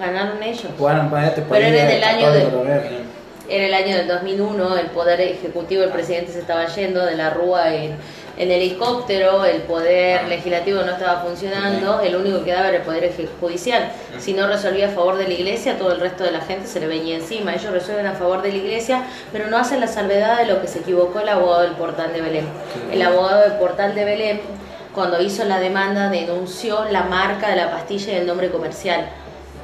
Ganaron 0.00 0.42
ellos. 0.42 0.66
Bueno, 0.78 1.08
para 1.10 1.28
este 1.28 1.42
Pero 1.42 1.66
era 1.66 1.76
es 1.88 1.94
del 1.94 2.04
año 2.04 2.26
católico 2.26 2.56
de- 2.64 2.80
miren. 2.80 3.20
Era 3.48 3.66
el 3.66 3.74
año 3.74 3.96
del 3.96 4.06
2001, 4.06 4.76
el 4.78 4.86
poder 4.86 5.20
ejecutivo, 5.20 5.82
el 5.82 5.90
presidente 5.90 6.30
se 6.32 6.38
estaba 6.38 6.66
yendo 6.66 7.04
de 7.04 7.16
la 7.16 7.30
Rúa 7.30 7.74
en, 7.74 7.82
en 7.84 7.98
el 8.36 8.50
helicóptero 8.50 9.44
el 9.44 9.62
poder 9.62 10.26
legislativo 10.28 10.82
no 10.82 10.92
estaba 10.92 11.20
funcionando, 11.20 12.00
el 12.00 12.16
único 12.16 12.42
que 12.44 12.52
daba 12.52 12.68
era 12.68 12.78
el 12.78 12.82
poder 12.82 13.12
judicial. 13.40 13.92
Si 14.18 14.32
no 14.32 14.46
resolvía 14.46 14.88
a 14.88 14.90
favor 14.90 15.16
de 15.16 15.28
la 15.28 15.34
iglesia, 15.34 15.76
todo 15.76 15.92
el 15.92 16.00
resto 16.00 16.24
de 16.24 16.30
la 16.30 16.40
gente 16.40 16.66
se 16.66 16.80
le 16.80 16.86
venía 16.86 17.16
encima. 17.16 17.54
Ellos 17.54 17.72
resuelven 17.72 18.06
a 18.06 18.12
favor 18.12 18.42
de 18.42 18.50
la 18.50 18.56
iglesia, 18.56 19.04
pero 19.32 19.48
no 19.48 19.58
hacen 19.58 19.80
la 19.80 19.86
salvedad 19.86 20.38
de 20.38 20.46
lo 20.46 20.60
que 20.60 20.68
se 20.68 20.80
equivocó 20.80 21.20
el 21.20 21.28
abogado 21.28 21.62
del 21.62 21.72
portal 21.72 22.12
de 22.12 22.20
Belén. 22.20 22.46
El 22.92 23.02
abogado 23.02 23.42
del 23.42 23.52
portal 23.58 23.94
de 23.94 24.04
Belén, 24.04 24.40
cuando 24.94 25.20
hizo 25.20 25.44
la 25.44 25.60
demanda, 25.60 26.08
denunció 26.10 26.84
la 26.90 27.04
marca 27.04 27.50
de 27.50 27.56
la 27.56 27.70
pastilla 27.70 28.12
y 28.12 28.16
el 28.16 28.26
nombre 28.26 28.50
comercial. 28.50 29.08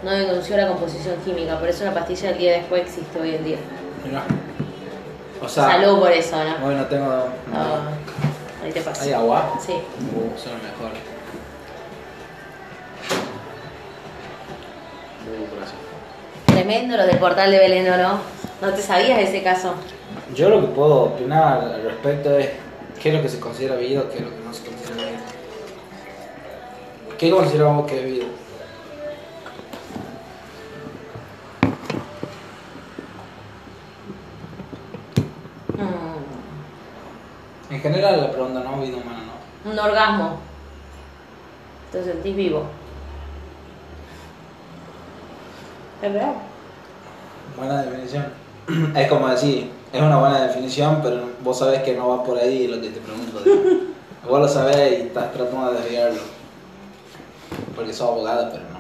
No 0.03 0.11
denunció 0.11 0.57
la 0.57 0.69
composición 0.69 1.17
química, 1.25 1.59
por 1.59 1.69
eso 1.69 1.85
la 1.85 1.95
pastilla 1.95 2.31
el 2.31 2.39
día 2.39 2.53
después 2.53 2.83
existe 2.83 3.19
hoy 3.19 3.35
en 3.35 3.45
día. 3.45 3.57
Mirá. 4.05 4.23
O 5.43 5.49
sea, 5.49 5.65
Salud 5.65 5.99
por 5.99 6.11
eso, 6.13 6.37
¿no? 6.43 6.67
hoy 6.67 6.75
no 6.75 6.87
tengo. 6.87 7.11
Ah, 7.53 7.91
ahí 8.67 8.73
te 8.73 8.81
pasa. 8.81 9.05
¿Hay 9.05 9.13
agua? 9.13 9.59
Sí. 9.65 9.73
Uh, 9.73 10.39
son 10.39 10.53
los 10.53 10.63
mejores. 10.63 10.99
Uh, 15.27 15.57
gracias. 15.57 15.79
Tremendo 16.47 16.97
lo 16.97 17.07
del 17.07 17.19
portal 17.19 17.51
de 17.51 17.59
Belén, 17.59 17.93
¿o 17.93 17.97
¿no? 17.97 18.21
¿No 18.61 18.73
te 18.75 18.83
sabías 18.83 19.19
ese 19.21 19.43
caso? 19.43 19.75
Yo 20.35 20.49
lo 20.49 20.61
que 20.61 20.69
puedo 20.69 21.05
opinar 21.05 21.59
al 21.59 21.83
respecto 21.83 22.37
es 22.37 22.51
qué 23.01 23.11
es 23.11 23.15
lo 23.15 23.23
que 23.23 23.29
se 23.29 23.39
considera 23.39 23.77
vida 23.77 24.05
qué 24.11 24.19
es 24.19 24.25
lo 24.25 24.31
que 24.31 24.45
no 24.45 24.53
se 24.53 24.65
considera 24.65 24.95
vida. 24.95 25.21
¿Qué 27.19 27.31
consideramos 27.31 27.87
que 27.87 27.99
es 27.99 28.05
vida? 28.05 28.27
Mm, 35.77 37.66
En 37.77 37.83
general 37.83 38.23
la 38.23 38.31
pregunta 38.31 38.61
no 38.61 38.81
vida 38.81 38.97
humana, 38.97 39.19
¿no? 39.65 39.71
un 39.71 39.79
orgasmo. 39.79 40.39
Te 41.93 42.03
sentís 42.03 42.35
vivo. 42.35 42.63
¿Es 46.01 46.11
real? 46.11 46.37
Buena 47.55 47.83
definición. 47.83 48.33
Es 48.97 49.09
como 49.11 49.29
decir, 49.29 49.71
es 49.93 50.01
una 50.01 50.17
buena 50.19 50.47
definición, 50.47 51.01
pero 51.03 51.21
vos 51.45 51.59
sabés 51.59 51.83
que 51.83 51.95
no 51.95 52.09
va 52.09 52.25
por 52.25 52.39
ahí 52.39 52.67
lo 52.67 52.81
que 52.81 52.89
te 52.89 53.01
pregunto. 53.01 53.41
vos 54.27 54.41
lo 54.41 54.49
sabés 54.49 54.93
y 54.93 55.03
estás 55.09 55.31
tratando 55.35 55.73
de 55.73 55.83
desviarlo. 55.83 56.23
Porque 57.75 57.93
sos 57.93 58.09
abogada, 58.09 58.51
pero 58.51 58.63
no. 58.71 58.77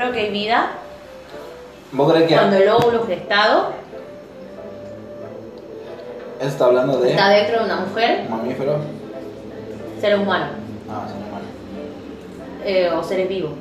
que 0.11 0.19
hay 0.19 0.31
vida 0.31 0.71
¿Vos 1.93 2.11
crees 2.11 2.27
que 2.29 2.35
cuando 2.35 2.55
el 2.57 2.69
óvulo 2.69 3.05
gestado 3.05 3.71
está 6.39 6.65
hablando 6.65 6.97
de 6.99 7.11
está 7.11 7.29
dentro 7.29 7.59
de 7.59 7.65
una 7.65 7.75
mujer, 7.81 8.29
mamífero? 8.29 8.77
ser 9.99 10.15
humano 10.19 10.45
Ah, 10.89 11.05
sí, 11.07 11.13
humano. 11.15 11.45
eh, 12.65 12.89
o 12.97 13.03
seres 13.03 13.29
vivos. 13.29 13.51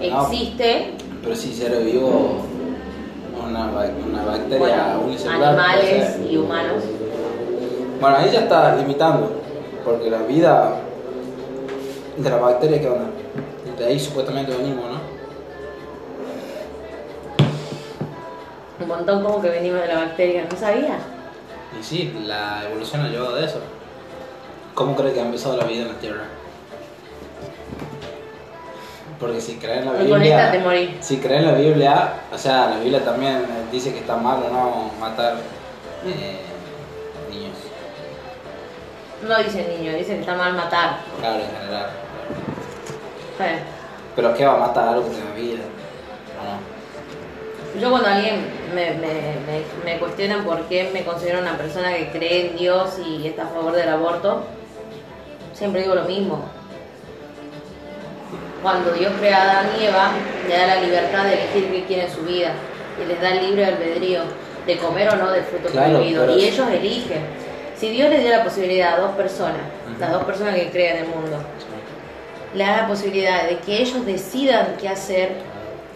No. 0.00 0.22
Existe 0.22 0.94
Pero 1.22 1.34
si 1.36 1.52
ser 1.54 1.82
vivo, 1.82 2.42
una, 3.46 3.66
una 3.68 4.24
bacteria 4.24 4.58
bueno, 4.58 5.00
unicelular. 5.06 5.48
animales 5.58 6.12
ser. 6.14 6.26
y 6.30 6.36
humanos. 6.36 6.82
Bueno, 8.00 8.16
ahí 8.16 8.30
ya 8.32 8.40
está 8.40 8.76
limitando, 8.76 9.30
porque 9.84 10.10
la 10.10 10.18
vida 10.18 10.72
de 12.16 12.30
la 12.30 12.36
bacteria, 12.36 12.80
¿qué 12.80 12.88
onda? 12.88 13.06
De 13.78 13.84
ahí 13.86 13.98
supuestamente 13.98 14.52
venimos, 14.56 14.84
¿no? 14.90 14.97
Un 18.80 18.88
montón 18.88 19.22
como 19.24 19.42
que 19.42 19.50
venimos 19.50 19.80
de 19.80 19.88
la 19.88 19.96
bacteria, 19.96 20.46
¿no 20.50 20.56
sabía? 20.56 20.98
Y 21.78 21.82
sí, 21.82 22.16
la 22.24 22.64
evolución 22.64 23.02
ha 23.02 23.08
llevado 23.08 23.36
a 23.36 23.40
eso. 23.44 23.60
¿Cómo 24.74 24.94
crees 24.94 25.14
que 25.14 25.20
ha 25.20 25.24
empezado 25.24 25.56
la 25.56 25.64
vida 25.64 25.82
en 25.82 25.88
la 25.88 25.94
Tierra? 25.94 26.24
Porque 29.18 29.40
si 29.40 29.56
creen 29.56 29.80
en 29.80 29.86
la 29.86 29.92
Biblia, 29.94 30.96
si 31.00 31.16
creen 31.18 31.40
en 31.40 31.46
la 31.46 31.58
Biblia, 31.58 32.12
o 32.32 32.38
sea, 32.38 32.70
la 32.70 32.78
Biblia 32.78 33.04
también 33.04 33.44
dice 33.72 33.92
que 33.92 33.98
está 33.98 34.16
malo, 34.16 34.48
¿no? 34.48 34.92
Matar 35.00 35.34
eh, 36.06 36.38
niños. 37.28 37.56
No 39.26 39.42
dice 39.42 39.76
niño, 39.76 39.92
dice 39.96 40.14
que 40.14 40.20
está 40.20 40.36
mal 40.36 40.54
matar. 40.54 40.98
Claro, 41.18 41.40
en 41.40 41.50
general. 41.50 41.86
Eh, 43.40 43.58
Pero 44.14 44.34
¿qué 44.34 44.46
va 44.46 44.54
a 44.54 44.58
matar 44.68 44.88
algo 44.88 45.10
que 45.10 45.16
tenga 45.16 45.34
vida? 45.34 45.64
¿O 46.40 46.44
no? 46.44 46.77
Yo 47.80 47.90
cuando 47.90 48.08
alguien 48.08 48.36
me, 48.74 48.92
me, 48.92 49.06
me, 49.46 49.62
me 49.84 49.98
cuestiona 49.98 50.42
por 50.44 50.62
qué 50.68 50.90
me 50.92 51.04
considero 51.04 51.40
una 51.40 51.56
persona 51.56 51.94
que 51.94 52.08
cree 52.08 52.50
en 52.50 52.56
Dios 52.56 52.98
y 53.04 53.26
está 53.26 53.44
a 53.44 53.48
favor 53.48 53.72
del 53.72 53.88
aborto, 53.88 54.42
siempre 55.52 55.82
digo 55.82 55.94
lo 55.94 56.04
mismo. 56.04 56.44
Cuando 58.62 58.90
Dios 58.92 59.12
crea 59.20 59.36
a 59.36 59.42
Adán 59.60 59.66
y 59.80 59.84
Eva, 59.84 60.10
le 60.48 60.56
da 60.56 60.66
la 60.66 60.80
libertad 60.80 61.24
de 61.24 61.34
elegir 61.34 61.70
qué 61.70 61.84
quieren 61.84 62.06
en 62.06 62.12
su 62.12 62.22
vida 62.22 62.52
y 63.02 63.06
les 63.06 63.20
da 63.20 63.30
el 63.30 63.46
libre 63.46 63.66
albedrío 63.66 64.22
de 64.66 64.76
comer 64.78 65.08
o 65.10 65.16
no 65.16 65.30
del 65.30 65.44
fruto 65.44 65.68
Claro, 65.68 65.98
prohibido. 65.98 66.22
pero- 66.26 66.38
Y 66.38 66.44
ellos 66.46 66.66
eligen. 66.72 67.22
Si 67.76 67.90
Dios 67.90 68.10
les 68.10 68.22
dio 68.22 68.30
la 68.30 68.42
posibilidad 68.42 68.94
a 68.94 69.00
dos 69.00 69.12
personas, 69.12 69.60
Ujú. 69.88 70.00
las 70.00 70.10
dos 70.12 70.24
personas 70.24 70.56
que 70.56 70.70
crean 70.70 70.96
en 70.96 71.04
el 71.04 71.08
mundo, 71.10 71.36
le 72.54 72.64
da 72.64 72.78
la 72.78 72.88
posibilidad 72.88 73.44
de 73.44 73.58
que 73.58 73.80
ellos 73.82 74.04
decidan 74.04 74.74
qué 74.80 74.88
hacer, 74.88 75.32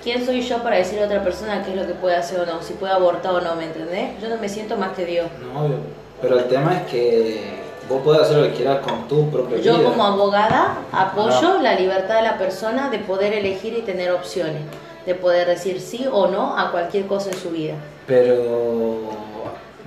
¿quién 0.02 0.24
soy 0.24 0.40
yo 0.42 0.58
para 0.62 0.76
decirle 0.76 1.02
a 1.02 1.06
otra 1.06 1.22
persona 1.22 1.62
qué 1.64 1.70
es 1.72 1.76
lo 1.76 1.86
que 1.86 1.94
puede 1.94 2.16
hacer 2.16 2.40
o 2.40 2.46
no? 2.46 2.62
Si 2.62 2.74
puede 2.74 2.92
abortar 2.92 3.32
o 3.34 3.40
no, 3.40 3.54
¿me 3.56 3.64
entendés? 3.64 4.20
Yo 4.20 4.28
no 4.28 4.36
me 4.36 4.48
siento 4.48 4.76
más 4.76 4.92
que 4.92 5.04
Dios. 5.06 5.26
No, 5.52 5.64
obvio. 5.66 5.76
Pero 6.20 6.38
el 6.38 6.44
tema 6.46 6.76
es 6.78 6.82
que 6.90 7.62
vos 7.88 8.00
podés 8.02 8.22
hacer 8.22 8.36
lo 8.38 8.42
que 8.44 8.52
quieras 8.52 8.78
con 8.80 9.08
tu 9.08 9.28
propia 9.30 9.56
vida. 9.58 9.64
Yo 9.72 9.82
como 9.84 10.04
abogada 10.04 10.76
apoyo 10.92 11.54
No. 11.54 11.62
la 11.62 11.74
libertad 11.74 12.16
de 12.16 12.22
la 12.22 12.38
persona 12.38 12.90
de 12.90 12.98
poder 13.00 13.32
elegir 13.32 13.74
y 13.76 13.82
tener 13.82 14.12
opciones, 14.12 14.62
de 15.04 15.14
poder 15.14 15.48
decir 15.48 15.80
sí 15.80 16.06
o 16.10 16.28
no 16.28 16.56
a 16.58 16.70
cualquier 16.70 17.06
cosa 17.06 17.30
en 17.30 17.36
su 17.36 17.50
vida. 17.50 17.74
Pero. 18.06 19.00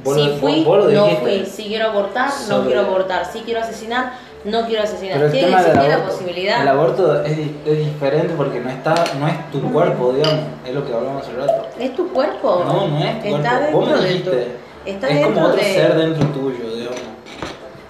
vos 0.04 0.16
si 0.16 0.28
lo- 0.28 0.36
fui, 0.38 0.64
vos 0.64 0.86
lo 0.86 0.92
no 0.92 1.08
fui. 1.18 1.46
Si 1.46 1.64
quiero 1.66 1.88
abortar, 1.90 2.30
no 2.50 2.64
quiero 2.66 2.82
abortar. 2.82 3.26
Si 3.32 3.40
quiero 3.40 3.62
asesinar, 3.62 4.14
no 4.46 4.66
quiero 4.68 4.84
asesinar. 4.84 5.16
Pero 5.16 5.26
el 5.26 5.32
Tiene 5.32 5.48
tema 5.48 5.64
que 5.64 5.70
del 5.70 5.78
la 5.90 5.96
aborto, 5.96 6.12
posibilidad. 6.12 6.62
el 6.62 6.68
aborto 6.68 7.24
es, 7.24 7.38
es 7.66 7.78
diferente 7.86 8.34
porque 8.38 8.60
no 8.60 8.70
está 8.70 8.94
no 9.20 9.28
es 9.28 9.52
tu 9.52 9.62
cuerpo, 9.72 10.14
digamos, 10.14 10.40
es 10.66 10.74
lo 10.74 10.86
que 10.86 10.94
hablamos 10.94 11.24
hace 11.24 11.36
rato. 11.36 11.68
¿Es 11.80 11.96
tu 11.96 12.08
cuerpo? 12.14 12.64
No, 12.66 12.88
no 12.88 13.00
es 13.06 13.22
tu 13.24 13.36
Está 13.36 13.60
cuerpo. 13.72 13.86
Dentro 13.98 14.02
de 14.02 14.16
tu... 14.46 14.90
Está 14.90 15.08
es 15.10 15.16
dentro 15.16 15.34
como 15.34 15.46
otro 15.48 15.58
de... 15.58 15.74
ser 15.74 15.96
dentro 15.96 16.28
tuyo, 16.28 16.76
digamos. 16.76 17.00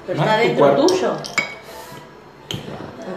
Pero 0.08 0.18
No 0.18 0.24
está 0.24 0.42
es 0.44 0.48
dentro 0.48 0.76
tuyo. 0.76 1.12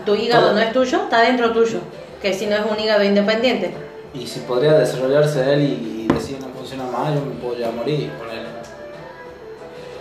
Tu 0.05 0.15
hígado 0.15 0.43
Todo. 0.47 0.55
no 0.55 0.61
es 0.61 0.73
tuyo, 0.73 1.03
está 1.05 1.21
dentro 1.21 1.53
tuyo. 1.53 1.79
Que 2.21 2.35
si 2.35 2.47
no 2.47 2.57
es 2.57 2.63
un 2.69 2.81
hígado 2.81 3.05
independiente. 3.05 3.73
Y 4.15 4.27
si 4.27 4.41
podría 4.41 4.73
desarrollarse 4.73 5.53
él 5.53 5.61
y, 5.61 6.05
y 6.05 6.09
decir 6.13 6.39
no 6.41 6.49
funciona 6.49 6.85
más, 6.85 7.15
yo 7.15 7.21
me 7.21 7.61
ya 7.61 7.71
morir, 7.71 8.11
ponele. 8.19 8.49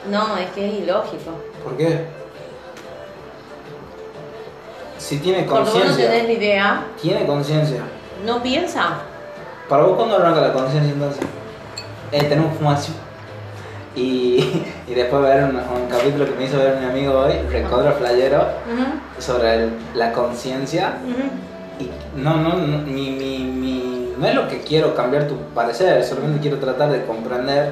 No, 0.10 0.38
es 0.38 0.50
que 0.52 0.66
es 0.68 0.74
ilógico. 0.84 1.32
¿Por 1.64 1.76
qué? 1.78 2.17
Si 4.98 5.20
tiene 5.20 5.44
vos 5.44 5.60
no 5.60 5.66
conciencia. 5.66 6.10
tenés 6.10 6.28
ni 6.28 6.34
idea, 6.36 6.84
Tiene 7.02 7.26
conciencia. 7.26 7.82
no 8.26 8.42
piensa. 8.42 9.00
¿Para 9.70 9.84
vos 9.84 9.96
cuándo 9.98 10.16
arranca 10.18 10.42
la 10.42 10.54
conciencia 10.54 10.92
entonces? 10.92 11.22
Eh, 12.12 12.24
tener 12.24 12.40
un 12.40 12.52
fumacio. 12.54 12.94
Y, 13.96 14.64
y 14.88 14.94
después 14.94 15.22
ver 15.24 15.44
un, 15.46 15.56
un 15.56 15.88
capítulo 15.90 16.26
que 16.26 16.32
me 16.32 16.46
hizo 16.46 16.58
ver 16.58 16.78
mi 16.78 16.86
amigo 16.86 17.20
hoy, 17.20 17.34
Recodro 17.50 17.92
Flayero, 17.94 18.38
Ujú, 18.42 19.22
sobre 19.22 19.54
el- 19.56 19.74
la 19.96 20.12
conciencia. 20.14 20.94
Y 21.80 21.90
no, 22.16 22.38
no, 22.38 22.54
no, 22.58 22.78
mi, 22.80 23.12
mi, 23.12 23.40
mi- 23.40 24.14
no 24.18 24.28
es 24.28 24.34
lo 24.36 24.48
que 24.48 24.62
quiero 24.62 24.96
cambiar 24.96 25.28
tu 25.28 25.36
parecer, 25.54 26.04
solamente 26.04 26.40
quiero 26.42 26.58
tratar 26.58 26.90
de 26.92 27.06
comprender 27.06 27.72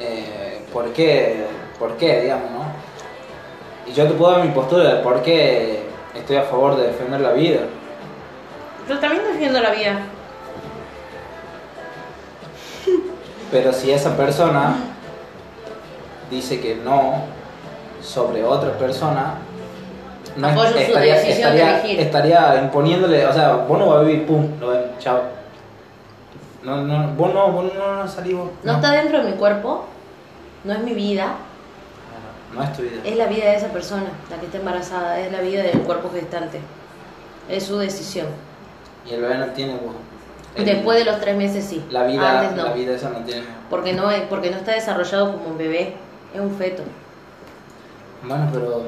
eh, 0.00 0.62
por 0.72 0.86
qué, 0.92 1.44
por 1.78 1.96
qué, 1.96 2.22
digamos, 2.22 2.50
¿no? 2.50 2.62
Y 3.90 3.92
yo 3.94 4.06
te 4.06 4.14
puedo 4.14 4.32
dar 4.32 4.44
mi 4.44 4.52
postura 4.52 4.94
de 4.94 5.02
por 5.02 5.22
qué 5.22 5.81
estoy 6.14 6.36
a 6.36 6.42
favor 6.42 6.76
de 6.76 6.88
defender 6.88 7.20
la 7.20 7.32
vida. 7.32 7.60
Yo 8.88 8.98
también 8.98 9.22
defiendo 9.32 9.60
la 9.60 9.70
vida. 9.70 9.98
Pero 13.50 13.72
si 13.72 13.90
esa 13.90 14.16
persona 14.16 14.76
dice 16.30 16.60
que 16.60 16.74
no 16.76 17.24
sobre 18.02 18.42
otra 18.44 18.72
persona, 18.78 19.34
no 20.36 20.48
es- 20.48 20.54
estaría, 20.88 21.16
estaría, 21.22 21.82
estaría 22.00 22.62
imponiéndole, 22.62 23.26
o 23.26 23.32
sea, 23.32 23.54
vos 23.56 23.78
no 23.78 23.86
vas 23.90 23.98
a 23.98 24.02
vivir, 24.02 24.26
pum, 24.26 24.48
lo 24.58 24.68
ven, 24.68 24.80
chao. 24.98 25.20
No, 26.62 26.78
no, 26.82 27.08
vos 27.08 27.34
no, 27.34 27.52
vos 27.52 27.72
no, 27.74 27.96
no 27.96 28.08
salís 28.08 28.36
vos. 28.36 28.48
No 28.62 28.72
está 28.72 28.92
dentro 28.92 29.22
de 29.22 29.30
mi 29.32 29.36
cuerpo, 29.36 29.84
no 30.64 30.72
es 30.72 30.78
mi 30.80 30.94
vida, 30.94 31.34
No, 32.54 32.62
es 32.62 32.72
tu 32.74 32.82
vida. 32.82 33.00
es 33.04 33.16
la 33.16 33.26
vida 33.26 33.44
de 33.46 33.56
esa 33.56 33.68
persona, 33.68 34.04
la 34.30 34.36
que 34.38 34.46
está 34.46 34.58
embarazada, 34.58 35.18
es 35.20 35.32
la 35.32 35.40
vida 35.40 35.62
del 35.62 35.80
cuerpo 35.80 36.10
gestante. 36.12 36.60
Es 37.48 37.64
su 37.64 37.78
decisión. 37.78 38.26
Y 39.08 39.14
el 39.14 39.22
bebé 39.22 39.36
no 39.38 39.46
tiene 39.46 39.74
pues, 39.76 39.96
el- 40.56 40.64
Después 40.66 40.98
de 40.98 41.04
los 41.10 41.20
tres 41.20 41.36
meses 41.36 41.64
sí. 41.64 41.82
la 41.90 42.04
vida, 42.04 42.40
Antes 42.40 42.56
no. 42.56 42.64
la 42.68 42.72
vida 42.74 42.94
esa 42.94 43.08
no 43.10 43.20
tiene. 43.20 43.42
Porque 43.70 43.92
no, 43.94 44.10
es, 44.10 44.22
porque 44.22 44.50
no 44.50 44.58
está 44.58 44.72
desarrollado 44.72 45.32
como 45.32 45.48
un 45.48 45.58
bebé. 45.58 45.94
Es 46.34 46.40
un 46.40 46.54
feto. 46.54 46.82
Bueno, 48.22 48.48
pero. 48.52 48.82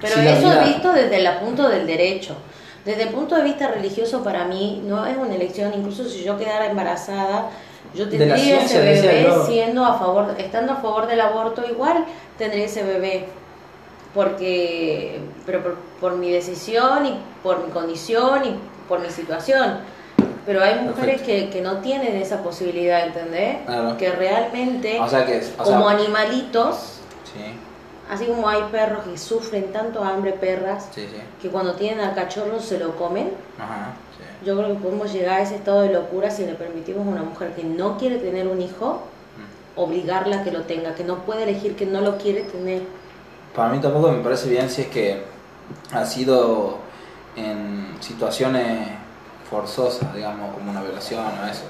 Pero 0.00 0.14
si 0.14 0.26
eso 0.26 0.48
vida- 0.48 0.64
visto 0.64 0.92
desde 0.92 1.16
el 1.16 1.36
punto 1.38 1.68
del 1.68 1.86
derecho. 1.86 2.36
Desde 2.84 3.04
el 3.04 3.08
punto 3.10 3.36
de 3.36 3.42
vista 3.44 3.68
religioso, 3.68 4.24
para 4.24 4.44
mí 4.44 4.82
no 4.84 5.06
es 5.06 5.16
una 5.16 5.34
elección. 5.34 5.72
Incluso 5.74 6.04
si 6.04 6.24
yo 6.24 6.36
quedara 6.36 6.66
embarazada, 6.66 7.50
yo 7.94 8.08
tendría 8.08 8.62
ese 8.64 8.80
bebé 8.80 9.28
siendo 9.46 9.84
a 9.84 9.96
favor, 9.98 10.34
estando 10.38 10.72
a 10.72 10.76
favor 10.76 11.06
del 11.06 11.20
aborto, 11.20 11.62
igual 11.68 12.04
tendría 12.42 12.64
ese 12.64 12.82
bebé. 12.82 13.26
Porque, 14.14 15.20
pero 15.46 15.62
por, 15.62 15.74
por 16.00 16.16
mi 16.16 16.30
decisión 16.30 17.06
y 17.06 17.18
por 17.42 17.64
mi 17.64 17.70
condición 17.70 18.44
y 18.44 18.56
por 18.88 19.00
mi 19.00 19.08
situación. 19.08 19.78
Pero 20.44 20.62
hay 20.62 20.80
mujeres 20.80 21.22
que, 21.22 21.48
que 21.50 21.60
no 21.62 21.78
tienen 21.78 22.16
esa 22.16 22.42
posibilidad, 22.42 23.06
¿entendés? 23.06 23.58
Claro. 23.64 23.96
Que 23.96 24.10
realmente, 24.10 25.00
O 25.00 25.08
sea 25.08 25.24
que. 25.24 25.40
O 25.58 25.62
como 25.62 25.88
sea, 25.88 25.98
animalitos, 25.98 26.98
sí, 27.32 27.40
así 28.10 28.26
como 28.26 28.48
hay 28.48 28.64
perros 28.70 29.04
que 29.04 29.16
sufren 29.16 29.72
tanto 29.72 30.02
hambre, 30.02 30.32
perras, 30.32 30.88
sí, 30.92 31.08
sí. 31.10 31.20
que 31.40 31.48
cuando 31.48 31.74
tienen 31.74 32.00
al 32.00 32.14
cachorro 32.14 32.60
se 32.60 32.78
lo 32.78 32.96
comen. 32.96 33.30
Ajá. 33.58 33.92
Yo 34.44 34.56
creo 34.56 34.68
que 34.70 34.82
podemos 34.82 35.12
llegar 35.12 35.38
a 35.38 35.42
ese 35.42 35.54
estado 35.54 35.82
de 35.82 35.92
locura 35.92 36.28
si 36.30 36.44
le 36.44 36.54
permitimos 36.54 37.06
a 37.06 37.10
una 37.10 37.22
mujer 37.22 37.52
que 37.54 37.62
no 37.62 37.96
quiere 37.96 38.16
tener 38.16 38.48
un 38.48 38.60
hijo. 38.60 39.02
Obligarla 39.76 40.40
a 40.40 40.44
que 40.44 40.50
lo 40.50 40.62
tenga, 40.62 40.94
que 40.94 41.04
no 41.04 41.24
puede 41.24 41.44
elegir 41.44 41.76
que 41.76 41.86
no 41.86 42.00
lo 42.00 42.18
quiere 42.18 42.42
tener. 42.42 42.82
Para 43.54 43.68
mí 43.70 43.80
tampoco 43.80 44.10
me 44.10 44.22
parece 44.22 44.48
bien 44.48 44.68
si 44.68 44.82
es 44.82 44.88
que 44.88 45.22
ha 45.92 46.04
sido 46.04 46.78
en 47.36 47.96
situaciones 48.00 48.88
forzosas, 49.48 50.14
digamos, 50.14 50.54
como 50.54 50.70
una 50.70 50.82
violación 50.82 51.24
o 51.24 51.46
eso. 51.46 51.64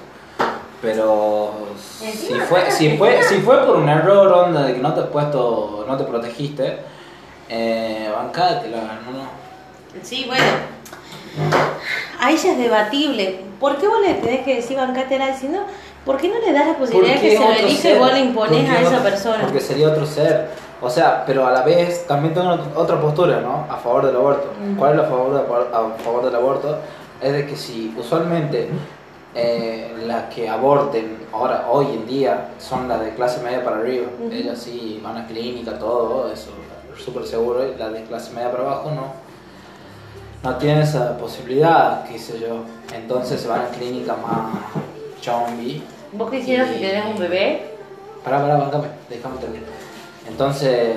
Pero 0.81 1.51
si 1.79 2.33
fue, 2.41 2.69
si 2.69 2.97
fue, 2.97 3.23
si 3.23 3.35
fue 3.39 3.65
por 3.65 3.77
un 3.77 3.87
error, 3.87 4.27
onda, 4.33 4.63
de 4.63 4.73
que 4.73 4.79
no 4.79 4.93
te 4.93 5.01
has 5.01 5.07
puesto, 5.07 5.85
no 5.87 5.95
te 5.95 6.03
protegiste, 6.03 6.79
eh, 7.47 8.09
bancátela, 8.13 8.99
no, 9.05 9.17
no. 9.17 9.25
Sí, 10.01 10.25
bueno. 10.27 10.43
Ahí 12.19 12.35
ya 12.37 12.51
es 12.51 12.57
debatible. 12.57 13.41
¿Por 13.59 13.77
qué 13.77 13.87
vos 13.87 14.01
le 14.01 14.15
tenés 14.15 14.43
que 14.43 14.55
decir 14.55 14.75
bancátela 14.75 15.37
si 15.37 15.47
no? 15.47 15.65
¿Por 16.05 16.17
qué 16.17 16.27
no 16.29 16.39
le 16.39 16.51
das 16.51 16.67
la 16.67 16.77
posibilidad 16.77 17.15
de 17.15 17.21
que 17.21 17.37
se 17.37 17.39
lo 17.39 17.69
ser, 17.69 17.95
y 17.95 17.99
vos 17.99 18.13
le 18.13 18.19
imponés 18.19 18.65
porque 18.65 18.71
a 18.77 18.81
es 18.81 18.87
esa 18.87 19.03
persona? 19.03 19.43
Porque 19.43 19.59
sería 19.61 19.87
otro 19.89 20.05
ser. 20.05 20.49
O 20.81 20.89
sea, 20.89 21.23
pero 21.25 21.47
a 21.47 21.51
la 21.51 21.61
vez 21.61 22.05
también 22.07 22.33
tengo 22.33 22.57
otra 22.75 22.99
postura, 22.99 23.39
¿no? 23.39 23.65
A 23.73 23.77
favor 23.77 24.05
del 24.05 24.15
aborto. 24.17 24.49
Ujú. 24.61 24.77
¿Cuál 24.77 24.91
es 24.91 24.97
la 24.97 25.03
favor, 25.05 25.33
de- 25.33 25.75
a 25.77 26.03
favor 26.03 26.25
del 26.25 26.35
aborto? 26.35 26.77
Es 27.21 27.31
de 27.31 27.45
que 27.47 27.55
si 27.55 27.95
usualmente 27.97 28.67
eh, 29.35 29.93
las 30.05 30.23
que 30.33 30.49
aborten 30.49 31.19
ahora, 31.31 31.67
hoy 31.71 31.85
en 31.93 32.05
día, 32.05 32.49
son 32.59 32.87
las 32.89 32.99
de 32.99 33.15
clase 33.15 33.41
media 33.41 33.63
para 33.63 33.77
arriba. 33.77 34.07
Ellas 34.29 34.59
sí 34.59 34.99
van 35.01 35.17
a 35.17 35.25
clínica, 35.25 35.79
todo, 35.79 36.31
eso, 36.31 36.51
súper 36.97 37.25
seguro. 37.25 37.65
Y 37.65 37.75
las 37.79 37.93
de 37.93 38.03
clase 38.03 38.31
media 38.33 38.51
para 38.51 38.63
abajo 38.63 38.91
no. 38.91 39.13
No 40.43 40.57
tienen 40.57 40.83
esa 40.83 41.17
posibilidad, 41.17 42.03
qué 42.03 42.19
sé 42.19 42.39
yo. 42.41 42.57
Entonces 42.93 43.39
se 43.39 43.47
van 43.47 43.61
a 43.61 43.67
clínica 43.69 44.15
más 44.17 44.53
chombi. 45.23 45.83
¿Vos 46.11 46.29
quisieras 46.29 46.69
Y- 46.69 46.73
que 46.79 46.87
tenés 46.89 47.05
un 47.05 47.17
bebé? 47.19 47.71
Pará, 48.23 48.41
pará, 48.41 48.57
bancame, 48.57 48.87
déjame 49.09 49.37
terminar. 49.37 49.69
Entonces, 50.27 50.95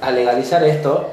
al 0.00 0.14
legalizar 0.14 0.62
esto, 0.64 1.10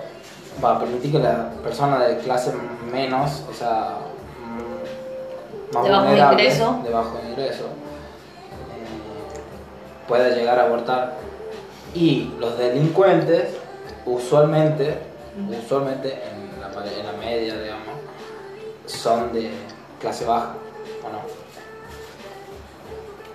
va 0.63 0.75
a 0.75 0.79
permitir 0.79 1.11
que 1.11 1.19
la 1.19 1.49
persona 1.63 1.99
de 2.05 2.17
clase 2.19 2.53
menos, 2.91 3.43
o 3.49 3.53
sea, 3.53 3.97
mm, 4.39 5.75
más 5.75 5.83
De 5.83 5.89
bajo 5.91 6.31
ingreso. 6.33 6.79
de 6.83 6.89
bajo 6.91 7.19
ingreso, 7.29 7.63
eh, 7.65 10.07
pueda 10.07 10.29
llegar 10.29 10.59
a 10.59 10.65
abortar. 10.65 11.13
Y 11.93 12.33
los 12.39 12.57
delincuentes, 12.57 13.49
usualmente, 14.05 14.97
usualmente 15.63 16.13
en 16.13 16.61
la, 16.61 16.67
en 16.67 17.05
la 17.05 17.11
media, 17.13 17.55
digamos, 17.59 17.97
son 18.85 19.31
de 19.33 19.51
clase 19.99 20.25
baja. 20.25 20.53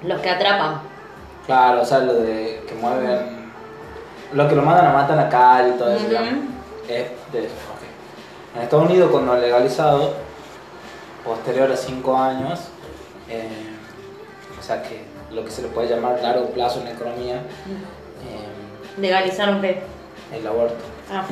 Los 0.03 0.21
que 0.21 0.31
atrapan. 0.31 0.81
Claro, 1.47 1.83
o 1.83 1.85
sea, 1.85 1.99
lo 2.01 2.15
de 2.15 2.63
que 2.69 2.75
mueven. 2.75 3.39
Lo 4.33 4.47
que 4.49 4.55
lo 4.55 4.63
mandan 4.63 4.87
a 4.87 4.93
matan 4.93 5.19
acá 5.19 5.67
y 5.67 5.79
todo 5.79 5.91
eso, 5.93 6.07
digamos, 6.07 6.35
es 6.89 7.07
de 7.33 7.39
eso. 7.47 7.55
ok. 7.75 8.57
En 8.57 8.63
Estados 8.63 8.85
Unidos, 8.89 9.11
cuando 9.11 9.35
legalizado, 9.37 10.15
posterior 11.25 11.71
a 11.73 11.77
5 11.77 12.17
años, 12.19 12.61
eh, 13.31 13.49
o 14.59 14.63
sea, 14.63 14.83
que 14.83 15.03
lo 15.33 15.45
que 15.45 15.51
se 15.51 15.63
le 15.63 15.69
puede 15.69 15.89
llamar 15.89 16.19
largo 16.23 16.47
plazo 16.51 16.81
en 16.81 16.87
la 16.87 16.91
economía, 16.93 17.37
eh, 17.37 19.01
Legalizaron 19.01 19.61
qué? 19.63 19.83
el 20.35 20.47
aborto, 20.47 20.75
Ah. 21.11 21.25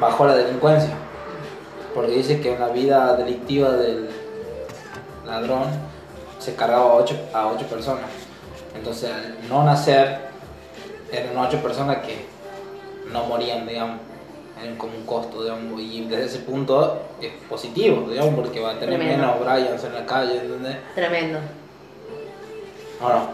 bajó 0.00 0.26
la 0.26 0.34
delincuencia. 0.34 0.90
Porque 1.94 2.10
dice 2.12 2.40
que 2.40 2.54
en 2.54 2.60
la 2.60 2.68
vida 2.68 3.14
delictiva 3.16 3.70
del 3.70 4.08
ladrón 5.24 5.64
se 6.44 6.54
cargaba 6.54 6.84
a 6.90 6.94
ocho, 6.94 7.16
a 7.32 7.46
ocho 7.48 7.66
personas. 7.66 8.04
Entonces, 8.76 9.10
al 9.10 9.48
no 9.48 9.64
nacer, 9.64 10.18
eran 11.12 11.36
ocho 11.38 11.58
personas 11.62 11.98
que 11.98 12.26
no 13.10 13.24
morían, 13.24 13.66
digamos. 13.66 13.98
Eran 14.62 14.76
como 14.76 14.94
un 14.96 15.04
costo, 15.04 15.42
digamos. 15.42 15.80
Y 15.80 16.04
desde 16.04 16.24
ese 16.26 16.38
punto 16.40 17.02
es 17.20 17.32
positivo, 17.48 18.08
digamos, 18.10 18.34
porque 18.34 18.60
va 18.60 18.72
a 18.72 18.78
tener 18.78 18.98
Tremendo. 18.98 19.26
menos 19.26 19.40
Bryans 19.40 19.84
en 19.84 19.94
la 19.94 20.06
calle, 20.06 20.36
¿entendés? 20.38 20.76
Tremendo, 20.94 21.38
No, 23.00 23.08
no. 23.08 23.28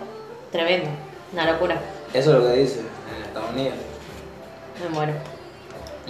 tremendo. 0.50 0.88
Una 1.32 1.52
locura. 1.52 1.76
Eso 2.12 2.32
es 2.32 2.38
lo 2.44 2.50
que 2.50 2.58
dice 2.58 2.80
en 2.80 3.24
Estados 3.26 3.50
Unidos. 3.50 3.74
Me 4.82 4.88
muero. 4.88 5.12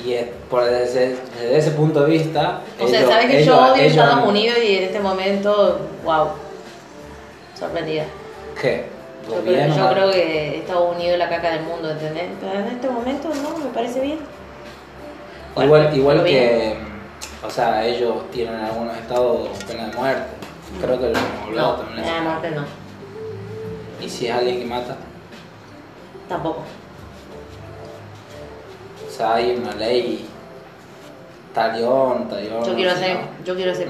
Y 0.02 0.12
es 0.14 0.26
por 0.48 0.64
desde, 0.64 1.16
desde 1.38 1.58
ese 1.58 1.70
punto 1.72 2.02
de 2.04 2.10
vista. 2.10 2.60
O 2.80 2.86
sea, 2.88 3.06
sabes 3.06 3.26
que 3.26 3.42
ellos- 3.42 3.46
yo 3.46 3.58
odio 3.72 3.82
ellos 3.82 3.96
Estados 3.96 4.26
Unidos 4.28 4.58
y 4.64 4.76
en 4.76 4.84
este 4.84 5.00
momento, 5.00 5.78
wow, 6.04 6.28
sorprendida. 7.60 8.04
¿Qué? 8.60 8.86
Yo, 9.28 9.34
creo, 9.34 9.42
¿Gobierno, 9.44 9.76
yo 9.76 9.88
creo 9.90 10.10
que 10.10 10.58
Estados 10.58 10.96
Unidos 10.96 11.12
es 11.12 11.18
la 11.18 11.28
caca 11.28 11.50
del 11.50 11.62
mundo, 11.62 11.90
¿entendés? 11.90 12.24
Pero 12.40 12.58
en 12.60 12.66
este 12.68 12.88
momento 12.88 13.28
no, 13.42 13.58
me 13.58 13.66
parece 13.70 14.00
bien. 14.00 14.18
Igual, 15.52 15.68
Bueno, 15.68 15.94
igual 15.96 16.24
que, 16.24 16.76
o 17.46 17.50
sea, 17.50 17.84
ellos 17.84 18.28
tienen 18.32 18.54
en 18.54 18.60
algunos 18.64 18.96
estados 18.96 19.48
pena 19.68 19.86
de 19.88 19.96
muerte. 19.96 20.22
Creo 20.80 20.98
que 20.98 21.08
lo 21.10 21.18
hemos 21.18 21.42
hablado 21.46 21.76
No, 21.76 21.82
también. 21.82 22.04
eh, 22.06 22.10
eso. 22.16 22.24
Marte 22.24 22.50
no, 22.52 22.64
Y 24.00 24.08
si 24.08 24.26
es 24.26 24.32
alguien 24.34 24.58
que 24.60 24.64
mata, 24.64 24.96
tampoco. 26.28 26.62
o 29.06 29.10
sea, 29.10 29.34
hay 29.34 29.56
una 29.60 29.74
ley. 29.74 30.26
Talión, 31.54 32.28
talión. 32.28 32.64
Yo 32.64 32.74
quiero 32.76 32.92
no 32.92 32.98
ser, 32.98 33.18
yo 33.44 33.54
quiero 33.56 33.74
ser. 33.74 33.88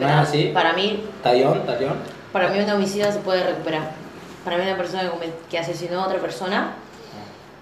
Para 0.52 0.72
mí, 0.72 1.04
Talión, 1.22 1.64
talión. 1.66 1.94
Para 2.32 2.48
mí 2.48 2.58
una 2.60 2.74
homicida 2.74 3.12
se 3.12 3.18
puede 3.20 3.44
recuperar. 3.44 3.90
Para 4.44 4.56
mí 4.56 4.62
una 4.64 4.76
persona 4.76 5.10
que, 5.50 5.58
asesinó 5.58 6.02
a 6.02 6.06
otra 6.06 6.18
persona 6.18 6.72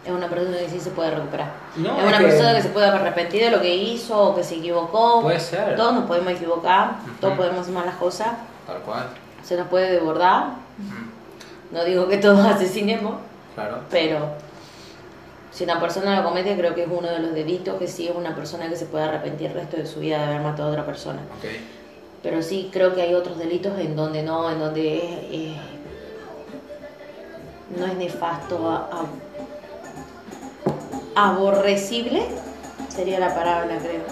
es 0.04 0.12
una 0.12 0.28
persona 0.28 0.56
que 0.58 0.68
sí 0.68 0.80
se 0.80 0.90
puede 0.90 1.10
recuperar. 1.10 1.50
No, 1.76 1.98
es 1.98 2.04
es 2.04 2.08
una 2.08 2.18
persona 2.18 2.54
que 2.54 2.62
se 2.62 2.68
puede 2.68 2.86
arrepentir 2.86 3.42
de 3.44 3.50
lo 3.50 3.60
que 3.60 3.74
hizo 3.74 4.18
o 4.30 4.34
que 4.36 4.44
se 4.44 4.56
equivocó. 4.56 5.22
Puede 5.22 5.40
ser. 5.40 5.76
Todos 5.76 5.94
nos 5.94 6.04
podemos 6.04 6.32
equivocar, 6.32 6.96
todos 7.20 7.36
podemos 7.36 7.60
hacer 7.60 7.74
malas 7.74 7.96
cosas, 7.96 8.28
Tal 8.66 8.78
cual. 8.78 9.08
se 9.42 9.56
nos 9.56 9.68
puede 9.68 9.92
desbordar. 9.92 10.50
No 11.70 11.84
digo 11.84 12.08
que 12.08 12.18
todos 12.18 12.38
asesinemos, 12.46 13.16
Claro. 13.54 13.80
pero 13.90 14.30
si 15.50 15.64
una 15.64 15.80
persona 15.80 16.16
lo 16.20 16.28
comete, 16.28 16.56
creo 16.56 16.74
que 16.74 16.84
es 16.84 16.88
uno 16.88 17.08
de 17.08 17.18
los 17.18 17.34
delitos 17.34 17.76
que 17.78 17.88
sí 17.88 18.06
es 18.06 18.14
una 18.14 18.34
persona 18.34 18.68
que 18.68 18.76
se 18.76 18.86
puede 18.86 19.04
arrepentir 19.04 19.48
el 19.48 19.54
resto 19.54 19.76
de 19.76 19.86
su 19.86 19.98
vida 20.00 20.18
de 20.18 20.24
haber 20.24 20.40
matado 20.40 20.68
a 20.68 20.70
otra 20.72 20.86
persona. 20.86 21.18
Ok. 21.38 21.50
Pero 22.22 22.42
sí 22.42 22.68
creo 22.72 22.94
que 22.94 23.02
hay 23.02 23.14
otros 23.14 23.38
delitos 23.38 23.78
en 23.78 23.94
donde 23.96 24.22
no, 24.22 24.50
en 24.50 24.58
donde 24.58 24.96
es, 24.98 25.04
eh, 25.30 25.56
no 27.76 27.86
es 27.86 27.94
nefasto, 27.94 28.68
a- 28.70 28.88
a- 31.14 31.28
aborrecible, 31.30 32.22
sería 32.88 33.18
la 33.20 33.34
palabra, 33.34 33.78
creo. 33.78 34.02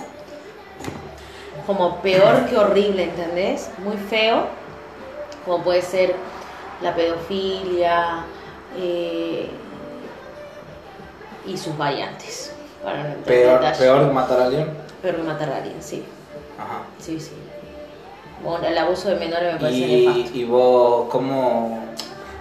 Como 1.66 1.96
peor 2.00 2.46
que 2.46 2.56
horrible, 2.56 3.04
¿entendés? 3.04 3.70
Muy 3.78 3.96
feo, 3.96 4.46
como 5.44 5.64
puede 5.64 5.82
ser 5.82 6.14
la 6.80 6.94
pedofilia 6.94 8.24
eh, 8.78 9.48
y 11.46 11.56
sus 11.56 11.76
variantes. 11.76 12.52
Para 12.84 13.02
no 13.02 13.14
Peor, 13.24 13.60
peor 13.78 14.06
que 14.06 14.12
matar 14.14 14.40
a 14.40 14.44
alguien. 14.44 14.68
Peor 15.02 15.16
que 15.16 15.22
matar 15.22 15.50
a 15.50 15.56
alguien, 15.56 15.82
sí. 15.82 16.04
Ajá. 16.56 16.82
Sí, 17.00 17.18
sí. 17.18 17.32
Bueno, 18.46 18.66
el 18.66 18.78
abuso 18.78 19.08
de 19.08 19.16
menores 19.16 19.54
me 19.54 19.60
parece 19.60 19.78
Y, 19.78 20.06
nefasto. 20.06 20.36
y 20.38 20.44
vos, 20.44 21.06
¿cómo...? 21.10 21.84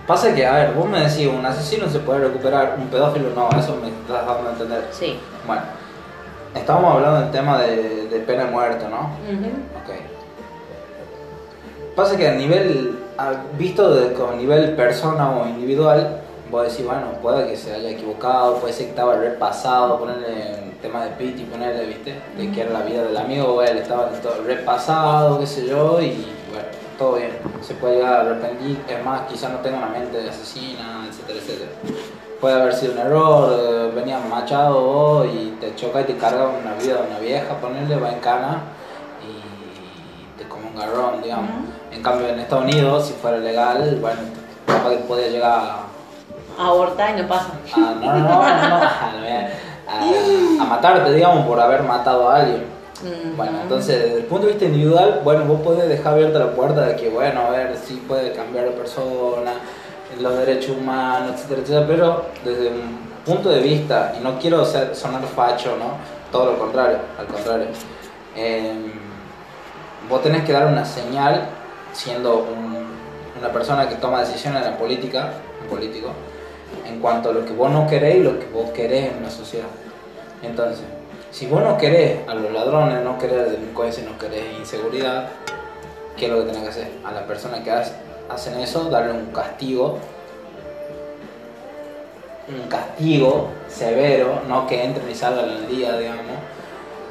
Pasa 0.08 0.36
que, 0.36 0.45
a 0.45 0.53
ver, 0.53 0.74
vos 0.74 0.88
me 0.88 0.99
decís, 1.01 1.28
un 1.28 1.43
asesino 1.43 1.89
se 1.89 1.97
puede 1.99 2.20
recuperar, 2.28 2.76
un 2.78 2.88
pedófilo 2.89 3.30
no, 3.36 3.49
eso 3.58 3.76
me 3.82 3.88
estás 3.89 4.26
dando 4.28 4.49
a 4.49 4.51
entender. 4.51 4.88
Sí. 4.91 5.18
Bueno, 5.47 5.64
estábamos 6.53 6.93
hablando 6.95 7.22
del 7.22 7.32
tema 7.32 7.60
de, 7.62 8.08
de 8.08 8.20
pena 8.20 8.43
de 8.45 8.51
muerte, 8.51 8.86
¿no? 8.88 8.97
Ujú. 9.28 9.47
Ok. 9.82 9.95
Pasa 11.95 12.16
que 12.18 12.28
a 12.28 12.34
nivel, 12.36 12.99
visto 13.58 13.95
de, 13.95 14.14
como 14.14 14.34
a 14.34 14.36
nivel 14.36 14.76
persona 14.76 15.32
o 15.32 15.47
individual, 15.47 16.22
vos 16.50 16.70
decís, 16.70 16.86
bueno, 16.86 17.08
puede 17.22 17.48
que 17.48 17.58
se 17.58 17.74
haya 17.74 17.89
equivocado, 17.89 18.58
puede 18.58 18.74
ser 18.74 18.86
que 18.86 18.91
estaba 18.91 19.16
repasado, 19.16 20.00
ponerle 20.00 20.66
tema 20.86 21.04
de 21.04 21.12
Piti, 21.12 21.43
ponerle, 21.43 21.86
viste, 21.88 22.16
de 22.38 22.52
que 22.52 22.62
era 22.62 22.72
la 22.72 22.82
vida 22.82 23.04
del 23.04 23.18
amigo, 23.18 23.62
él 23.64 23.78
estaba 23.80 24.10
todo 24.22 24.43
repasado, 24.46 25.39
qué 25.39 25.48
sé 25.48 25.68
yo, 25.68 26.00
y 26.00 26.28
bueno, 26.52 26.68
todo 26.98 27.16
bien. 27.16 27.32
Se 27.62 27.74
puede 27.74 27.96
llegar 27.96 28.14
a 28.14 28.22
arrepentir, 28.22 28.80
es 28.88 29.04
más, 29.04 29.22
quizás 29.22 29.52
no 29.52 29.60
tenga 29.60 29.78
una 29.78 29.88
mente 29.88 30.22
de 30.22 30.30
asesina, 30.30 31.08
etcétera, 31.10 31.39
etcétera. 31.39 31.72
Puede 32.39 32.62
haber 32.62 32.74
sido 32.74 32.93
un 32.93 33.00
error, 33.00 33.60
eh, 33.60 33.91
venía 33.96 34.20
machado 34.20 34.82
vos 34.82 35.28
y 35.28 35.58
te 35.60 35.74
choca 35.76 36.02
y 36.02 36.04
te 36.04 36.18
carga 36.18 36.50
una 36.50 36.76
vida 36.76 37.02
de 37.02 37.08
una 37.10 37.20
vieja, 37.20 37.56
ponerle, 37.56 37.96
va 37.96 38.12
en 38.12 38.20
cana 38.20 38.62
y 39.24 40.38
te 40.38 40.48
come 40.48 40.68
un 40.68 40.76
garrón, 40.76 41.22
digamos. 41.24 41.50
En 41.91 42.04
cambio, 42.04 42.28
en 42.28 42.39
Estados 42.39 42.66
Unidos, 42.66 43.08
si 43.08 43.14
fuera 43.14 43.38
legal, 43.38 43.98
bueno, 44.00 44.20
capaz 44.68 44.89
que 44.89 44.98
podía 44.98 45.30
llegar 45.30 45.52
a, 45.52 45.86
Abortar 46.58 47.18
y 47.18 47.22
no 47.22 47.28
pasa. 47.28 47.47
a- 47.76 47.80
no, 47.80 47.95
no, 48.01 48.20
no, 48.20 48.70
no, 48.70 48.76
a, 48.76 49.12
a- 49.88 50.62
a 50.62 50.66
matarte, 50.66 51.14
digamos, 51.14 51.45
por 51.45 51.60
haber 51.60 51.84
matado 51.84 52.30
a 52.30 52.38
alguien. 52.38 52.64
Mm, 53.03 53.36
Bueno, 53.38 53.60
entonces, 53.62 54.03
desde 54.03 54.18
el 54.20 54.26
punto 54.26 54.47
de 54.47 54.53
vista 54.53 54.66
individual, 54.66 55.22
bueno, 55.24 55.43
vos 55.45 55.62
podés 55.62 55.88
dejar 55.89 56.14
abierta 56.14 56.39
la 56.39 56.51
puerta 56.51 56.82
de 56.82 56.95
que, 56.95 57.10
bueno, 57.10 57.41
a 57.41 57.49
ver, 57.49 57.76
sí 57.86 58.03
puede 58.08 58.32
cambiar 58.32 58.66
la 58.66 58.72
persona, 58.72 59.51
los 60.20 60.38
derechos 60.38 60.78
humanos, 60.78 61.32
etcétera, 61.36 61.62
etcétera, 61.62 61.86
pero 61.88 62.26
desde 62.45 62.70
un 62.70 62.97
punto 63.26 63.49
de 63.49 63.60
vista, 63.60 64.14
y 64.18 64.24
no 64.24 64.39
quiero 64.39 64.64
ser, 64.66 64.95
sonar 64.95 65.22
facho, 65.24 65.76
¿no? 65.78 65.97
Todo 66.32 66.53
lo 66.53 66.58
contrario, 66.60 66.97
al 67.20 67.26
contrario. 67.28 67.68
Em, 68.36 68.91
vos 70.10 70.22
tenés 70.24 70.43
que 70.45 70.53
dar 70.53 70.66
una 70.68 70.86
señal, 70.86 71.41
siendo 71.93 72.38
un- 72.38 72.86
una 73.39 73.49
persona 73.49 73.88
que 73.89 73.95
toma 73.95 74.22
decisiones 74.22 74.64
en 74.66 74.72
la 74.72 74.78
política, 74.78 75.32
un 75.62 75.68
político, 75.68 76.10
en 76.88 77.00
cuanto 77.00 77.30
a 77.30 77.34
lo 77.34 77.46
que 77.46 77.54
vos 77.54 77.70
no 77.72 77.88
querés 77.88 78.16
y 78.18 78.20
lo 78.20 78.40
que 78.40 78.46
vos 78.48 78.70
querés 78.72 79.12
en 79.12 79.18
una 79.20 79.30
sociedad. 79.30 79.68
Entonces, 80.44 80.84
si 81.32 81.48
vos 81.48 81.62
no 81.64 81.78
querés 81.78 82.20
a 82.28 82.34
los 82.36 82.52
ladrones, 82.52 83.02
no 83.04 83.18
querés 83.18 83.52
delincuencia, 83.52 84.04
no 84.04 84.18
querés 84.18 84.44
inseguridad, 84.60 85.28
¿qué 86.18 86.26
es 86.26 86.32
lo 86.32 86.40
que 86.40 86.46
tenés 86.46 86.64
que 86.64 86.70
hacer? 86.70 86.88
A 87.04 87.12
las 87.12 87.24
personas 87.24 87.60
que 87.62 87.72
hace- 87.72 87.94
hacen 88.30 88.60
eso, 88.60 88.86
darle 88.90 89.12
un 89.14 89.26
castigo, 89.32 89.98
un 92.48 92.68
castigo 92.70 93.50
severo, 93.68 94.42
no 94.48 94.68
que 94.68 94.84
entren 94.84 95.10
y 95.10 95.16
salgan 95.16 95.50
al 95.50 95.68
día, 95.68 95.98
digamos, 95.98 96.22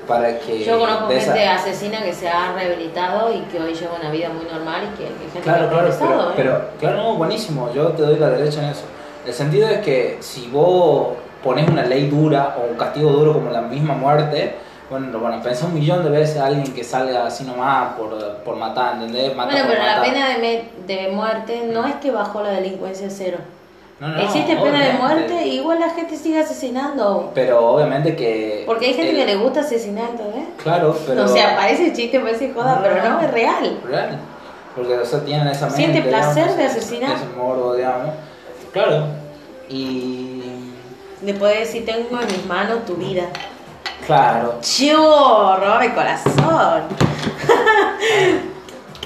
para 0.06 0.38
que... 0.38 0.62
Yo 0.64 0.78
conozco 0.78 1.08
de 1.08 1.16
esa- 1.16 1.32
gente 1.32 1.48
asesina 1.48 2.02
que 2.02 2.12
se 2.12 2.28
ha 2.28 2.52
rehabilitado 2.52 3.32
y 3.34 3.40
que 3.42 3.58
hoy 3.60 3.74
lleva 3.74 3.96
una 4.00 4.10
vida 4.10 4.28
muy 4.28 4.44
normal 4.44 4.82
y 4.92 4.96
que, 4.96 5.04
que 5.04 5.30
gente 5.32 5.40
Claro, 5.40 5.64
que 5.68 5.74
claro, 5.74 5.90
pero, 5.98 6.30
¿eh? 6.30 6.32
pero 6.36 6.60
claro, 6.78 6.96
no, 6.98 7.14
buenísimo, 7.16 7.72
yo 7.74 7.88
te 7.88 8.02
doy 8.02 8.16
la 8.18 8.30
derecha 8.30 8.62
en 8.62 8.70
eso. 8.70 8.84
El 9.26 9.32
sentido 9.32 9.68
es 9.68 9.78
que 9.80 10.18
si 10.20 10.48
vos 10.48 11.08
pones 11.42 11.68
una 11.68 11.82
ley 11.82 12.08
dura 12.08 12.56
o 12.58 12.70
un 12.70 12.76
castigo 12.76 13.10
duro 13.10 13.32
como 13.32 13.50
la 13.50 13.60
misma 13.62 13.94
muerte, 13.94 14.54
bueno, 14.90 15.18
bueno, 15.18 15.40
pensá 15.42 15.66
un 15.66 15.74
millón 15.74 16.04
de 16.04 16.10
veces 16.10 16.38
a 16.38 16.46
alguien 16.46 16.72
que 16.74 16.84
salga 16.84 17.26
así 17.26 17.44
nomás 17.44 17.94
por, 17.94 18.16
por 18.44 18.56
matar, 18.56 18.94
¿entendés? 18.94 19.34
Mata 19.34 19.52
Bueno, 19.52 19.66
pero 19.70 19.82
la 19.82 19.96
matar. 19.96 20.04
pena 20.12 20.28
de, 20.28 20.38
me- 20.38 20.94
de 20.94 21.08
muerte 21.10 21.62
no 21.72 21.86
es 21.86 21.94
que 21.96 22.10
bajó 22.10 22.42
la 22.42 22.50
delincuencia 22.50 23.06
a 23.06 23.10
cero. 23.10 23.38
No, 24.00 24.08
no, 24.08 24.20
Existe 24.20 24.56
pena 24.56 24.84
de 24.84 24.92
muerte 24.94 25.46
igual 25.46 25.80
la 25.80 25.88
gente 25.90 26.16
sigue 26.16 26.40
asesinando. 26.40 27.30
Pero 27.34 27.64
obviamente 27.74 28.14
que... 28.16 28.64
Porque 28.66 28.86
hay 28.86 28.94
gente 28.94 29.12
el- 29.12 29.16
que 29.18 29.26
le 29.26 29.36
gusta 29.36 29.60
asesinar, 29.60 30.10
¿entendés? 30.10 30.44
Claro, 30.62 30.96
pero... 31.06 31.24
O 31.24 31.28
sea, 31.28 31.56
parece 31.56 31.92
chiste, 31.92 32.20
parece 32.20 32.52
joda, 32.52 32.76
No, 32.76 32.82
pero 32.82 33.08
no. 33.08 33.20
es 33.20 33.30
real. 33.30 33.78
Real. 33.88 34.18
Porque, 34.76 34.98
o 34.98 35.04
sea, 35.06 35.20
tienen 35.24 35.46
esa 35.48 35.66
mente. 35.66 35.76
Siente 35.80 36.02
placer 36.02 36.34
digamos, 36.34 36.56
de 36.58 36.64
asesinar. 36.64 37.12
Ese 37.12 37.24
morbo, 37.36 37.74
digamos. 37.74 38.10
Claro. 38.72 39.06
Y... 39.68 40.42
Después 41.22 41.54
de 41.54 41.60
decir, 41.60 41.86
tengo 41.86 42.20
en 42.20 42.26
mis 42.26 42.44
manos 42.46 42.84
tu 42.84 42.96
vida. 42.96 43.28
Claro. 44.06 44.58
Chorro, 44.60 45.80
mi 45.80 45.88
corazón. 45.90 46.82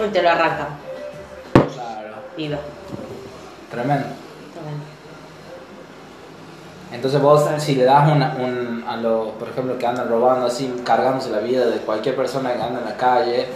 Uy, 0.00 0.08
te 0.08 0.22
lo 0.22 0.30
arrancan. 0.30 0.68
Claro. 1.52 2.14
Viva. 2.36 2.58
Tremendo. 3.70 4.06
Bien. 4.64 4.98
Entonces 6.90 7.20
vos, 7.20 7.46
si 7.58 7.74
le 7.76 7.84
das 7.84 8.10
una, 8.10 8.34
un, 8.38 8.82
a 8.88 8.96
los, 8.96 9.28
por 9.32 9.48
ejemplo, 9.48 9.78
que 9.78 9.86
andan 9.86 10.08
robando 10.08 10.46
así, 10.46 10.74
cargándose 10.84 11.30
la 11.30 11.38
vida 11.38 11.66
de 11.66 11.78
cualquier 11.78 12.16
persona 12.16 12.54
que 12.54 12.62
anda 12.62 12.80
en 12.80 12.86
la 12.86 12.96
calle 12.96 13.46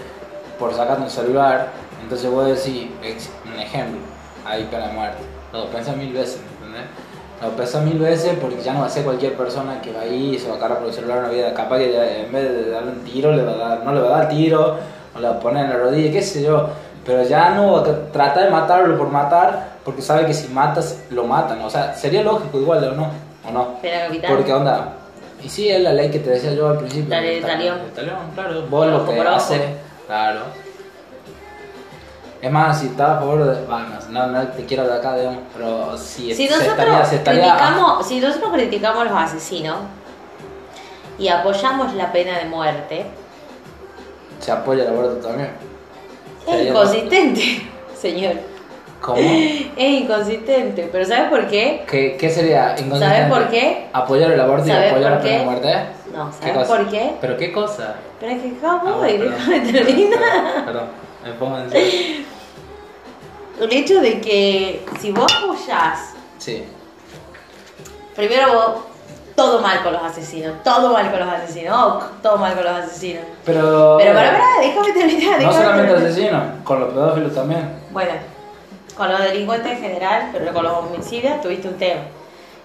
por 0.59 0.75
sacarte 0.75 1.03
un 1.03 1.11
celular, 1.11 1.71
entonces 2.03 2.31
vos 2.31 2.47
decís, 2.47 2.89
un 3.45 3.59
ejemplo, 3.59 4.01
hay 4.45 4.65
pena 4.65 4.89
de 4.89 4.93
muerte. 4.93 5.23
Lo 5.53 5.71
pensás 5.71 5.97
mil 5.97 6.13
veces, 6.13 6.41
¿entendés? 6.73 6.91
Lo 7.43 7.51
pensás 7.57 7.83
mil 7.85 7.99
veces 7.99 8.39
porque 8.41 8.63
ya 8.63 8.73
no 8.73 8.81
va 8.81 8.87
a 8.87 8.91
ser 8.91 9.03
cualquier 9.03 9.35
persona 9.35 9.81
que 9.83 9.93
va 9.93 10.03
ahí 10.03 10.37
y 10.37 10.39
se 10.39 10.49
va 10.49 10.57
a 10.57 10.59
cargar 10.61 10.79
por 10.79 10.89
el 10.89 10.95
celular 10.95 11.19
una 11.19 11.29
vida. 11.29 11.53
Capaz 11.53 11.79
que 11.79 12.23
en 12.25 12.33
vez 12.33 12.49
de 12.49 12.71
darle 12.71 12.93
un 12.93 13.01
tiro, 13.01 13.33
le 13.33 13.43
va 13.43 13.53
a 13.53 13.57
dar, 13.57 13.85
no 13.85 13.93
le 13.93 14.01
va 14.01 14.15
a 14.15 14.19
dar 14.21 14.29
tiro, 14.29 14.77
o 15.15 15.19
le 15.19 15.29
va 15.29 15.35
a 15.35 15.41
poner 15.41 15.65
en 15.65 15.71
la 15.71 15.77
rodilla, 15.77 16.13
qué 16.13 16.23
sé 16.23 16.43
yo. 16.43 16.69
Pero 17.05 17.25
ya 17.25 17.51
no 17.51 17.73
va 17.73 17.81
a 17.81 18.13
tratar 18.13 18.45
de 18.45 18.51
matarlo 18.51 18.97
por 18.97 19.11
matar, 19.11 19.79
porque 19.85 20.03
sabe 20.03 20.25
que 20.25 20.35
si 20.35 20.49
matas, 20.49 21.03
lo 21.11 21.25
matan. 21.25 21.61
O 21.63 21.71
sea, 21.71 21.95
sería 21.95 22.23
lógico 22.23 22.61
igual, 22.61 22.85
¿o 22.85 22.93
no? 22.93 23.11
¿O 23.49 23.51
no? 23.51 23.79
Porque 24.29 24.53
onda, 24.53 24.93
y 25.45 25.49
sí, 25.49 25.69
es 25.69 25.81
la 25.81 25.93
ley 25.93 26.11
que 26.11 26.21
te 26.21 26.31
decía 26.31 26.55
yo 26.55 26.69
al 26.69 26.79
principio. 26.79 27.11
La 27.11 27.21
ley 27.21 27.41
de 27.41 27.47
talión. 27.47 27.79
talión, 27.95 28.17
claro. 28.35 28.67
Vos 28.71 28.87
lo 28.87 29.05
que 29.05 29.21
haces, 29.21 29.63
claro. 30.07 30.41
Es 32.43 32.51
más, 32.51 32.81
si 32.81 32.87
estás 32.87 33.11
a 33.11 33.19
favor 33.21 33.45
de. 33.45 33.65
Bueno, 33.67 33.87
no, 34.11 34.27
no 34.27 34.49
te 34.49 34.67
quiero 34.67 34.85
de 34.87 34.95
acá, 34.95 35.17
digamos, 35.17 35.43
pero 35.57 35.97
si, 35.97 36.35
Si 36.35 36.47
nosotros, 36.47 36.69
estaría, 36.73 37.05
se 37.05 37.17
estaría- 37.17 37.43
criticamos, 37.45 38.07
si 38.07 38.19
nosotros 38.21 38.53
criticamos 38.53 39.01
a 39.03 39.05
los 39.05 39.13
asesinos 39.15 39.77
y 41.19 41.29
apoyamos 41.29 41.95
la 41.95 42.11
pena 42.11 42.39
de 42.39 42.47
muerte, 42.47 43.07
se 44.41 44.51
apoya 44.51 44.83
el 44.83 44.89
aborto 44.91 45.27
también. 45.29 45.51
es 46.49 46.67
inconsistente, 46.67 47.63
señor. 47.95 48.35
¿Cómo? 49.01 49.19
Es 49.21 50.01
inconsistente. 50.03 50.89
¿Pero 50.91 51.05
sabes 51.05 51.29
por 51.29 51.47
qué? 51.49 51.85
¿Qué, 51.89 52.17
qué 52.19 52.29
sería 52.31 52.71
inconsistente? 52.79 53.07
¿Sabes 53.17 53.29
por 53.33 53.49
qué? 53.51 53.87
¿Apoyar 53.93 54.31
el 54.33 54.41
aborto 54.41 54.67
y 54.67 54.71
¿Sabes 54.71 54.91
apoyar 54.93 55.11
la 55.13 55.21
pena 55.21 55.39
de 55.39 55.45
muerte? 55.45 55.75
No, 56.15 56.31
¿Qué 56.41 56.53
¿sabes 56.53 56.69
por 56.69 56.89
qué? 56.89 57.13
¿Pero 57.21 57.37
qué 57.37 57.53
cosa? 57.53 57.95
Pero 58.21 58.33
es 58.33 58.43
que 58.43 58.49
acá 58.49 58.81
Ah, 58.85 58.95
bueno, 58.99 59.25
déjame 59.31 59.61
perdón. 59.61 59.73
terminar. 59.87 60.21
Perdón, 60.21 60.65
Perdón, 60.67 60.85
me 61.25 61.33
pongo 61.35 61.59
en 61.59 61.71
serio. 61.71 62.25
El 63.61 63.73
hecho 63.73 64.01
de 64.01 64.21
que 64.21 64.85
si 65.01 65.13
vos 65.13 65.33
apoyás, 65.43 66.15
Sí. 66.39 66.65
primero 68.17 68.53
vos, 68.53 68.75
todo 69.37 69.61
mal 69.61 69.83
con 69.83 69.93
los 69.93 70.03
asesinos, 70.03 70.63
todo 70.65 70.93
mal 70.93 71.11
con 71.11 71.21
los 71.21 71.29
asesinos, 71.29 71.77
oh, 71.79 72.03
todo 72.23 72.37
mal 72.39 72.55
con 72.55 72.65
los 72.65 72.73
asesinos. 72.73 73.25
Pero. 73.45 73.97
Pero 73.99 74.15
para, 74.15 74.33
para, 74.33 74.61
déjame 74.61 74.93
terminar. 74.93 75.41
No 75.43 75.53
solamente 75.53 75.93
terminar. 75.93 76.11
asesinos, 76.11 76.43
con 76.65 76.81
los 76.81 76.89
pedófilos 76.93 77.35
también. 77.35 77.71
Bueno, 77.93 78.13
con 78.97 79.11
los 79.13 79.21
delincuentes 79.21 79.73
en 79.73 79.81
general, 79.81 80.31
pero 80.33 80.53
con 80.53 80.65
los 80.65 80.73
homicidas 80.79 81.41
tuviste 81.41 81.69
un 81.69 81.79
tema. 81.79 82.03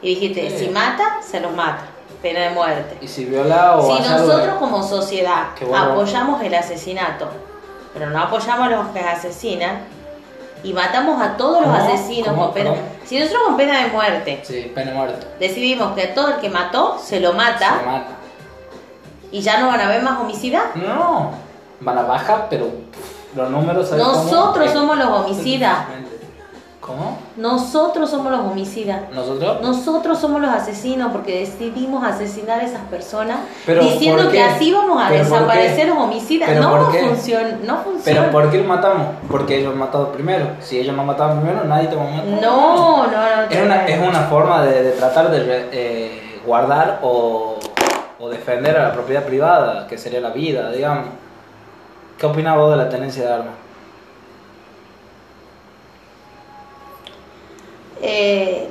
Y 0.02 0.10
dijiste, 0.16 0.50
Sí. 0.52 0.66
si 0.66 0.70
mata, 0.70 1.18
se 1.22 1.40
los 1.40 1.54
mata. 1.56 1.86
Pena 2.22 2.40
de 2.42 2.50
muerte. 2.50 2.98
Y 3.02 3.08
si 3.08 3.26
viola 3.26 3.78
o 3.78 3.96
Si 3.98 4.02
de- 4.04 4.10
nosotros 4.10 4.56
como 4.58 4.82
sociedad 4.82 5.50
bueno. 5.62 5.92
apoyamos 5.94 6.42
el 6.42 6.54
asesinato, 6.56 7.28
pero 7.98 8.12
no 8.12 8.20
apoyamos 8.22 8.68
a 8.68 8.70
los 8.70 8.88
que 8.90 9.00
asesinan, 9.00 9.80
y 10.64 10.74
matamos 10.74 11.22
a 11.22 11.38
todos 11.38 11.62
los 11.66 11.70
¿Cómo? 11.76 11.78
asesinos 11.94 12.30
¿Cómo? 12.30 12.46
con 12.46 12.54
pena... 12.54 12.72
Perdón. 12.72 12.86
Si 13.06 13.18
nosotros 13.20 13.44
con 13.46 13.58
pena 13.58 13.84
de 13.84 13.88
muerte 13.90 14.42
Sí, 14.44 14.72
pena 14.76 14.92
de 14.92 14.98
muerte. 14.98 15.28
decidimos 15.40 15.94
que 15.94 16.04
a 16.04 16.14
todo 16.14 16.30
el 16.30 16.36
que 16.38 16.50
mató 16.50 16.98
se 17.02 17.20
lo 17.20 17.34
mata 17.34 17.78
Se 17.80 17.86
mata. 17.86 18.08
y 19.32 19.40
ya 19.42 19.60
no 19.60 19.68
van 19.68 19.80
a 19.82 19.86
haber 19.86 20.02
más 20.02 20.20
homicidas, 20.20 20.64
No, 20.76 21.32
van 21.80 21.98
a 21.98 22.02
bajar, 22.04 22.48
pero 22.50 22.70
los 23.36 23.50
números... 23.50 23.88
¿sabes 23.90 24.04
cómo? 24.04 24.24
nosotros 24.24 24.72
somos 24.72 24.98
los 24.98 25.08
homicidas. 25.10 25.78
¿Cómo? 26.88 27.20
Nosotros 27.36 28.10
somos 28.10 28.32
los 28.32 28.40
homicidas. 28.40 29.02
¿Nosotros? 29.14 29.62
Nosotros 29.62 30.18
somos 30.20 30.40
los 30.42 30.50
asesinos 30.50 31.12
porque 31.12 31.40
decidimos 31.40 32.02
asesinar 32.06 32.62
a 32.62 32.64
esas 32.64 32.80
personas 32.84 33.40
Pero, 33.66 33.82
diciendo 33.84 34.24
¿por 34.24 34.32
que 34.32 34.42
así 34.42 34.72
vamos 34.72 35.04
a 35.04 35.10
¿Pero 35.10 35.26
desaparecer 35.26 35.90
los 35.90 35.98
homicidas. 35.98 36.48
¿Pero 36.50 36.62
No, 36.62 36.78
no 36.78 36.86
funciona, 36.86 37.50
no 37.50 37.58
¿Pero 37.60 37.82
funciona. 37.84 38.32
por 38.32 38.50
qué 38.50 38.58
lo 38.60 38.64
matamos? 38.64 39.08
Porque 39.30 39.58
ellos 39.58 39.74
han 39.74 39.80
matado 39.80 40.14
primero. 40.14 40.48
Si 40.62 40.80
ellos 40.80 40.96
no 40.96 41.04
mataban 41.04 41.42
primero, 41.42 41.66
nadie 41.66 41.90
te 41.90 41.96
va 41.98 42.04
a 42.04 42.10
matar. 42.10 42.26
No, 42.26 43.08
no, 43.08 43.08
no. 43.08 43.44
Es 43.50 43.62
una, 43.62 43.86
es 43.86 44.00
una 44.00 44.22
forma 44.22 44.64
de, 44.64 44.84
de 44.84 44.92
tratar 44.92 45.30
de 45.30 45.68
eh, 45.74 46.42
guardar 46.46 47.00
o, 47.02 47.58
o 48.18 48.30
defender 48.30 48.78
a 48.78 48.84
la 48.88 48.94
propiedad 48.94 49.24
privada, 49.26 49.88
que 49.88 49.98
sería 49.98 50.22
la 50.22 50.30
vida, 50.30 50.72
digamos. 50.72 51.08
¿Qué 52.18 52.26
opinas 52.26 52.56
vos 52.56 52.72
de 52.72 52.78
la 52.78 52.88
tenencia 52.88 53.26
de 53.28 53.34
armas? 53.34 53.54
Eh, 58.02 58.68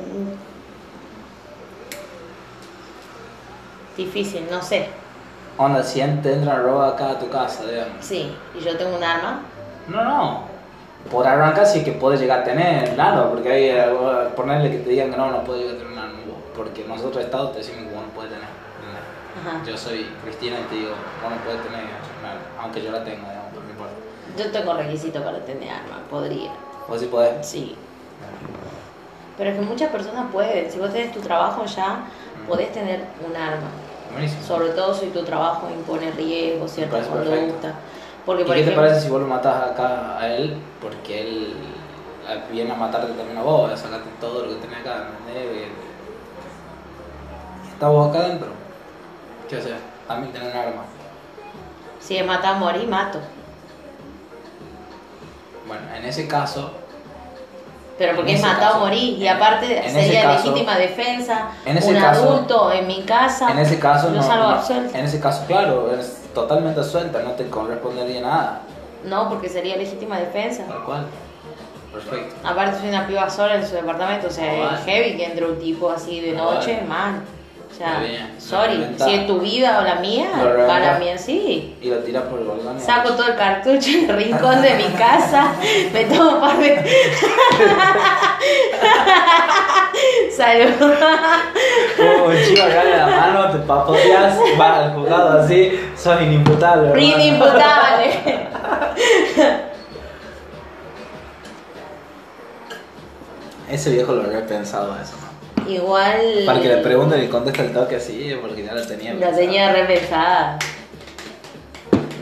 difícil, 3.97 4.47
no 4.51 4.63
sé. 4.63 4.87
Onda, 5.59 5.83
si 5.83 6.01
te 6.01 6.33
entran 6.33 6.49
a 6.49 6.63
robar 6.63 6.95
acá 6.95 7.11
a 7.11 7.19
tu 7.19 7.29
casa, 7.31 7.65
digamos. 7.67 8.05
Sí, 8.05 8.31
y 8.55 8.61
yo 8.61 8.77
tengo 8.77 8.97
un 8.97 9.03
arma. 9.03 9.41
No, 9.89 10.05
no. 10.05 10.41
Por 11.11 11.27
arrancar 11.27 11.67
sí 11.67 11.83
que 11.85 11.93
puedes 11.93 12.21
llegar 12.21 12.41
a 12.41 12.45
tener, 12.45 12.95
claro, 12.95 13.31
porque 13.31 13.51
hay 13.53 13.71
algo- 13.71 14.29
ponerle 14.35 14.71
que 14.71 14.79
te 14.79 14.91
digan 14.91 15.11
que 15.11 15.17
no, 15.17 15.31
no 15.31 15.45
puedes 15.45 15.63
llegar 15.63 15.77
a 15.77 15.79
tener 15.79 15.93
un 15.93 15.99
arma. 15.99 16.13
Porque 16.55 16.85
nosotros, 16.85 17.25
Estado, 17.25 17.51
te 17.51 17.59
decimos 17.59 17.89
que 17.89 17.95
vos 17.95 18.03
no 18.07 18.13
puedes 18.13 18.33
tener. 18.33 18.47
Yo 19.67 19.77
soy 19.77 20.11
Cristina 20.25 20.57
y 20.59 20.63
te 20.65 20.75
digo, 20.77 20.91
vos 21.23 21.31
no 21.31 21.37
puedes 21.45 21.63
tener 21.63 21.81
arma, 21.81 22.41
aunque 22.61 22.83
yo 22.83 22.91
la 22.91 23.05
tenga, 23.05 23.29
digamos, 23.29 23.51
pero 23.51 23.63
no 23.63 23.71
importa. 23.71 23.95
Yo 24.37 24.51
tengo 24.51 24.75
requisito 24.75 25.23
para 25.23 25.39
tener 25.45 25.71
arma, 25.71 26.01
podría. 26.11 26.51
Vos 26.89 27.01
sí 27.01 27.07
podés. 27.07 27.47
Sí. 27.47 27.77
Pero 29.37 29.51
es 29.51 29.57
que 29.57 29.63
muchas 29.63 29.91
personas 29.91 30.31
pueden. 30.33 30.71
Si 30.71 30.79
vos 30.79 30.93
tenés 30.93 31.13
tu 31.13 31.21
trabajo 31.21 31.65
ya, 31.65 32.05
podés 32.49 32.73
tener 32.73 33.05
un 33.27 33.37
arma. 33.37 33.69
Buenísimo. 34.13 34.43
Sobre 34.43 34.71
todo 34.71 34.95
si 34.95 35.07
tu 35.07 35.25
trabajo 35.25 35.69
impone 35.71 36.11
riesgo, 36.13 36.67
cierta 36.69 37.01
conducta. 37.03 37.75
Porque, 38.25 38.43
¿Y 38.43 38.47
por 38.47 38.57
qué 38.57 38.65
te 38.65 38.73
parece 38.73 39.01
si 39.01 39.09
vos 39.09 39.21
lo 39.21 39.27
matas 39.27 39.71
acá 39.71 40.19
a 40.19 40.29
él? 40.35 40.57
Porque 40.81 41.21
él 41.21 41.55
eh, 42.29 42.43
viene 42.51 42.73
a 42.73 42.75
matarte 42.75 43.13
también 43.13 43.39
a 43.39 43.43
vos, 43.43 43.71
a 43.71 43.77
sacarte 43.77 44.09
todo 44.21 44.47
lo 44.47 44.49
que 44.49 44.57
tenés 44.57 44.81
acá, 44.81 45.09
¿entendés? 45.21 45.69
Y 47.67 47.73
está 47.73 47.89
vos 47.89 48.09
acá 48.09 48.25
adentro. 48.25 48.49
¿Qué 49.49 49.57
haces? 49.57 49.75
También 50.09 50.33
tenés 50.33 50.53
un 50.53 50.61
arma. 50.61 50.83
si 52.01 52.17
es 52.17 52.27
matar, 52.27 52.57
morir, 52.59 52.89
mato. 52.89 53.21
Bueno, 55.69 55.83
en 55.97 56.05
ese 56.05 56.27
caso, 56.27 56.73
Pero 57.99 58.15
porque 58.15 58.35
es 58.35 58.43
matar 58.43 58.77
o 58.77 58.81
morir. 58.81 59.19
Y 59.19 59.27
aparte 59.27 59.83
sería 59.91 60.23
caso- 60.25 60.49
legítima 60.53 60.77
defensa. 60.77 61.49
en 61.65 61.79
ese 61.79 61.89
un 61.89 61.95
caso- 62.01 62.23
adulto 62.33 62.73
en 62.73 62.87
mi 62.87 63.03
casa. 63.03 63.51
en 63.51 63.59
ese 63.59 63.79
caso 63.79 64.11
no, 64.11 64.23
salgo 64.23 64.49
absuelta. 64.49 64.99
en 64.99 65.05
ese 65.07 65.19
caso 65.21 65.45
claro, 65.47 65.91
es 65.99 66.23
totalmente 66.35 66.83
suelta, 66.85 67.21
no 67.23 67.31
te 67.33 67.49
correspondería 67.49 68.21
nada. 68.21 68.61
No, 69.05 69.29
porque 69.31 69.49
sería 69.49 69.77
legítima 69.77 70.19
defensa. 70.19 70.65
Tal 70.69 70.83
cual. 70.85 71.07
Perfecto. 71.93 72.35
Aparte 72.45 72.79
soy 72.81 72.89
una 72.91 73.07
piba 73.07 73.31
sola 73.31 73.55
en 73.55 73.67
su 73.67 73.75
departamento, 73.75 74.27
o 74.27 74.31
sea, 74.31 74.75
es 74.75 74.85
heavy 74.85 75.17
que 75.17 75.25
entre 75.25 75.47
un 75.47 75.59
tipo 75.59 75.91
así 75.91 76.21
de 76.21 76.33
noche, 76.33 76.75
vale. 76.75 76.87
man. 76.87 77.25
O 77.77 77.79
sea, 77.79 77.99
bien. 77.99 78.35
sorry, 78.39 78.87
si 78.97 79.15
es 79.17 79.27
tu 79.27 79.39
vida 79.39 79.81
o 79.81 79.85
la 79.85 79.97
mía, 79.97 80.29
Lo 80.43 80.67
para 80.67 80.99
mí 80.99 81.09
sí. 81.19 81.77
Y 81.83 81.91
lo 81.91 81.99
tiras 81.99 82.23
por 82.23 82.41
el 82.41 82.47
balcón. 82.47 82.81
Saco 82.81 83.11
todo 83.11 83.29
el 83.29 83.37
cartucho 83.37 83.91
en 83.91 84.09
el 84.09 84.17
rincón 84.17 84.63
de 84.63 84.77
mi 84.77 84.85
casa, 84.95 85.53
me 85.93 86.05
tomo 86.07 86.37
un 86.37 86.41
par 86.41 86.57
de... 86.57 86.75
Salud. 90.35 90.71
Como 91.99 92.25
un 92.25 92.35
chico 92.49 92.63
en 92.63 92.99
la 92.99 93.07
mano, 93.09 93.51
te 93.51 93.59
papoteas, 93.59 94.39
vas 94.57 94.79
al 94.79 94.95
juzgado 94.95 95.41
así, 95.43 95.79
sos 95.95 96.23
inimputable. 96.23 96.99
Inimputable. 96.99 98.49
Ese 103.71 103.91
viejo 103.91 104.15
lo 104.15 104.23
habría 104.23 104.47
pensado 104.47 104.97
eso. 104.99 105.26
Igual... 105.69 106.43
Para 106.47 106.61
que 106.61 106.69
le 106.69 106.77
pregunten 106.79 107.25
y 107.25 107.29
conteste 107.29 107.63
el 107.63 107.73
toque 107.73 107.97
así, 107.97 108.37
porque 108.41 108.65
ya 108.65 108.73
lo 108.75 108.87
tenía 108.87 109.15
La 109.15 109.33
tenía 109.33 109.73
repensada. 109.73 110.59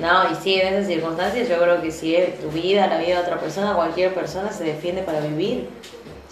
No, 0.00 0.30
y 0.30 0.34
sí, 0.34 0.60
en 0.60 0.74
esas 0.74 0.86
circunstancias 0.86 1.48
yo 1.48 1.58
creo 1.58 1.80
que 1.80 1.90
si 1.90 2.14
es 2.14 2.38
tu 2.40 2.50
vida, 2.50 2.86
la 2.86 2.98
vida 2.98 3.16
de 3.16 3.22
otra 3.22 3.38
persona, 3.38 3.74
cualquier 3.74 4.12
persona 4.12 4.52
se 4.52 4.64
defiende 4.64 5.02
para 5.02 5.20
vivir. 5.20 5.68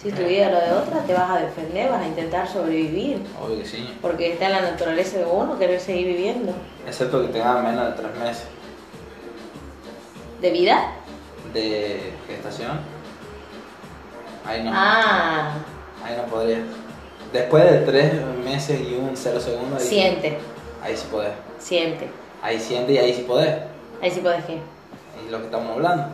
Si 0.01 0.09
es 0.09 0.15
tu 0.15 0.23
vida 0.23 0.49
la 0.49 0.59
de 0.59 0.71
otra, 0.73 0.99
te 1.07 1.13
vas 1.13 1.29
a 1.31 1.39
defender, 1.39 1.89
vas 1.89 2.01
a 2.01 2.07
intentar 2.07 2.47
sobrevivir. 2.47 3.21
Obvio 3.41 3.59
que 3.59 3.65
sí. 3.65 3.97
Porque 4.01 4.33
está 4.33 4.47
en 4.47 4.51
la 4.51 4.61
naturaleza 4.61 5.17
de 5.17 5.25
uno 5.25 5.57
querer 5.57 5.79
seguir 5.79 6.07
viviendo. 6.07 6.53
Excepto 6.85 7.21
que 7.21 7.29
tenga 7.29 7.61
menos 7.61 7.85
de 7.87 8.01
tres 8.03 8.15
meses 8.19 8.43
¿De 10.41 10.51
vida? 10.51 10.91
de 11.53 12.11
gestación. 12.27 12.79
Ahí 14.45 14.63
no. 14.63 14.71
Ah, 14.73 15.53
Ahí 16.03 16.17
no 16.17 16.23
podría. 16.23 16.57
Después 17.33 17.63
de 17.63 17.79
tres 17.79 18.13
meses 18.45 18.79
y 18.79 18.93
un 18.93 19.17
cero 19.17 19.39
segundo, 19.39 19.75
ahí, 19.75 19.83
siente, 19.83 20.37
ahí 20.83 20.95
sí 20.95 21.07
podés. 21.09 21.31
siente. 21.57 22.07
Ahí 22.43 22.59
siente 22.59 22.93
y 22.93 22.97
ahí 22.99 23.13
sí 23.13 23.23
podés. 23.23 23.55
Ahí 24.01 24.11
sí 24.11 24.19
podés 24.19 24.45
que. 24.45 24.53
Y 24.53 25.31
lo 25.31 25.39
que 25.39 25.45
estamos 25.45 25.71
hablando. 25.71 26.05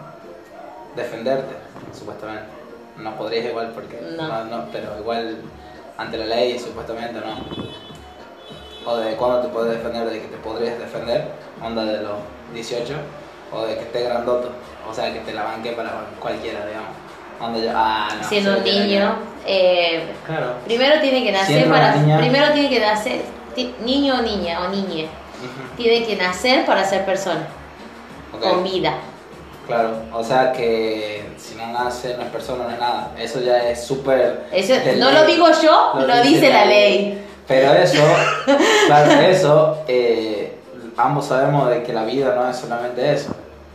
Defenderte, 0.95 1.55
supuestamente. 1.93 2.45
No 2.97 3.17
podrías 3.17 3.45
igual 3.45 3.71
porque. 3.73 3.99
No. 4.15 4.45
no, 4.45 4.65
pero 4.71 4.97
igual 4.97 5.39
ante 5.97 6.17
la 6.17 6.25
ley, 6.25 6.57
supuestamente 6.57 7.19
no. 7.19 8.89
O 8.89 8.95
de 8.95 9.15
cuándo 9.17 9.41
te 9.41 9.47
puedes 9.49 9.73
defender, 9.73 10.09
de 10.09 10.21
que 10.21 10.27
te 10.27 10.37
podrías 10.37 10.79
defender, 10.79 11.25
onda 11.61 11.83
de 11.83 12.01
los 12.01 12.17
18, 12.53 12.93
o 13.51 13.65
de 13.65 13.75
que 13.75 13.81
esté 13.81 14.03
grandoto, 14.03 14.51
o 14.89 14.93
sea, 14.93 15.11
que 15.11 15.19
te 15.19 15.33
la 15.33 15.43
banque 15.43 15.73
para 15.73 16.05
cualquiera, 16.21 16.65
digamos. 16.65 16.91
Onda 17.41 17.59
yo, 17.59 17.71
ah, 17.75 18.09
no. 18.21 18.27
Siendo 18.27 18.57
un 18.57 18.63
niño, 18.63 19.17
eh, 19.45 20.03
Claro. 20.25 20.53
primero 20.65 20.99
tiene 21.01 21.23
que 21.23 21.31
nacer 21.31 21.55
Siendo 21.57 21.73
para. 21.75 21.95
niña. 21.95 22.17
Primero 22.17 22.53
tiene 22.53 22.69
que 22.69 22.79
nacer. 22.79 23.21
ti- 23.55 23.73
Niño 23.83 24.15
o 24.19 24.21
niña 24.21 24.61
o 24.61 24.69
niñe. 24.69 25.07
Tiene 25.77 26.05
que 26.05 26.15
nacer 26.15 26.65
para 26.65 26.83
ser 26.83 27.05
persona. 27.05 27.47
Con 28.41 28.63
vida. 28.63 28.93
Claro, 29.67 29.91
o 30.13 30.23
sea 30.23 30.51
que 30.51 31.23
si 31.37 31.55
no 31.55 31.67
nace, 31.67 32.15
no 32.17 32.23
es 32.23 32.29
persona, 32.29 32.63
no 32.65 32.71
es 32.71 32.79
nada. 32.79 33.11
Eso 33.19 33.39
ya 33.39 33.69
es 33.69 33.83
súper. 33.83 34.45
No 34.97 35.11
lo 35.11 35.25
digo 35.25 35.47
yo, 35.61 35.93
lo, 35.95 36.21
dice 36.23 36.49
la 36.51 36.65
ley. 36.65 37.23
Pero 37.47 37.73
eso, 37.73 38.01
claro, 38.87 39.11
eso, 39.21 39.77
eh, 39.87 40.55
ambos 40.97 41.25
sabemos 41.27 41.69
de 41.69 41.83
que 41.83 41.93
la 41.93 42.03
vida 42.03 42.33
no 42.35 42.49
es 42.49 42.57
solamente 42.57 43.13
eso. 43.13 43.29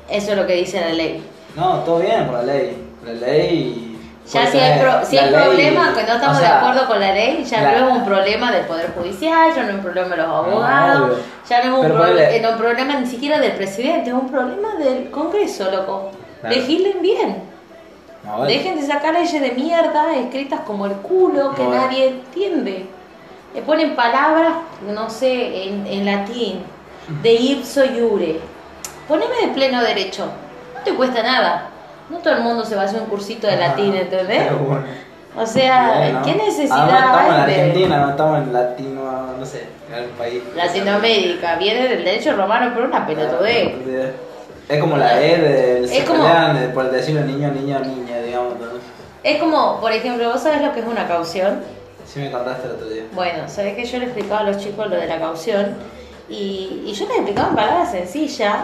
Eso 0.09 0.31
es 0.33 0.37
lo 0.37 0.47
que 0.47 0.55
dice 0.55 0.81
la 0.81 0.91
ley. 0.93 1.25
No, 1.57 1.79
todo 1.81 1.99
bien 2.01 2.27
con 2.27 2.35
la 2.35 2.43
ley. 2.43 2.77
La 3.05 3.13
ley. 3.13 3.84
Ya 4.33 4.47
si 4.47 4.59
hay, 4.59 4.81
pro- 4.81 5.05
si 5.05 5.19
hay 5.19 5.31
ley- 5.31 5.41
problema 5.43 5.93
que 5.95 6.03
no 6.05 6.15
estamos 6.15 6.39
o 6.39 6.41
de 6.41 6.47
acuerdo 6.47 6.87
con 6.87 6.99
la 7.01 7.13
ley, 7.13 7.45
ya 7.45 7.61
la- 7.61 7.79
no 7.81 7.89
es 7.89 7.93
un 7.99 8.05
problema 8.07 8.51
del 8.53 8.65
Poder 8.65 8.91
Judicial, 8.97 9.55
ya 9.55 9.63
no 9.65 9.69
es 9.69 9.75
un 9.75 9.83
problema 9.83 10.09
de 10.09 10.17
los 10.17 10.27
abogados, 10.27 11.19
ya 11.49 11.63
no 11.65 11.83
es 11.85 11.91
un, 11.91 12.19
eh, 12.19 12.41
no 12.43 12.57
problema 12.57 12.95
ni 13.01 13.07
siquiera 13.07 13.39
del 13.39 13.53
presidente, 13.53 14.09
es 14.11 14.15
un 14.15 14.31
problema 14.31 14.77
del 14.77 15.11
Congreso, 15.11 15.71
loco. 15.71 16.11
Claro. 16.41 16.57
Legislen 16.57 17.03
bien. 17.03 17.43
No. 18.25 18.45
Dejen 18.45 18.81
de 18.81 18.87
sacar 18.87 19.13
leyes 19.13 19.39
de 19.41 19.51
mierda 19.53 20.15
escritas 20.17 20.61
como 20.67 20.87
el 20.87 20.93
culo 20.93 21.55
que 21.55 21.63
No, 21.63 21.75
nadie 21.75 22.09
entiende. 22.09 22.87
Le 23.55 23.61
ponen 23.61 23.95
palabras, 23.95 24.55
no 24.89 25.11
sé, 25.11 25.69
en, 25.69 25.87
en 25.87 26.07
latín, 26.07 26.63
de 27.23 27.33
ipso 27.35 27.85
iure. 27.85 28.41
Poneme 29.07 29.37
de 29.43 29.49
pleno 29.49 29.83
derecho. 29.83 30.25
No 30.75 30.81
te 30.81 30.95
cuesta 30.95 31.23
nada. 31.23 31.69
No 32.11 32.19
todo 32.19 32.35
el 32.35 32.41
mundo 32.43 32.65
se 32.65 32.77
va 32.77 32.83
a 32.83 32.85
hacer 32.85 33.01
un 33.01 33.07
cursito 33.07 33.47
de 33.47 33.57
latín, 33.57 33.95
¿entendés? 33.95 34.51
Bueno. 34.61 34.85
O 35.37 35.47
sea. 35.47 36.21
¿qué 36.25 36.35
necesidad 36.35 36.89
estamos 36.89 37.21
en 37.25 37.33
hay 37.33 37.47
de 37.47 37.61
Argentina, 37.61 37.99
no 37.99 38.11
estamos 38.11 38.39
en 38.39 38.53
Latino, 38.53 39.03
no 39.39 39.47
sé, 39.47 39.67
en 39.89 39.95
el 40.05 40.11
país. 40.11 40.43
Latinoamérica? 40.55 41.57
Viene 41.57 41.89
del 41.89 42.05
derecho 42.05 42.37
romano, 42.37 42.71
pero 42.75 42.87
una 42.87 43.07
pelotudez. 43.07 43.73
Es 44.69 44.81
como 44.81 44.97
la 44.97 45.21
E 45.23 45.39
de 45.39 45.89
se 45.89 45.99
Es 45.99 46.05
como- 46.05 46.23
pelean 46.25 46.71
por 46.73 46.91
decirle 46.91 47.23
niño, 47.23 47.51
niño, 47.51 47.81
niña, 47.81 48.19
digamos. 48.25 48.55
¿no? 48.59 48.67
Es 49.23 49.39
como, 49.39 49.81
por 49.81 49.93
ejemplo, 49.93 50.31
¿vos 50.31 50.43
sabés 50.43 50.63
lo 50.63 50.73
que 50.73 50.81
es 50.81 50.87
una 50.87 51.07
caución? 51.09 51.61
Sí 52.07 52.21
me 52.21 52.31
contaste 52.31 52.67
el 52.69 52.73
otro 52.75 52.89
día. 52.89 53.03
Bueno, 53.13 53.49
sabés 53.49 53.75
que 53.75 53.85
yo 53.85 53.99
le 53.99 54.05
explicaba 54.05 54.41
a 54.41 54.45
los 54.45 54.59
chicos 54.59 54.89
lo 54.89 54.97
de 54.97 55.07
la 55.07 55.19
caución 55.19 55.75
y, 56.29 56.83
y 56.87 56.93
yo 56.93 57.07
les 57.09 57.17
explicaba 57.17 57.49
en 57.49 57.55
palabras 57.57 57.91
sencillas. 57.91 58.57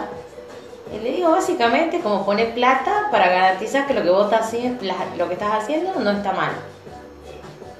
Le 0.91 1.11
digo 1.11 1.31
básicamente 1.31 2.01
como 2.01 2.25
poner 2.25 2.53
plata 2.53 3.07
para 3.11 3.29
garantizar 3.29 3.87
que 3.87 3.93
lo 3.93 4.03
que 4.03 4.09
vos 4.09 4.25
estás 4.25 4.47
haciendo, 4.47 4.83
lo 5.17 5.27
que 5.27 5.33
estás 5.33 5.63
haciendo 5.63 5.99
no 5.99 6.11
está 6.11 6.33
mal. 6.33 6.51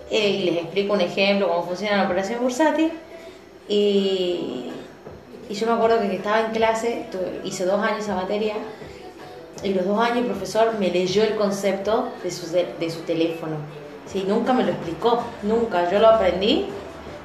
Eh, 0.10 0.30
y 0.30 0.44
les 0.44 0.64
explico 0.64 0.94
un 0.94 1.02
ejemplo, 1.02 1.48
cómo 1.48 1.64
funciona 1.64 1.98
la 1.98 2.04
operación 2.04 2.42
bursátil. 2.42 2.92
Y, 3.68 4.72
yo 5.50 5.68
me 5.68 5.74
acuerdo 5.74 6.00
que 6.00 6.16
estaba 6.16 6.40
en 6.42 6.52
clase, 6.52 7.08
hice 7.44 7.66
dos 7.66 7.82
años 7.82 8.00
esa 8.00 8.16
materia, 8.16 8.56
y 9.64 9.74
los 9.74 9.86
dos 9.86 10.00
años 10.00 10.20
el 10.20 10.26
profesor 10.26 10.80
me 10.80 10.90
leyó 10.90 11.24
el 11.24 11.36
concepto 11.36 12.10
de 12.24 12.32
su, 12.32 13.00
teléfono. 13.02 13.58
Sí, 14.06 14.24
nunca 14.28 14.54
me 14.54 14.64
lo 14.64 14.72
explicó, 14.72 15.22
nunca. 15.44 15.90
Yo 15.92 16.00
lo 16.00 16.08
aprendí. 16.08 16.68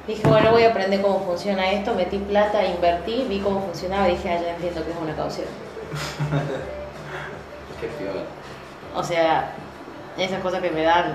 Dije, 0.07 0.27
bueno, 0.27 0.51
voy 0.51 0.63
a 0.63 0.69
aprender 0.69 1.01
cómo 1.01 1.21
funciona 1.25 1.71
esto. 1.71 1.93
Metí 1.93 2.17
plata, 2.17 2.65
invertí, 2.65 3.25
vi 3.27 3.39
cómo 3.39 3.61
funcionaba 3.61 4.07
dije, 4.07 4.29
ah, 4.29 4.41
ya 4.41 4.55
entiendo 4.55 4.83
que 4.85 4.91
es 4.91 4.97
una 4.97 5.15
caución. 5.15 5.66
Qué 7.81 7.87
piola. 7.87 8.21
O 8.95 9.03
sea, 9.03 9.51
esas 10.17 10.41
cosas 10.41 10.61
que 10.61 10.71
me 10.71 10.83
dan. 10.83 11.13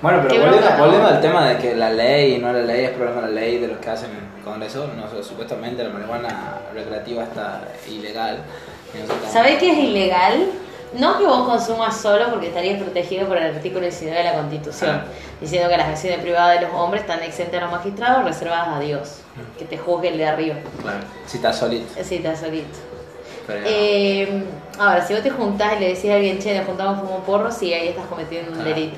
Bueno, 0.00 0.18
pero 0.22 0.34
volviendo, 0.34 0.58
bronca, 0.58 0.76
¿no? 0.76 0.84
volviendo 0.84 1.08
al 1.08 1.20
tema 1.20 1.48
de 1.48 1.58
que 1.58 1.76
la 1.76 1.90
ley 1.90 2.34
y 2.34 2.38
no 2.38 2.52
la 2.52 2.62
ley 2.62 2.86
es 2.86 2.90
problema 2.90 3.20
de 3.22 3.28
la 3.28 3.40
ley 3.40 3.58
de 3.58 3.68
los 3.68 3.78
que 3.78 3.88
hacen 3.90 4.10
en 4.10 4.16
el 4.38 4.44
Congreso, 4.44 4.88
no, 4.96 5.22
supuestamente 5.22 5.84
la 5.84 5.90
marihuana 5.90 6.58
recreativa 6.74 7.22
está 7.22 7.60
ilegal. 7.88 8.38
nosotros- 8.98 9.30
¿Sabés 9.32 9.58
qué 9.58 9.70
es 9.70 9.78
ilegal? 9.78 10.46
No 10.98 11.16
que 11.18 11.24
vos 11.24 11.48
consumas 11.48 11.96
solo 11.96 12.28
porque 12.30 12.48
estarías 12.48 12.82
protegido 12.82 13.26
por 13.28 13.38
el 13.38 13.54
artículo 13.54 13.82
19 13.82 14.18
de 14.18 14.24
la 14.24 14.34
Constitución, 14.34 14.90
Ah. 14.90 15.04
diciendo 15.40 15.70
que 15.70 15.76
las 15.78 15.88
acciones 15.88 16.18
privadas 16.20 16.60
de 16.60 16.66
los 16.66 16.74
hombres 16.74 17.02
están 17.02 17.22
exentas 17.22 17.60
a 17.60 17.64
los 17.64 17.70
magistrados, 17.72 18.24
reservadas 18.24 18.68
a 18.76 18.80
Dios. 18.80 19.18
que 19.58 19.64
te 19.64 19.78
juzgue 19.78 20.08
el 20.08 20.18
de 20.18 20.26
arriba. 20.26 20.56
Claro. 20.82 20.98
Si 21.24 21.38
estás 21.38 21.56
solito. 21.56 21.86
Sí, 22.04 22.16
estás 22.16 22.40
solito. 22.40 22.76
Eh, 23.48 24.44
ahora, 24.78 25.04
si 25.06 25.14
vos 25.14 25.22
te 25.22 25.30
juntás 25.30 25.74
y 25.76 25.80
le 25.80 25.88
decís 25.94 26.10
a 26.10 26.14
alguien, 26.14 26.38
che, 26.38 26.56
nos 26.56 26.66
juntamos 26.66 27.00
como 27.00 27.16
un 27.16 27.22
porro, 27.22 27.50
sí, 27.50 27.72
ahí 27.72 27.88
estás 27.88 28.06
cometiendo 28.06 28.52
un 28.52 28.60
Ah. 28.60 28.64
delito. 28.64 28.96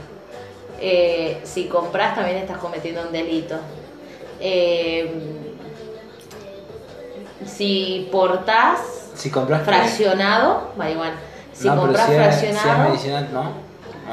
Eh, 0.81 1.41
si 1.45 1.65
compras, 1.67 2.15
también 2.15 2.39
estás 2.39 2.59
cometiendo 2.59 3.03
un 3.03 3.13
delito. 3.13 3.57
Eh, 4.41 5.11
si 7.47 8.09
portás 8.11 8.79
si 9.15 9.31
compras 9.31 9.63
fraccionado, 9.63 10.73
marihuana. 10.77 11.15
Si 11.53 11.69
no, 11.69 11.77
compras 11.77 12.07
si 12.07 12.13
es, 12.15 12.35
si 12.35 12.47
es 12.47 12.53
fraccionado, 12.57 12.89
medicinal, 12.91 13.29
no. 13.33 13.53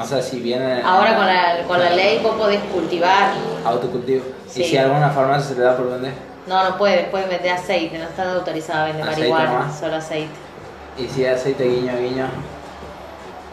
O 0.00 0.04
sea, 0.06 0.22
si 0.22 0.40
viene. 0.40 0.80
ahora 0.82 1.16
con 1.16 1.26
la, 1.26 1.64
con 1.66 1.78
la 1.78 1.90
ley 1.90 2.20
vos 2.22 2.36
podés 2.36 2.60
cultivar. 2.72 3.32
Autocultivo. 3.64 4.24
Sí. 4.48 4.62
Y 4.62 4.64
si 4.64 4.76
alguna 4.78 5.10
farmacia 5.10 5.48
se 5.48 5.54
le 5.56 5.62
da 5.62 5.76
por 5.76 5.90
vender. 5.90 6.12
No, 6.46 6.70
no 6.70 6.76
puedes, 6.76 7.06
puedes 7.08 7.28
vender 7.28 7.52
aceite, 7.52 7.98
no 7.98 8.04
está 8.04 8.32
autorizado 8.32 8.82
a 8.82 8.86
vender 8.86 9.02
Aceite 9.08 9.28
marihuana, 9.30 9.58
nomás. 9.60 9.78
solo 9.78 9.96
aceite. 9.96 10.30
Y 10.98 11.06
si 11.08 11.24
aceite 11.26 11.64
guiño 11.64 11.92
guiño. 11.98 12.26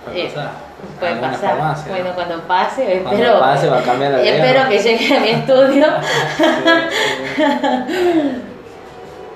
Puede 0.05 0.25
Eh, 0.25 0.31
pasar. 0.33 0.51
Puede 0.99 1.15
pasar. 1.17 1.49
farmacia, 1.57 1.91
bueno, 1.91 2.09
¿no? 2.09 2.15
cuando 2.15 2.39
pase, 2.47 3.01
Cuando 3.03 3.21
espero. 3.21 3.39
pase 3.39 3.69
va 3.69 3.79
a 3.79 3.83
cambiar 3.83 4.11
la 4.13 4.21
Espero 4.23 4.69
que 4.69 4.79
llegue 4.79 5.15
a 5.15 5.19
mi 5.19 5.29
estudio. 5.29 5.85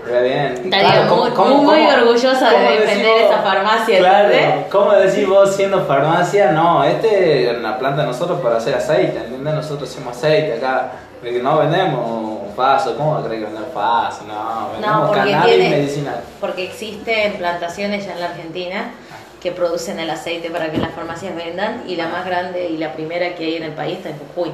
Re 0.06 0.22
bien. 0.24 0.62
Estaría 0.66 1.06
muy- 1.06 1.32
muy 1.64 1.88
orgullosa 1.88 2.50
de 2.50 2.56
cómo 2.56 2.70
defender 2.72 3.08
vos? 3.12 3.22
esa 3.22 3.38
farmacia, 3.42 4.00
Claro, 4.00 4.30
¿entendés? 4.34 4.66
¿cómo 4.72 4.92
decís 4.94 5.28
vos 5.30 5.56
siendo 5.56 5.86
farmacia? 5.86 6.52
No, 6.52 6.84
este 6.84 7.50
es 7.52 7.58
una 7.58 7.78
planta 7.80 8.02
de 8.02 8.08
nosotros 8.08 8.42
para 8.42 8.58
hacer 8.58 8.76
aceite, 8.76 9.18
¿entendés? 9.18 9.54
Nosotros 9.54 9.90
hacemos 9.90 10.18
aceite 10.18 10.58
acá. 10.58 10.92
No 11.42 11.58
vendemos 11.60 12.40
faso, 12.56 12.96
¿cómo 12.96 13.14
va 13.14 13.20
a 13.20 13.24
creer 13.26 13.40
que 13.42 13.46
vendemos 13.46 13.74
faso? 13.74 14.24
No, 14.26 14.70
vendemos 14.72 15.08
porque 15.08 15.32
cannabis 15.32 15.56
tiene- 15.56 15.70
medicinal. 15.70 16.22
Porque 16.40 16.64
existen 16.66 17.34
plantaciones 17.34 18.06
ya 18.06 18.14
en 18.14 18.20
la 18.20 18.26
Argentina 18.28 18.92
que 19.42 19.52
producen 19.52 20.00
el 20.00 20.10
aceite 20.10 20.50
para 20.50 20.72
que 20.72 20.78
las 20.78 20.92
farmacias 20.92 21.36
vendan 21.36 21.84
y 21.88 21.96
la 21.98 22.08
más 22.08 22.26
grande 22.26 22.70
y 22.70 22.78
la 22.78 22.94
primera 22.94 23.36
que 23.36 23.44
hay 23.46 23.56
en 23.58 23.64
el 23.64 23.74
país 23.74 23.98
está 23.98 24.10
en 24.10 24.20
Jujuy. 24.20 24.52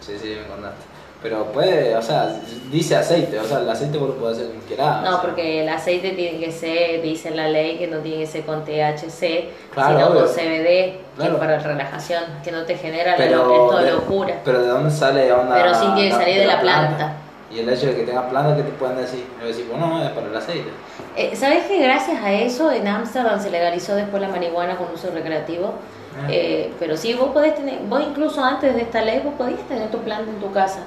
Sí, 0.00 0.12
sí, 0.20 0.36
me 0.40 0.46
contaste. 0.46 0.84
Pero 1.22 1.44
puede, 1.52 1.94
o 1.96 2.00
sea, 2.00 2.34
dice 2.70 2.96
aceite, 2.96 3.38
o 3.38 3.44
sea, 3.44 3.58
el 3.58 3.68
aceite 3.68 3.98
vos 3.98 4.08
lo 4.08 4.14
podés 4.16 4.38
hacer 4.38 4.50
como 4.52 4.62
quieras. 4.62 5.00
o 5.00 5.02
No, 5.02 5.10
sea. 5.10 5.20
porque 5.20 5.62
el 5.62 5.68
aceite 5.68 6.12
tiene 6.12 6.38
que 6.40 6.50
ser, 6.50 7.02
dice 7.02 7.28
en 7.28 7.36
la 7.36 7.46
ley, 7.48 7.76
que 7.76 7.86
no 7.88 7.98
tiene 7.98 8.20
que 8.24 8.26
ser 8.26 8.46
con 8.46 8.64
THC, 8.64 9.50
Claro, 9.74 9.96
sino 9.98 10.06
obvio. 10.08 10.20
con 10.24 10.28
CBD, 10.34 10.98
Claro. 11.16 11.30
que 11.32 11.34
es 11.36 11.38
para 11.38 11.58
relajación, 11.58 12.22
que 12.42 12.52
no 12.52 12.62
te 12.64 12.74
genera 12.78 13.10
la- 13.10 13.16
Pero 13.18 13.76
de 13.76 13.84
de- 13.84 13.90
locura. 13.92 14.40
Pero 14.42 14.62
de 14.62 14.68
dónde 14.68 14.90
sale 14.90 15.30
onda. 15.30 15.54
Pero 15.56 15.74
sí 15.74 15.86
tiene 15.94 16.08
que 16.08 16.14
salir 16.16 16.38
de 16.38 16.46
la 16.46 16.60
planta. 16.62 17.12
Y 17.50 17.58
el 17.58 17.68
hecho 17.68 17.86
de 17.86 17.96
que 17.96 18.02
tengas 18.04 18.30
planta, 18.30 18.54
¿qué 18.56 18.62
te 18.62 18.70
pueden 18.70 18.96
decir? 18.96 19.26
A 19.42 19.44
decir, 19.44 19.66
bueno, 19.68 20.02
es 20.02 20.10
para 20.10 20.26
el 20.28 20.36
aceite. 20.36 20.70
Eh, 21.16 21.34
¿Sabes 21.34 21.64
que 21.64 21.82
gracias 21.82 22.22
a 22.22 22.32
eso 22.32 22.70
en 22.70 22.86
Ámsterdam 22.86 23.40
se 23.40 23.50
legalizó 23.50 23.96
después 23.96 24.22
la 24.22 24.28
marihuana 24.28 24.76
con 24.76 24.92
uso 24.94 25.10
recreativo? 25.10 25.74
Ah. 26.16 26.28
Eh, 26.30 26.72
pero 26.78 26.96
sí, 26.96 27.14
vos 27.14 27.30
podés 27.30 27.56
tener, 27.56 27.80
vos 27.88 28.02
incluso 28.08 28.42
antes 28.44 28.74
de 28.74 28.82
esta 28.82 29.02
ley, 29.02 29.20
vos 29.24 29.34
podías 29.36 29.60
tener 29.66 29.90
tu 29.90 29.98
planta 29.98 30.30
en 30.30 30.38
tu 30.38 30.52
casa. 30.52 30.80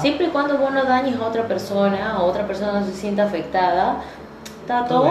Siempre 0.00 0.26
y 0.26 0.30
cuando 0.30 0.58
vos 0.58 0.72
no 0.72 0.84
dañes 0.84 1.20
a 1.20 1.24
otra 1.26 1.46
persona 1.46 2.18
o 2.20 2.26
otra 2.26 2.46
persona 2.46 2.80
no 2.80 2.84
se 2.86 2.92
sienta 2.92 3.24
afectada, 3.24 4.02
está 4.60 4.84
Todo. 4.86 5.08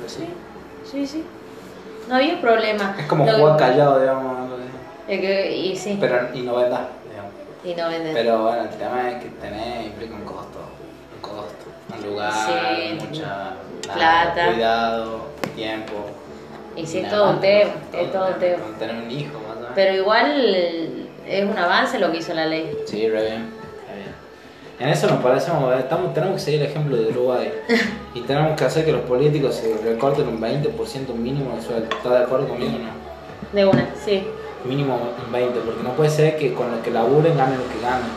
Pues 0.00 0.12
sí. 0.12 0.28
Sí, 0.84 1.06
sí. 1.06 1.24
No 2.08 2.16
había 2.16 2.40
problema. 2.40 2.96
Es 2.98 3.06
como 3.06 3.26
jugar 3.26 3.56
callado, 3.56 4.00
digamos. 4.00 4.50
que- 5.06 5.56
y 5.56 5.76
sí, 5.76 5.96
Pero, 6.00 6.28
y 6.34 6.42
no 6.42 6.56
vendas, 6.56 6.80
digamos. 6.80 6.99
Y 7.64 7.74
no 7.74 7.88
vender. 7.88 8.14
Pero 8.14 8.42
bueno, 8.42 8.62
el 8.62 8.68
tema 8.70 9.10
es 9.10 9.22
que 9.22 9.28
tener 9.30 9.86
implica 9.86 10.14
un 10.14 10.24
costo. 10.24 10.58
Un 11.16 11.20
costo. 11.20 11.64
Un 11.96 12.06
lugar, 12.10 12.32
Sí. 12.32 12.98
mucha 13.06 13.52
Plata. 13.94 14.52
cuidado, 14.52 15.20
tiempo. 15.56 15.92
y 16.76 16.80
y 16.80 16.84
es 16.84 17.10
todo 17.10 17.30
un 17.30 17.40
tema, 17.40 17.70
es 17.92 18.12
todo 18.12 18.28
un 18.28 18.34
tema. 18.38 18.62
Tener 18.78 18.96
un 18.96 19.10
hijo, 19.10 19.38
más 19.40 19.56
o 19.56 19.60
menos. 19.60 19.72
Pero 19.74 19.94
igual 19.94 21.08
es 21.26 21.44
un 21.44 21.58
avance 21.58 21.98
lo 21.98 22.10
que 22.12 22.18
hizo 22.18 22.32
la 22.34 22.46
ley. 22.46 22.70
Sí, 22.86 23.08
re 23.08 23.22
bien. 23.22 23.50
re 23.88 23.94
bien. 23.96 24.14
En 24.78 24.88
eso 24.88 25.08
nos 25.08 25.22
parecemos, 25.22 25.74
eh, 25.74 25.80
estamos, 25.80 26.14
tenemos 26.14 26.36
que 26.36 26.40
seguir 26.42 26.62
el 26.62 26.68
ejemplo 26.68 26.96
de 26.96 27.08
Uruguay. 27.08 27.52
y 28.14 28.20
tenemos 28.22 28.56
que 28.56 28.64
hacer 28.64 28.84
que 28.84 28.92
los 28.92 29.02
políticos 29.02 29.56
se 29.56 29.76
recorten 29.84 30.28
un 30.28 30.40
20% 30.40 31.12
mínimo 31.14 31.56
de 31.56 31.62
sueldo. 31.62 31.88
¿Estás 31.96 32.12
de 32.12 32.18
acuerdo 32.18 32.48
conmigo 32.48 32.76
o 32.76 32.78
no? 32.78 32.90
De 33.52 33.66
una, 33.66 33.88
sí. 34.04 34.24
Mínimo 34.64 34.94
un 34.96 35.32
20%, 35.32 35.52
porque 35.64 35.82
no 35.82 35.90
puede 35.92 36.10
ser 36.10 36.36
que 36.36 36.52
con 36.54 36.70
lo 36.70 36.82
que 36.82 36.90
laburen 36.90 37.36
ganen 37.36 37.58
lo 37.58 37.68
que 37.68 37.80
ganen. 37.80 38.08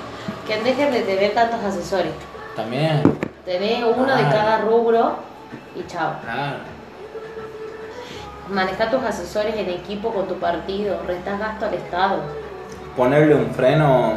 Que 0.48 0.62
dejen 0.62 0.92
de 0.92 1.02
tener 1.02 1.34
tantos 1.34 1.64
asesores. 1.64 2.12
También, 2.56 3.02
Tenés 3.46 3.84
uno 3.84 4.16
de 4.16 4.24
cada 4.24 4.60
rubro 4.60 5.18
y 5.76 5.86
chao. 5.88 6.14
claro. 6.24 6.58
Manejar 8.50 8.92
tus 8.92 9.04
asesores 9.04 9.56
en 9.56 9.70
equipo 9.70 10.14
con 10.14 10.28
tu 10.28 10.36
partido, 10.36 11.00
restas 11.08 11.40
gasto 11.40 11.66
al 11.66 11.74
Estado. 11.74 12.18
Ponerle 12.96 13.36
un 13.36 13.50
freno, 13.52 14.14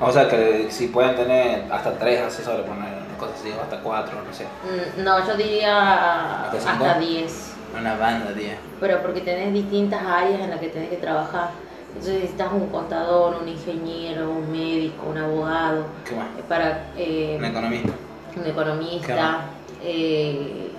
o 0.00 0.10
sea, 0.10 0.28
que 0.28 0.66
si 0.70 0.88
pueden 0.88 1.14
tener 1.14 1.70
hasta 1.70 1.92
tres 1.92 2.22
asesores, 2.22 2.66
poner 2.66 2.84
una 3.06 3.18
cosa 3.18 3.32
así, 3.38 3.52
hasta 3.62 3.78
cuatro, 3.80 4.14
no 4.26 4.32
sé. 4.32 4.44
Mm, 4.44 5.04
No, 5.04 5.26
yo 5.26 5.36
diría 5.36 6.44
¿Hasta 6.50 6.72
hasta 6.72 6.98
10. 6.98 7.52
Una 7.78 7.96
banda, 7.96 8.32
tío. 8.32 8.52
Pero 8.80 9.02
porque 9.02 9.20
tenés 9.20 9.52
distintas 9.52 10.02
áreas 10.02 10.40
en 10.40 10.50
las 10.50 10.58
que 10.58 10.68
tenés 10.68 10.88
que 10.88 10.96
trabajar. 10.96 11.50
Entonces 11.96 12.14
necesitas 12.20 12.52
un 12.52 12.66
contador, 12.66 13.38
un 13.40 13.48
ingeniero, 13.48 14.30
un 14.30 14.52
médico, 14.52 15.06
un 15.08 15.16
abogado, 15.16 15.86
¿Qué 16.04 16.14
más? 16.14 16.26
eh, 16.38 16.42
para 16.46 16.84
eh, 16.98 17.36
Un 17.38 17.44
economista. 17.46 17.92
un 18.36 18.42
¿Qué 18.44 18.50
economista. 18.50 19.40
eh, 19.82 20.70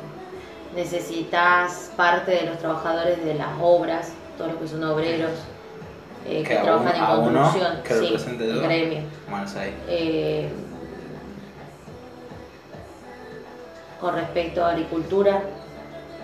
necesitas 0.75 1.91
parte 1.97 2.31
de 2.31 2.43
los 2.45 2.59
trabajadores 2.59 3.25
de 3.25 3.33
las 3.33 3.49
obras, 3.59 4.13
todos 4.37 4.51
los 4.51 4.61
que 4.61 4.67
son 4.67 4.83
obreros, 4.83 5.31
eh, 6.27 6.43
que 6.43 6.55
trabajan 6.55 6.95
en 6.95 7.05
construcción, 7.05 7.81
que 7.83 7.93
sí, 7.95 8.15
el 8.39 8.61
gremio. 8.61 8.99
Bueno, 9.27 9.47
con 13.99 14.13
respecto 14.13 14.63
a 14.63 14.69
agricultura, 14.69 15.41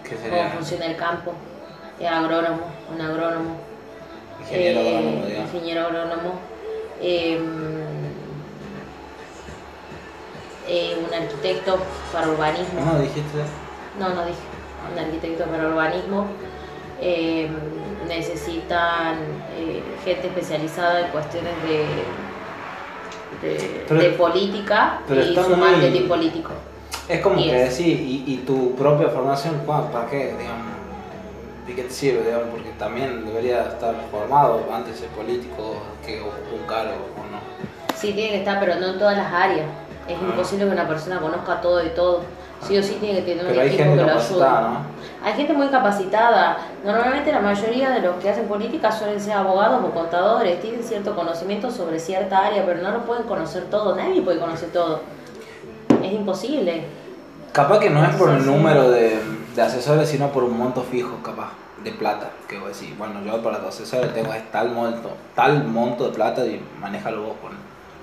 ¿Qué 0.08 0.16
cómo 0.30 0.50
funciona 0.50 0.86
el 0.86 0.98
campo, 0.98 1.34
eh, 2.00 2.08
agrónomo, 2.08 2.62
un 2.94 3.02
agrónomo, 3.02 3.73
Ingeniero 4.44 4.80
eh, 4.80 4.88
agrónomo, 4.98 5.26
digamos. 5.26 5.54
ingeniero 5.54 5.82
agrónomo, 5.88 6.34
eh, 7.02 7.40
eh, 10.68 10.98
un 11.08 11.14
arquitecto 11.14 11.78
para 12.12 12.28
urbanismo. 12.30 12.82
¿No 12.86 13.00
dijiste? 13.00 13.40
No, 14.00 14.10
no 14.10 14.26
dije. 14.26 14.40
Un 14.92 15.00
arquitecto 15.00 15.46
para 15.46 15.68
urbanismo. 15.68 16.28
Eh, 17.02 17.50
necesitan 18.08 19.16
eh, 19.58 19.82
gente 20.06 20.28
especializada 20.28 21.02
en 21.06 21.12
cuestiones 21.12 21.54
de, 21.64 21.86
de, 23.48 23.86
Pero- 23.88 24.00
de 24.02 24.10
política 24.12 25.00
pero 25.08 25.22
y 25.22 25.36
su 25.36 25.42
muy- 25.50 25.56
marketing 25.60 26.08
político. 26.08 26.52
Es 27.10 27.20
como 27.22 27.38
Y 27.40 27.50
que 27.50 27.70
sí, 27.72 28.24
y, 28.28 28.34
y 28.34 28.38
tu 28.46 28.76
propia 28.76 29.10
formación, 29.10 29.62
¿cuá- 29.66 29.90
¿para 29.92 30.10
qué? 30.10 30.36
Digamos, 30.38 30.73
¿De 31.68 31.76
qué 31.76 31.84
te 31.84 31.90
sirve? 31.90 32.26
Digamos, 32.26 32.48
porque 32.52 32.70
también 32.78 33.26
debería 33.26 33.64
estar 33.64 33.96
formado 34.12 34.62
antes 34.74 34.98
ser 35.00 35.08
político 35.10 35.78
que 36.06 36.20
ocupe 36.20 36.56
un 36.62 36.68
cargo 36.68 36.92
o 37.16 37.32
no. 37.32 37.40
Sí, 37.96 38.12
tiene 38.14 38.32
que 38.32 38.38
estar, 38.40 38.60
pero 38.60 38.76
no 38.76 38.88
en 38.88 39.00
todas 39.00 39.16
las 39.18 39.32
áreas. 39.32 39.66
Es 40.08 40.18
Ah. 40.18 40.26
imposible 40.30 40.66
que 40.66 40.72
una 40.72 40.88
persona 40.88 41.20
conozca 41.20 41.62
todo 41.62 41.78
de 41.78 41.90
todo. 41.92 42.22
Sí 42.62 42.78
o 42.78 42.84
sí 42.84 42.98
tiene 43.00 43.20
que 43.20 43.32
tener 43.32 43.44
un 43.46 43.50
Pero 43.50 43.62
hay 43.62 43.68
equipo 43.68 43.84
gente 43.84 44.00
que 44.00 44.10
lo 44.12 44.18
ayude. 44.20 44.40
¿no? 44.40 44.78
Hay 45.26 45.34
gente 45.34 45.54
muy 45.54 45.68
capacitada. 45.68 46.58
Normalmente 46.86 47.32
la 47.32 47.40
mayoría 47.42 47.90
de 47.92 48.00
los 48.02 48.16
que 48.18 48.30
hacen 48.30 48.46
política 48.48 48.92
suelen 48.92 49.20
ser 49.20 49.34
abogados 49.34 49.82
o 49.84 49.92
contadores, 49.92 50.62
tienen 50.62 50.82
cierto 50.84 51.14
conocimiento 51.16 51.72
sobre 51.72 52.00
cierta 52.00 52.46
área, 52.46 52.66
pero 52.66 52.82
no 52.82 52.92
lo 52.92 53.00
pueden 53.06 53.24
conocer 53.24 53.64
todo. 53.66 53.96
Nadie 53.96 54.22
puede 54.22 54.40
conocer 54.40 54.70
todo. 54.72 55.02
Es 56.02 56.12
imposible. 56.12 56.86
Capaz 57.52 57.80
que 57.80 57.90
no 57.90 58.04
es 58.04 58.16
por 58.16 58.30
el 58.32 58.46
número 58.46 58.90
de, 58.92 59.20
de 59.56 59.62
asesores, 59.62 60.10
sino 60.10 60.32
por 60.32 60.44
un 60.44 60.58
monto 60.58 60.84
fijo, 60.84 61.22
capaz, 61.24 61.52
de 61.84 61.92
plata. 61.92 62.32
Que 62.48 62.58
voy 62.58 62.66
a 62.66 62.68
decir, 62.70 62.96
bueno, 62.98 63.24
yo 63.24 63.42
para 63.42 63.60
los 63.60 63.68
asesores 63.68 64.14
tengo 64.14 64.32
tal 64.52 64.72
monto, 64.72 65.16
tal 65.36 65.66
monto 65.66 66.06
de 66.06 66.12
plata 66.12 66.46
y 66.46 66.62
manéjalo 66.80 67.24
vos. 67.24 67.36
Con, 67.42 67.52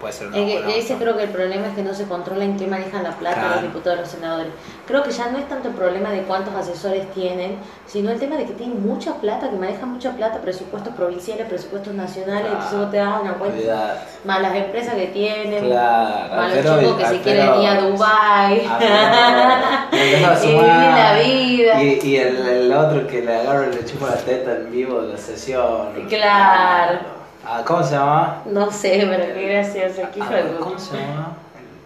puede 0.01 0.13
ser 0.15 0.29
una 0.29 0.39
Es 0.39 0.53
buena 0.55 0.69
ese 0.71 0.79
opción. 0.81 0.99
creo 0.99 1.17
que 1.17 1.23
el 1.25 1.29
problema 1.31 1.67
es 1.69 1.75
que 1.75 1.83
no 1.83 1.93
se 1.95 2.05
controla 2.05 2.45
en 2.45 2.57
qué 2.57 2.67
manejan 2.67 3.03
la 3.03 3.11
plata 3.13 3.37
Claro. 3.39 3.55
los 3.57 3.63
diputados 3.65 3.99
y 3.99 4.01
los 4.03 4.11
senadores. 4.11 4.49
Creo 4.87 5.03
que 5.03 5.11
ya 5.11 5.31
no 5.31 5.39
es 5.39 5.49
tanto 5.49 5.69
el 5.69 5.75
problema 5.75 6.11
de 6.11 6.23
cuántos 6.23 6.55
asesores 6.55 7.11
tienen, 7.13 7.57
sino 7.87 8.11
el 8.11 8.19
tema 8.19 8.37
de 8.37 8.47
que 8.47 8.53
tienen 8.55 8.85
mucha 8.85 9.15
plata, 9.17 9.51
que 9.51 9.57
manejan 9.57 9.91
mucha 9.93 10.13
plata, 10.13 10.41
presupuestos 10.41 10.95
provinciales, 10.95 11.47
presupuestos 11.47 11.93
nacionales, 11.95 12.43
Claro. 12.43 12.55
entonces 12.57 12.79
vos 12.81 12.91
te 12.91 12.97
das 12.97 13.21
una 13.23 13.35
cuenta. 13.35 14.05
Más 14.25 14.43
las 14.43 14.55
empresas 14.55 14.95
que 14.95 15.07
tienen, 15.09 15.65
Claro, 15.67 16.35
más 16.35 16.55
los 16.55 16.81
chicos 16.81 16.97
que 16.99 17.07
se 17.07 17.21
quieren 17.21 17.61
ir 17.61 17.69
a 17.69 17.75
pero- 19.91 19.91
y 20.43 20.47
vivir 20.47 20.63
la 20.63 21.19
vida. 21.23 21.83
Y, 21.83 21.99
y 22.03 22.17
el, 22.17 22.37
el 22.49 22.73
otro 22.73 23.07
que 23.07 23.21
le 23.23 23.37
agarra 23.37 23.67
y 23.71 23.75
le 23.77 23.85
chupa 23.85 24.07
la 24.07 24.17
teta 24.17 24.53
en 24.53 24.71
vivo 24.71 25.03
de 25.03 25.13
la 25.13 25.19
sesión. 25.19 25.89
Claro. 26.09 27.20
Ah, 27.53 27.65
¿Cómo 27.67 27.83
se 27.83 27.95
llama? 27.95 28.43
No 28.47 28.71
sé, 28.71 29.07
pero 29.11 29.35
qué 29.35 29.49
gracioso. 29.49 30.03
qué 30.15 30.21
hijo 30.21 30.31
de 30.33 30.39
Ah, 30.41 30.45
puta. 30.47 30.61
¿Cómo 30.61 30.79
se 30.79 30.97
llama? 30.97 31.37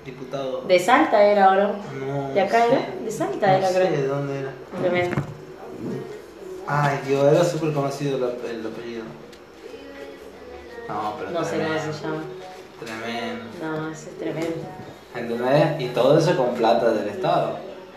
diputado. 0.04 0.60
De 0.68 0.78
Salta 0.78 1.22
era, 1.24 1.48
¿o 1.50 1.54
no? 1.54 1.68
No, 1.98 2.34
¿De 2.34 2.40
acá 2.42 2.66
sé. 2.66 2.72
era? 2.74 2.86
De 3.02 3.10
Salta 3.10 3.46
No 3.46 3.52
era, 3.54 3.68
sé 3.68 3.74
creo. 3.80 3.90
de 3.92 4.06
dónde 4.06 4.38
era. 4.40 4.50
Tremendo. 4.78 5.16
Ay, 6.66 7.00
Dios, 7.06 7.32
era 7.32 7.44
súper 7.44 7.72
conocido 7.72 8.18
el, 8.18 8.24
ap- 8.24 8.44
el 8.44 8.66
apellido. 8.66 9.04
No, 10.88 11.14
pero 11.18 11.30
No 11.30 11.42
sé 11.44 11.56
cómo 11.58 11.92
se 11.92 12.02
llama. 12.02 12.22
Tremendo. 12.84 13.44
No, 13.62 13.90
ese 13.90 14.10
es 14.10 14.18
tremendo. 14.18 14.56
¿Entendés? 15.14 15.80
Y 15.80 15.88
todo 15.94 16.18
eso 16.18 16.36
con 16.36 16.54
plata 16.54 16.90
del 16.90 17.08
Estado. 17.08 17.56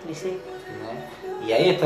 Y 0.10 0.16
sí. 0.16 0.40
¿entendés? 0.70 1.48
Y 1.50 1.52
ahí 1.52 1.70
está 1.72 1.86